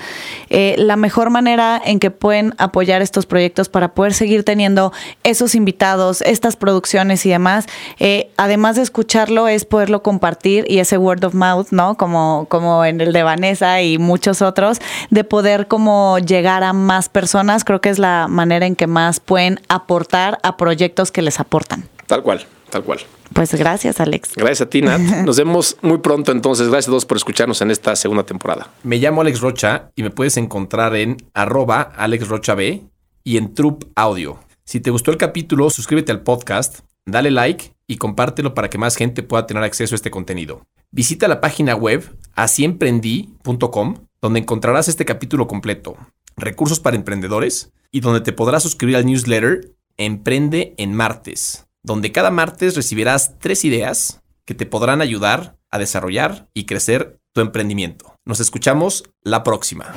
eh, 0.48 0.76
la 0.78 0.96
mejor 0.96 1.31
manera 1.31 1.81
en 1.85 1.98
que 1.98 2.11
pueden 2.11 2.55
apoyar 2.59 3.02
estos 3.02 3.26
proyectos 3.26 3.68
para 3.68 3.94
poder 3.94 4.14
seguir 4.14 4.44
teniendo 4.44 4.92
esos 5.24 5.55
invitados, 5.55 6.22
estas 6.22 6.57
producciones 6.57 7.26
y 7.26 7.31
demás, 7.31 7.66
eh, 7.98 8.31
además 8.37 8.76
de 8.76 8.83
escucharlo, 8.83 9.48
es 9.48 9.64
poderlo 9.64 10.02
compartir 10.02 10.64
y 10.68 10.78
ese 10.78 10.98
word 10.98 11.24
of 11.24 11.35
mouth, 11.35 11.68
¿no? 11.70 11.96
Como, 11.96 12.46
como 12.48 12.85
en 12.85 13.00
el 13.00 13.12
de 13.12 13.22
Vanessa 13.22 13.83
y 13.83 13.98
muchos 13.98 14.42
otros, 14.42 14.78
de 15.11 15.24
poder 15.24 15.66
como 15.68 16.18
llegar 16.18 16.62
a 16.64 16.72
más 16.72 17.09
personas, 17.09 17.64
creo 17.64 17.81
que 17.81 17.90
es 17.90 17.98
la 17.98 18.26
manera 18.28 18.66
en 18.66 18.76
que 18.76 18.87
más 18.87 19.20
pueden 19.20 19.61
aportar 19.68 20.38
a 20.42 20.57
proyectos 20.57 21.11
que 21.11 21.22
les 21.22 21.40
aportan. 21.40 21.88
Tal 22.07 22.22
cual, 22.22 22.44
tal 22.70 22.83
cual. 22.85 23.00
Pues 23.34 23.54
gracias, 23.54 24.00
Alex. 24.00 24.32
Gracias 24.36 24.62
a 24.62 24.70
ti, 24.70 24.82
Nat. 24.82 25.00
Nos 25.24 25.36
vemos 25.36 25.76
muy 25.82 25.98
pronto 25.98 26.32
entonces. 26.32 26.68
Gracias 26.68 26.88
a 26.88 26.92
todos 26.92 27.06
por 27.06 27.16
escucharnos 27.16 27.60
en 27.60 27.70
esta 27.70 27.96
segunda 27.96 28.24
temporada. 28.24 28.70
Me 28.82 28.98
llamo 28.98 29.20
Alex 29.20 29.40
Rocha 29.40 29.90
y 29.96 30.02
me 30.02 30.10
puedes 30.10 30.36
encontrar 30.36 30.96
en 30.96 31.16
arroba 31.34 31.80
Alex 31.80 32.28
Rocha 32.28 32.54
B 32.54 32.82
y 33.24 33.36
en 33.36 33.54
Troop 33.54 33.84
Audio. 33.94 34.38
Si 34.64 34.80
te 34.80 34.90
gustó 34.90 35.10
el 35.10 35.16
capítulo, 35.16 35.70
suscríbete 35.70 36.12
al 36.12 36.22
podcast, 36.22 36.80
dale 37.04 37.30
like 37.30 37.72
y 37.86 37.96
compártelo 37.96 38.54
para 38.54 38.70
que 38.70 38.78
más 38.78 38.96
gente 38.96 39.22
pueda 39.22 39.46
tener 39.46 39.62
acceso 39.62 39.94
a 39.94 39.96
este 39.96 40.10
contenido. 40.10 40.62
Visita 40.90 41.28
la 41.28 41.40
página 41.40 41.74
web 41.74 42.16
asiemprendí.com 42.34 43.94
donde 44.20 44.40
encontrarás 44.40 44.88
este 44.88 45.04
capítulo 45.04 45.48
completo, 45.48 45.96
recursos 46.36 46.80
para 46.80 46.96
emprendedores 46.96 47.72
y 47.90 48.00
donde 48.00 48.20
te 48.20 48.32
podrás 48.32 48.62
suscribir 48.62 48.96
al 48.96 49.06
newsletter 49.06 49.72
Emprende 49.98 50.74
en 50.78 50.94
Martes, 50.94 51.66
donde 51.82 52.12
cada 52.12 52.30
martes 52.30 52.76
recibirás 52.76 53.38
tres 53.38 53.64
ideas 53.64 54.20
que 54.44 54.54
te 54.54 54.66
podrán 54.66 55.00
ayudar 55.00 55.56
a 55.70 55.78
desarrollar 55.78 56.48
y 56.54 56.66
crecer 56.66 57.18
tu 57.32 57.40
emprendimiento. 57.40 58.16
Nos 58.24 58.40
escuchamos 58.40 59.04
la 59.22 59.42
próxima. 59.42 59.92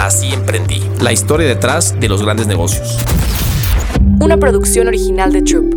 Así 0.00 0.32
emprendí. 0.32 0.82
La 1.00 1.12
historia 1.12 1.46
detrás 1.46 1.98
de 1.98 2.08
los 2.08 2.22
grandes 2.22 2.46
negocios. 2.46 2.98
Una 4.20 4.36
producción 4.36 4.86
original 4.86 5.32
de 5.32 5.42
Troop. 5.42 5.74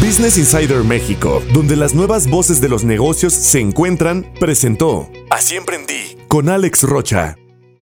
Business 0.00 0.38
Insider 0.38 0.84
México, 0.84 1.42
donde 1.52 1.76
las 1.76 1.94
nuevas 1.94 2.28
voces 2.28 2.60
de 2.60 2.68
los 2.68 2.84
negocios 2.84 3.32
se 3.32 3.60
encuentran, 3.60 4.32
presentó 4.38 5.10
Así 5.30 5.56
emprendí 5.56 6.16
con 6.28 6.48
Alex 6.48 6.84
Rocha. 6.84 7.36